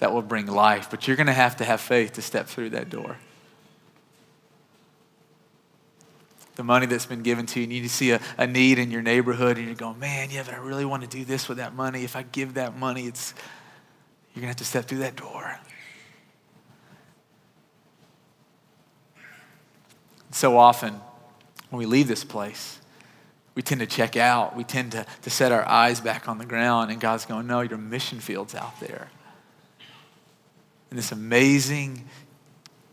that 0.00 0.12
will 0.12 0.20
bring 0.20 0.44
life, 0.44 0.90
but 0.90 1.08
you're 1.08 1.16
going 1.16 1.26
to 1.26 1.32
have 1.32 1.56
to 1.56 1.64
have 1.64 1.80
faith 1.80 2.12
to 2.12 2.20
step 2.20 2.48
through 2.48 2.68
that 2.68 2.90
door. 2.90 3.16
The 6.56 6.64
money 6.64 6.86
that's 6.86 7.06
been 7.06 7.22
given 7.22 7.46
to 7.46 7.60
you, 7.60 7.64
and 7.64 7.72
you 7.72 7.86
see 7.88 8.10
a, 8.10 8.20
a 8.38 8.46
need 8.46 8.78
in 8.78 8.90
your 8.90 9.02
neighborhood, 9.02 9.58
and 9.58 9.66
you're 9.66 9.76
going, 9.76 9.98
man, 9.98 10.30
yeah, 10.30 10.42
but 10.42 10.54
I 10.54 10.58
really 10.58 10.86
want 10.86 11.02
to 11.02 11.08
do 11.08 11.24
this 11.24 11.48
with 11.48 11.58
that 11.58 11.74
money. 11.74 12.02
If 12.02 12.16
I 12.16 12.22
give 12.22 12.54
that 12.54 12.76
money, 12.76 13.06
it's 13.06 13.34
you're 14.34 14.40
gonna 14.40 14.48
have 14.48 14.56
to 14.56 14.64
step 14.64 14.86
through 14.86 14.98
that 14.98 15.16
door. 15.16 15.58
So 20.30 20.58
often, 20.58 21.00
when 21.70 21.78
we 21.78 21.86
leave 21.86 22.08
this 22.08 22.24
place, 22.24 22.78
we 23.54 23.62
tend 23.62 23.80
to 23.80 23.86
check 23.86 24.16
out. 24.16 24.56
We 24.56 24.64
tend 24.64 24.92
to, 24.92 25.06
to 25.22 25.30
set 25.30 25.52
our 25.52 25.66
eyes 25.66 26.00
back 26.00 26.28
on 26.28 26.38
the 26.38 26.44
ground, 26.44 26.90
and 26.90 27.00
God's 27.00 27.26
going, 27.26 27.46
No, 27.46 27.60
your 27.60 27.78
mission 27.78 28.20
field's 28.20 28.54
out 28.54 28.78
there. 28.80 29.08
And 30.90 30.98
this 30.98 31.12
amazing, 31.12 32.04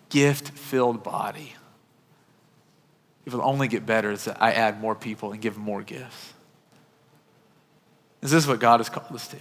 gift 0.10 0.50
filled 0.50 1.04
body 1.04 1.56
it 3.26 3.34
will 3.34 3.42
only 3.42 3.68
get 3.68 3.86
better 3.86 4.12
as 4.12 4.28
I 4.28 4.52
add 4.52 4.82
more 4.82 4.96
people 4.96 5.32
and 5.32 5.42
give 5.42 5.58
more 5.58 5.82
gifts. 5.82 6.34
Is 8.22 8.32
this 8.32 8.48
what 8.48 8.60
God 8.60 8.80
has 8.80 8.90
called 8.90 9.12
us 9.14 9.28
to? 9.30 9.38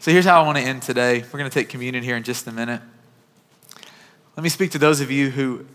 So 0.00 0.10
here's 0.10 0.24
how 0.24 0.42
I 0.42 0.46
want 0.46 0.58
to 0.58 0.64
end 0.64 0.82
today. 0.82 1.20
We're 1.20 1.38
going 1.38 1.50
to 1.50 1.54
take 1.54 1.68
communion 1.68 2.04
here 2.04 2.16
in 2.16 2.22
just 2.22 2.46
a 2.46 2.52
minute. 2.52 2.80
Let 4.36 4.42
me 4.42 4.48
speak 4.48 4.70
to 4.72 4.78
those 4.78 5.00
of 5.00 5.10
you 5.10 5.30
who 5.30 5.66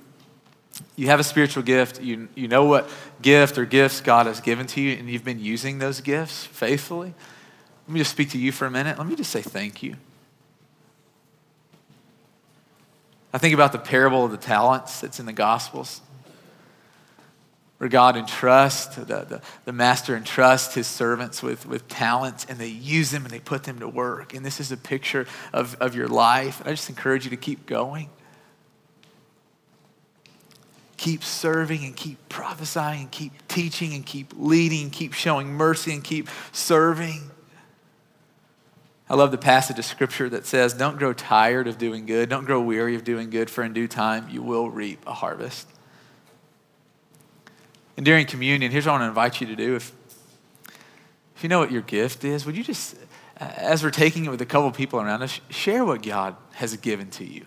you 0.95 1.07
have 1.07 1.19
a 1.19 1.23
spiritual 1.23 1.63
gift. 1.63 2.01
You, 2.01 2.29
you 2.33 2.47
know 2.47 2.65
what 2.65 2.89
gift 3.21 3.57
or 3.57 3.65
gifts 3.65 4.01
God 4.01 4.25
has 4.25 4.39
given 4.39 4.65
to 4.67 4.81
you, 4.81 4.97
and 4.97 5.09
you've 5.09 5.25
been 5.25 5.39
using 5.39 5.79
those 5.79 6.01
gifts 6.01 6.45
faithfully. 6.45 7.13
Let 7.87 7.93
me 7.93 7.99
just 7.99 8.11
speak 8.11 8.29
to 8.29 8.37
you 8.37 8.51
for 8.51 8.65
a 8.65 8.71
minute. 8.71 8.97
Let 8.97 9.07
me 9.07 9.15
just 9.15 9.31
say 9.31 9.41
thank 9.41 9.83
you. 9.83 9.97
I 13.33 13.39
think 13.39 13.53
about 13.53 13.71
the 13.71 13.79
parable 13.79 14.23
of 14.23 14.31
the 14.31 14.37
talents 14.37 15.01
that's 15.01 15.19
in 15.19 15.25
the 15.25 15.33
Gospels 15.33 16.01
where 17.83 17.89
God 17.89 18.15
entrusts, 18.15 18.95
the, 18.95 19.03
the, 19.03 19.41
the 19.65 19.73
master 19.73 20.15
entrusts 20.15 20.73
his 20.73 20.87
servants 20.87 21.43
with, 21.43 21.65
with 21.65 21.85
talents 21.89 22.45
and 22.47 22.57
they 22.57 22.69
use 22.69 23.11
them 23.11 23.25
and 23.25 23.33
they 23.33 23.41
put 23.41 23.63
them 23.63 23.79
to 23.79 23.89
work. 23.89 24.33
And 24.33 24.45
this 24.45 24.61
is 24.61 24.71
a 24.71 24.77
picture 24.77 25.27
of, 25.51 25.75
of 25.81 25.93
your 25.93 26.07
life. 26.07 26.61
I 26.63 26.69
just 26.69 26.87
encourage 26.87 27.25
you 27.25 27.29
to 27.31 27.35
keep 27.35 27.65
going. 27.65 28.09
Keep 30.95 31.25
serving 31.25 31.83
and 31.83 31.93
keep 31.93 32.29
prophesying 32.29 33.01
and 33.01 33.11
keep 33.11 33.33
teaching 33.49 33.93
and 33.93 34.05
keep 34.05 34.31
leading, 34.37 34.83
and 34.83 34.91
keep 34.93 35.11
showing 35.11 35.49
mercy 35.49 35.91
and 35.91 36.05
keep 36.05 36.29
serving. 36.53 37.31
I 39.09 39.15
love 39.15 39.31
the 39.31 39.37
passage 39.37 39.77
of 39.77 39.83
scripture 39.83 40.29
that 40.29 40.45
says, 40.45 40.73
Don't 40.73 40.97
grow 40.97 41.11
tired 41.11 41.67
of 41.67 41.77
doing 41.77 42.05
good, 42.05 42.29
don't 42.29 42.45
grow 42.45 42.61
weary 42.61 42.95
of 42.95 43.03
doing 43.03 43.29
good, 43.29 43.49
for 43.49 43.61
in 43.61 43.73
due 43.73 43.89
time 43.89 44.29
you 44.29 44.41
will 44.41 44.69
reap 44.69 45.05
a 45.05 45.13
harvest. 45.13 45.67
And 47.97 48.05
during 48.05 48.25
communion, 48.25 48.71
here's 48.71 48.85
what 48.85 48.93
I 48.93 48.95
want 48.95 49.03
to 49.03 49.07
invite 49.09 49.41
you 49.41 49.47
to 49.47 49.55
do. 49.55 49.75
If, 49.75 49.91
if 51.35 51.43
you 51.43 51.49
know 51.49 51.59
what 51.59 51.71
your 51.71 51.81
gift 51.81 52.23
is, 52.23 52.45
would 52.45 52.57
you 52.57 52.63
just, 52.63 52.95
uh, 53.39 53.51
as 53.55 53.83
we're 53.83 53.91
taking 53.91 54.25
it 54.25 54.29
with 54.29 54.41
a 54.41 54.45
couple 54.45 54.71
people 54.71 54.99
around 54.99 55.21
us, 55.21 55.39
share 55.49 55.85
what 55.85 56.01
God 56.01 56.35
has 56.53 56.75
given 56.77 57.09
to 57.11 57.25
you? 57.25 57.45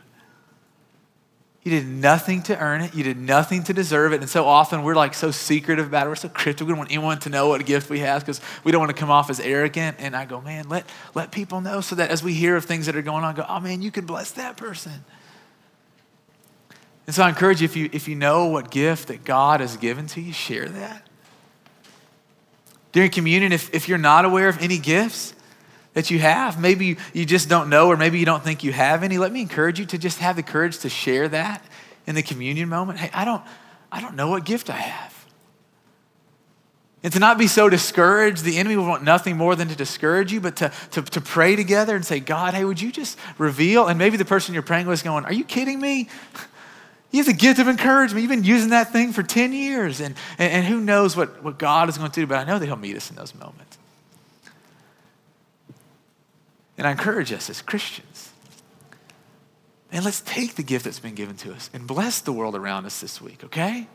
You 1.67 1.73
did 1.73 1.89
nothing 1.89 2.43
to 2.45 2.57
earn 2.57 2.81
it. 2.81 2.95
You 2.95 3.03
did 3.03 3.19
nothing 3.19 3.65
to 3.65 3.73
deserve 3.73 4.13
it. 4.13 4.21
And 4.21 4.31
so 4.31 4.47
often 4.47 4.85
we're 4.85 4.95
like 4.95 5.15
so 5.15 5.33
secretive 5.33 5.89
about 5.89 6.07
it. 6.07 6.11
We're 6.11 6.15
so 6.15 6.29
cryptic. 6.29 6.65
We 6.65 6.71
don't 6.71 6.79
want 6.79 6.93
anyone 6.93 7.19
to 7.19 7.29
know 7.29 7.49
what 7.49 7.67
gift 7.67 7.91
we 7.91 7.99
have 7.99 8.23
because 8.23 8.41
we 8.63 8.71
don't 8.71 8.79
want 8.79 8.95
to 8.95 8.97
come 8.97 9.11
off 9.11 9.31
as 9.31 9.41
arrogant. 9.41 9.97
And 9.99 10.15
I 10.15 10.27
go, 10.27 10.41
man, 10.41 10.69
let, 10.69 10.89
let 11.17 11.33
people 11.33 11.61
know 11.61 11.81
so 11.81 11.97
that 11.97 12.11
as 12.11 12.23
we 12.23 12.35
hear 12.35 12.55
of 12.55 12.67
things 12.67 12.87
that 12.87 12.95
are 12.95 13.03
going 13.03 13.25
on, 13.25 13.35
go, 13.35 13.45
oh 13.49 13.59
man, 13.59 13.83
you 13.83 13.91
could 13.91 14.07
bless 14.07 14.31
that 14.33 14.57
person. 14.57 15.05
And 17.07 17.15
so 17.15 17.23
I 17.23 17.29
encourage 17.29 17.61
you 17.61 17.67
if, 17.67 17.77
you, 17.77 17.89
if 17.93 18.09
you 18.09 18.17
know 18.17 18.47
what 18.47 18.71
gift 18.71 19.09
that 19.09 19.25
God 19.25 19.61
has 19.61 19.77
given 19.77 20.07
to 20.09 20.21
you, 20.21 20.33
share 20.33 20.69
that. 20.69 21.07
During 22.93 23.11
communion, 23.11 23.53
if, 23.53 23.73
if 23.75 23.89
you're 23.89 23.99
not 23.99 24.25
aware 24.25 24.49
of 24.49 24.61
any 24.61 24.79
gifts 24.79 25.35
that 25.93 26.11
you 26.11 26.19
have, 26.19 26.61
maybe 26.61 26.97
you, 27.13 27.25
just 27.25 27.49
don't 27.49 27.69
know, 27.69 27.89
or 27.89 27.97
maybe 27.97 28.19
you 28.19 28.27
don't 28.27 28.43
think 28.43 28.65
you 28.65 28.73
have 28.73 29.03
any, 29.03 29.19
let 29.19 29.33
me 29.33 29.41
encourage 29.41 29.79
you 29.79 29.87
to 29.87 29.99
just 29.99 30.19
have 30.19 30.35
the 30.35 30.43
courage 30.43 30.79
to 30.79 30.89
share 30.89 31.29
that 31.29 31.65
in 32.07 32.15
the 32.15 32.23
communion 32.23 32.69
moment. 32.69 32.99
Hey, 32.99 33.11
I 33.15 33.25
don't, 33.25 33.43
I 33.93 34.01
don't 34.01 34.17
know 34.17 34.29
what 34.29 34.45
gift 34.45 34.69
I 34.69 34.77
have. 34.77 35.27
And 37.03 37.13
to 37.13 37.21
not 37.21 37.39
be 37.39 37.47
so 37.47 37.69
discouraged, 37.69 38.43
the 38.43 38.57
enemy 38.57 38.77
will 38.77 38.87
want 38.87 39.05
nothing 39.05 39.37
more 39.37 39.55
than 39.55 39.69
to 39.69 39.77
discourage 39.77 40.33
you, 40.33 40.41
but 40.41 40.57
to, 40.57 40.73
to, 40.93 41.03
to 41.03 41.21
pray 41.21 41.55
together 41.55 41.95
and 41.95 42.05
say, 42.05 42.19
God, 42.19 42.55
hey, 42.55 42.65
would 42.65 42.81
you 42.81 42.91
just 42.91 43.17
reveal? 43.39 43.87
And 43.87 43.97
maybe 43.97 44.17
the 44.17 44.25
person 44.25 44.55
you're 44.55 44.63
praying 44.65 44.87
with 44.87 44.95
is 44.95 45.03
going, 45.03 45.25
Are 45.25 45.33
you 45.33 45.45
kidding 45.45 45.81
me? 45.81 46.09
Have 47.17 47.27
the 47.27 47.33
gift 47.33 47.59
of 47.59 47.69
encouragement. 47.69 48.23
You've 48.23 48.31
been 48.31 48.45
using 48.45 48.71
that 48.71 48.93
thing 48.93 49.13
for 49.13 49.23
10 49.23 49.53
years. 49.53 50.01
And, 50.01 50.15
and, 50.39 50.53
and 50.53 50.67
who 50.67 50.81
knows 50.81 51.17
what, 51.17 51.43
what 51.43 51.59
God 51.59 51.89
is 51.89 51.99
going 51.99 52.11
to 52.11 52.21
do, 52.21 52.27
but 52.27 52.39
I 52.39 52.45
know 52.45 52.59
that 52.59 52.67
He'll 52.67 52.77
meet 52.77 52.97
us 52.97 53.11
in 53.11 53.17
those 53.17 53.35
moments. 53.35 53.79
And 56.79 56.87
I 56.87 56.91
encourage 56.91 57.33
us 57.33 57.49
as 57.49 57.63
Christians. 57.63 58.31
And 59.93 60.05
let's 60.05 60.21
take 60.21 60.57
the 60.57 60.63
gift 60.63 60.85
that's 60.85 60.99
been 60.99 61.15
given 61.15 61.37
to 61.37 61.53
us 61.53 61.71
and 61.73 61.87
bless 61.87 62.21
the 62.21 62.33
world 62.33 62.55
around 62.55 62.87
us 62.87 63.01
this 63.01 63.21
week, 63.21 63.45
okay? 63.45 63.87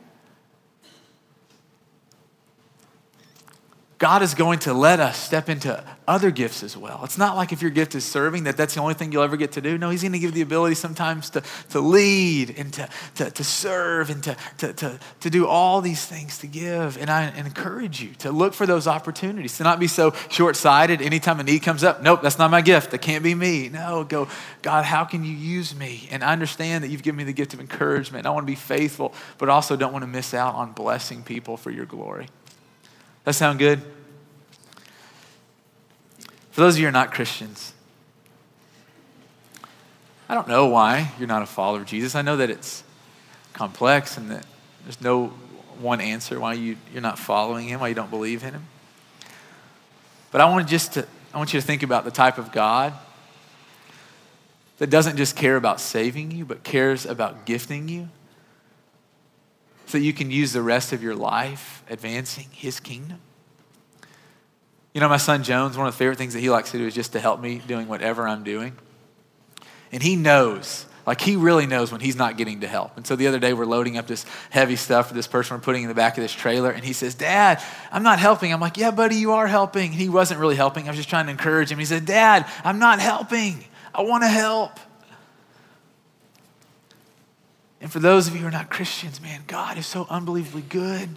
God 4.02 4.24
is 4.24 4.34
going 4.34 4.58
to 4.62 4.74
let 4.74 5.00
us 5.00 5.16
step 5.16 5.48
into 5.48 5.84
other 6.08 6.32
gifts 6.32 6.64
as 6.64 6.76
well. 6.76 7.02
It's 7.04 7.20
not 7.20 7.36
like 7.36 7.54
if 7.54 7.62
your 7.62 7.70
gift 7.70 7.94
is 7.94 8.04
serving, 8.04 8.46
that 8.46 8.58
that's 8.58 8.74
the 8.74 8.82
only 8.82 8.96
thing 8.96 9.12
you'll 9.12 9.22
ever 9.22 9.38
get 9.38 9.52
to 9.52 9.62
do. 9.62 9.78
No, 9.78 9.92
He's 9.92 10.02
going 10.02 10.14
to 10.14 10.18
give 10.18 10.34
the 10.34 10.42
ability 10.42 10.74
sometimes 10.74 11.30
to, 11.30 11.44
to 11.70 11.80
lead 11.80 12.56
and 12.58 12.74
to, 12.74 12.90
to, 13.18 13.30
to 13.30 13.44
serve 13.44 14.10
and 14.10 14.24
to, 14.24 14.36
to, 14.58 14.74
to, 14.74 15.00
to 15.20 15.30
do 15.30 15.46
all 15.46 15.82
these 15.82 16.04
things 16.04 16.40
to 16.40 16.48
give. 16.48 16.98
And 16.98 17.12
I 17.12 17.30
encourage 17.38 18.02
you 18.02 18.16
to 18.16 18.32
look 18.32 18.56
for 18.56 18.66
those 18.66 18.88
opportunities, 18.88 19.58
to 19.58 19.64
not 19.64 19.80
be 19.80 19.86
so 19.86 20.16
short 20.32 20.56
sighted. 20.56 21.00
Anytime 21.00 21.40
a 21.40 21.44
need 21.44 21.60
comes 21.60 21.84
up, 21.84 22.02
nope, 22.02 22.24
that's 22.24 22.40
not 22.40 22.50
my 22.50 22.62
gift. 22.62 22.90
That 22.90 23.04
can't 23.04 23.24
be 23.24 23.36
me. 23.36 23.70
No, 23.70 24.04
go, 24.04 24.28
God, 24.64 24.84
how 24.84 25.06
can 25.06 25.24
you 25.24 25.34
use 25.34 25.76
me? 25.76 26.08
And 26.10 26.24
I 26.24 26.34
understand 26.34 26.84
that 26.84 26.88
you've 26.88 27.04
given 27.04 27.20
me 27.20 27.24
the 27.24 27.34
gift 27.34 27.54
of 27.54 27.60
encouragement. 27.60 28.26
I 28.26 28.32
want 28.32 28.48
to 28.48 28.52
be 28.52 28.56
faithful, 28.56 29.14
but 29.38 29.48
also 29.48 29.76
don't 29.76 29.94
want 29.94 30.02
to 30.02 30.08
miss 30.08 30.34
out 30.34 30.56
on 30.56 30.72
blessing 30.72 31.22
people 31.22 31.56
for 31.56 31.70
your 31.70 31.86
glory. 31.86 32.26
That 33.24 33.34
sound 33.34 33.60
good? 33.60 33.82
For 36.52 36.62
those 36.62 36.76
of 36.76 36.80
you 36.80 36.86
who 36.86 36.90
are 36.90 36.92
not 36.92 37.14
Christians, 37.14 37.74
I 40.28 40.34
don't 40.34 40.48
know 40.48 40.68
why 40.68 41.12
you're 41.20 41.28
not 41.28 41.42
a 41.42 41.46
follower 41.46 41.82
of 41.82 41.86
Jesus. 41.86 42.16
I 42.16 42.22
know 42.22 42.38
that 42.38 42.50
it's 42.50 42.84
complex 43.54 44.18
and 44.18 44.32
that 44.32 44.46
there's 44.84 45.02
no 45.02 45.28
one 45.80 46.02
answer 46.02 46.40
why 46.40 46.54
you, 46.54 46.78
you're 46.94 47.02
not 47.02 47.20
following 47.20 47.68
him, 47.68 47.80
why 47.80 47.90
you 47.90 47.96
don't 47.96 48.10
believe 48.10 48.44
in 48.44 48.54
him. 48.54 48.66
But 50.32 50.42
I 50.42 50.46
want 50.50 50.68
just 50.68 50.94
to 50.94 51.06
I 51.34 51.38
want 51.38 51.54
you 51.54 51.62
to 51.62 51.66
think 51.66 51.84
about 51.84 52.04
the 52.04 52.12
type 52.12 52.38
of 52.38 52.52
God 52.52 52.94
that 54.80 54.90
doesn't 54.90 55.16
just 55.16 55.36
care 55.36 55.56
about 55.56 55.80
saving 55.80 56.32
you, 56.32 56.44
but 56.44 56.64
cares 56.64 57.06
about 57.06 57.46
gifting 57.46 57.88
you 57.88 58.10
so 59.92 59.98
that 59.98 60.06
you 60.06 60.14
can 60.14 60.32
use 60.32 60.54
the 60.54 60.62
rest 60.62 60.94
of 60.94 61.04
your 61.04 61.16
life 61.16 61.84
advancing 61.90 62.48
his 62.54 62.80
kingdom. 62.80 63.20
You 64.94 65.02
know, 65.02 65.10
my 65.10 65.18
son 65.18 65.44
Jones, 65.44 65.78
one 65.78 65.86
of 65.86 65.94
the 65.94 65.98
favorite 65.98 66.18
things 66.18 66.34
that 66.34 66.40
he 66.40 66.50
likes 66.50 66.72
to 66.72 66.78
do 66.78 66.88
is 66.88 66.96
just 66.96 67.12
to 67.12 67.20
help 67.20 67.42
me 67.42 67.62
doing 67.68 67.90
whatever 67.90 68.26
I'm 68.26 68.46
doing. 68.46 68.72
And 69.92 70.02
he 70.02 70.16
knows, 70.16 70.86
like 71.06 71.20
he 71.20 71.36
really 71.36 71.66
knows 71.66 71.92
when 71.92 72.00
he's 72.00 72.16
not 72.16 72.38
getting 72.38 72.62
to 72.62 72.68
help. 72.68 72.96
And 72.96 73.06
so 73.06 73.18
the 73.18 73.28
other 73.28 73.38
day 73.38 73.52
we're 73.52 73.66
loading 73.66 73.98
up 73.98 74.08
this 74.08 74.26
heavy 74.50 74.78
stuff 74.78 75.10
for 75.10 75.14
this 75.14 75.28
person 75.28 75.58
we're 75.58 75.62
putting 75.62 75.82
in 75.84 75.90
the 75.90 75.94
back 75.94 76.18
of 76.18 76.24
this 76.24 76.32
trailer. 76.32 76.72
And 76.72 76.86
he 76.86 76.94
says, 76.94 77.14
Dad, 77.14 77.62
I'm 77.92 78.04
not 78.04 78.18
helping. 78.18 78.54
I'm 78.54 78.62
like, 78.62 78.78
Yeah, 78.78 78.92
buddy, 78.92 79.18
you 79.18 79.34
are 79.34 79.48
helping. 79.48 79.92
He 79.92 80.08
wasn't 80.08 80.40
really 80.40 80.56
helping. 80.56 80.86
I 80.86 80.92
was 80.92 80.98
just 80.98 81.10
trying 81.10 81.26
to 81.26 81.32
encourage 81.32 81.70
him. 81.70 81.80
He 81.80 81.86
said, 81.86 82.06
Dad, 82.06 82.50
I'm 82.64 82.80
not 82.80 83.02
helping. 83.02 83.66
I 83.94 84.04
want 84.04 84.24
to 84.24 84.30
help. 84.30 84.80
And 87.82 87.92
for 87.92 88.00
those 88.00 88.28
of 88.28 88.36
you 88.36 88.42
who 88.42 88.48
are 88.48 88.52
not 88.52 88.70
Christians, 88.70 89.20
man, 89.20 89.42
God 89.48 89.78
is 89.78 89.88
so 89.88 90.06
unbelievably 90.10 90.62
good. 90.70 91.10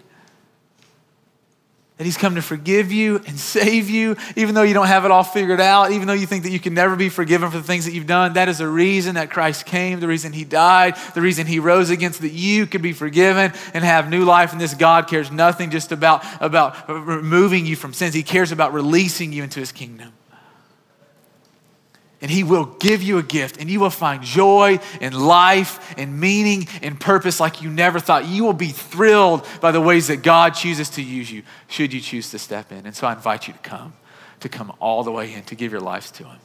That 1.97 2.03
He's 2.03 2.17
come 2.17 2.35
to 2.35 2.41
forgive 2.41 2.91
you 2.91 3.21
and 3.25 3.39
save 3.39 3.89
you, 3.89 4.17
even 4.35 4.53
though 4.55 4.63
you 4.63 4.73
don't 4.73 4.87
have 4.87 5.05
it 5.05 5.11
all 5.11 5.23
figured 5.23 5.61
out, 5.61 5.91
even 5.91 6.07
though 6.07 6.13
you 6.13 6.25
think 6.25 6.43
that 6.43 6.49
you 6.49 6.59
can 6.59 6.73
never 6.73 6.95
be 6.97 7.07
forgiven 7.07 7.49
for 7.51 7.57
the 7.57 7.63
things 7.63 7.85
that 7.85 7.93
you've 7.93 8.07
done. 8.07 8.33
That 8.33 8.49
is 8.49 8.57
the 8.57 8.67
reason 8.67 9.15
that 9.15 9.29
Christ 9.29 9.65
came, 9.65 9.99
the 10.01 10.07
reason 10.07 10.33
He 10.33 10.43
died, 10.43 10.97
the 11.13 11.21
reason 11.21 11.47
He 11.47 11.59
rose 11.59 11.91
again, 11.91 12.11
so 12.11 12.23
that 12.23 12.33
you 12.33 12.65
could 12.65 12.81
be 12.81 12.91
forgiven 12.91 13.53
and 13.73 13.83
have 13.85 14.09
new 14.09 14.25
life. 14.25 14.51
And 14.51 14.59
this 14.59 14.73
God 14.73 15.07
cares 15.07 15.31
nothing 15.31 15.69
just 15.69 15.93
about, 15.93 16.25
about 16.41 16.89
removing 16.89 17.65
you 17.65 17.75
from 17.77 17.93
sins, 17.93 18.13
He 18.13 18.23
cares 18.23 18.51
about 18.51 18.73
releasing 18.73 19.31
you 19.31 19.43
into 19.43 19.59
His 19.59 19.71
kingdom 19.71 20.11
and 22.21 22.31
He 22.31 22.43
will 22.43 22.65
give 22.65 23.03
you 23.03 23.17
a 23.17 23.23
gift, 23.23 23.57
and 23.57 23.69
you 23.69 23.79
will 23.79 23.89
find 23.89 24.23
joy 24.23 24.79
and 25.01 25.13
life 25.13 25.93
and 25.97 26.19
meaning 26.19 26.67
and 26.81 26.99
purpose 26.99 27.39
like 27.39 27.61
you 27.61 27.69
never 27.69 27.99
thought. 27.99 28.25
You 28.27 28.43
will 28.43 28.53
be 28.53 28.69
thrilled 28.69 29.47
by 29.61 29.71
the 29.71 29.81
ways 29.81 30.07
that 30.07 30.23
God 30.23 30.51
chooses 30.51 30.89
to 30.91 31.01
use 31.01 31.31
you, 31.31 31.43
should 31.67 31.93
you 31.93 32.01
choose 32.01 32.31
to 32.31 32.39
step 32.39 32.71
in. 32.71 32.85
And 32.85 32.95
so 32.95 33.07
I 33.07 33.13
invite 33.13 33.47
you 33.47 33.53
to 33.53 33.59
come, 33.59 33.93
to 34.39 34.49
come 34.49 34.73
all 34.79 35.03
the 35.03 35.11
way 35.11 35.33
in, 35.33 35.43
to 35.43 35.55
give 35.55 35.71
your 35.71 35.81
lives 35.81 36.09
to 36.11 36.23
Him, 36.23 36.39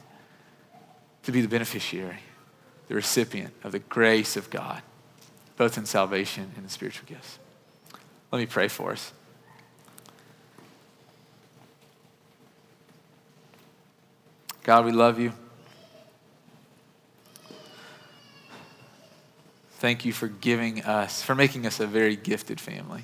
to 1.23 1.31
be 1.31 1.41
the 1.41 1.47
beneficiary, 1.47 2.19
the 2.87 2.95
recipient 2.95 3.53
of 3.63 3.71
the 3.71 3.79
grace 3.79 4.35
of 4.35 4.49
God, 4.49 4.81
both 5.57 5.77
in 5.77 5.85
salvation 5.85 6.51
and 6.55 6.65
in 6.65 6.69
spiritual 6.69 7.07
gifts. 7.07 7.39
Let 8.31 8.39
me 8.39 8.45
pray 8.45 8.67
for 8.67 8.91
us. 8.91 9.13
God, 14.63 14.85
we 14.85 14.91
love 14.91 15.19
you. 15.19 15.33
Thank 19.81 20.05
you 20.05 20.13
for 20.13 20.27
giving 20.27 20.83
us, 20.83 21.23
for 21.23 21.33
making 21.33 21.65
us 21.65 21.79
a 21.79 21.87
very 21.87 22.15
gifted 22.15 22.61
family. 22.61 23.01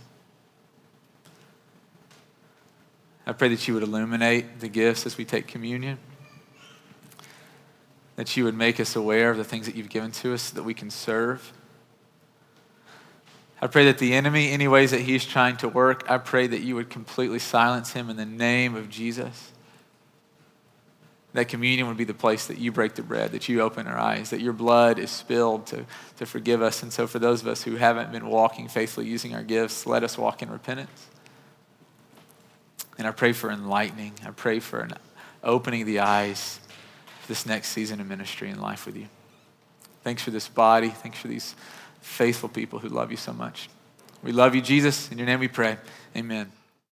I 3.25 3.31
pray 3.31 3.49
that 3.49 3.67
you 3.67 3.73
would 3.73 3.81
illuminate 3.81 4.59
the 4.59 4.67
gifts 4.67 5.07
as 5.07 5.17
we 5.17 5.25
take 5.25 5.47
communion, 5.47 5.97
that 8.15 8.37
you 8.37 8.43
would 8.43 8.53
make 8.53 8.79
us 8.79 8.95
aware 8.95 9.31
of 9.31 9.37
the 9.37 9.43
things 9.43 9.65
that 9.65 9.73
you've 9.73 9.89
given 9.89 10.11
to 10.11 10.35
us 10.35 10.43
so 10.43 10.55
that 10.55 10.61
we 10.61 10.75
can 10.75 10.91
serve. 10.91 11.51
I 13.59 13.65
pray 13.65 13.85
that 13.85 13.97
the 13.97 14.13
enemy, 14.13 14.51
any 14.51 14.67
ways 14.67 14.91
that 14.91 15.01
he's 15.01 15.25
trying 15.25 15.57
to 15.57 15.67
work, 15.67 16.07
I 16.07 16.19
pray 16.19 16.45
that 16.45 16.61
you 16.61 16.75
would 16.75 16.91
completely 16.91 17.39
silence 17.39 17.93
him 17.93 18.07
in 18.07 18.17
the 18.17 18.25
name 18.27 18.75
of 18.75 18.87
Jesus 18.87 19.51
that 21.37 21.49
communion 21.49 21.87
would 21.87 21.97
be 21.97 22.03
the 22.03 22.15
place 22.15 22.47
that 22.47 22.57
you 22.57 22.71
break 22.71 22.95
the 22.95 23.03
bread, 23.03 23.31
that 23.31 23.47
you 23.47 23.61
open 23.61 23.85
our 23.85 23.97
eyes, 23.97 24.31
that 24.31 24.41
your 24.41 24.53
blood 24.53 24.97
is 24.97 25.11
spilled 25.11 25.67
to, 25.67 25.85
to 26.17 26.25
forgive 26.25 26.63
us. 26.63 26.81
And 26.81 26.91
so, 26.91 27.05
for 27.05 27.19
those 27.19 27.43
of 27.43 27.47
us 27.47 27.61
who 27.61 27.75
haven't 27.75 28.11
been 28.11 28.25
walking 28.25 28.67
faithfully 28.67 29.05
using 29.05 29.35
our 29.35 29.43
gifts, 29.43 29.85
let 29.85 30.03
us 30.03 30.17
walk 30.17 30.41
in 30.41 30.49
repentance. 30.49 31.05
And 32.97 33.05
I 33.05 33.11
pray 33.11 33.33
for 33.33 33.51
enlightening. 33.51 34.13
I 34.25 34.31
pray 34.31 34.59
for 34.59 34.79
an 34.79 34.93
opening 35.43 35.85
the 35.85 35.99
eyes 35.99 36.59
for 37.21 37.27
this 37.27 37.45
next 37.45 37.67
season 37.67 38.01
of 38.01 38.07
ministry 38.07 38.49
and 38.49 38.59
life 38.59 38.87
with 38.87 38.97
you. 38.97 39.05
Thanks 40.03 40.23
for 40.23 40.31
this 40.31 40.47
body. 40.47 40.89
Thanks 40.89 41.19
for 41.19 41.27
these 41.27 41.53
faithful 42.01 42.49
people 42.49 42.79
who 42.79 42.89
love 42.89 43.11
you 43.11 43.17
so 43.17 43.31
much. 43.31 43.69
We 44.23 44.31
love 44.31 44.55
you, 44.55 44.61
Jesus. 44.61 45.11
In 45.11 45.19
your 45.19 45.27
name 45.27 45.39
we 45.39 45.49
pray. 45.49 45.77
Amen. 46.15 46.56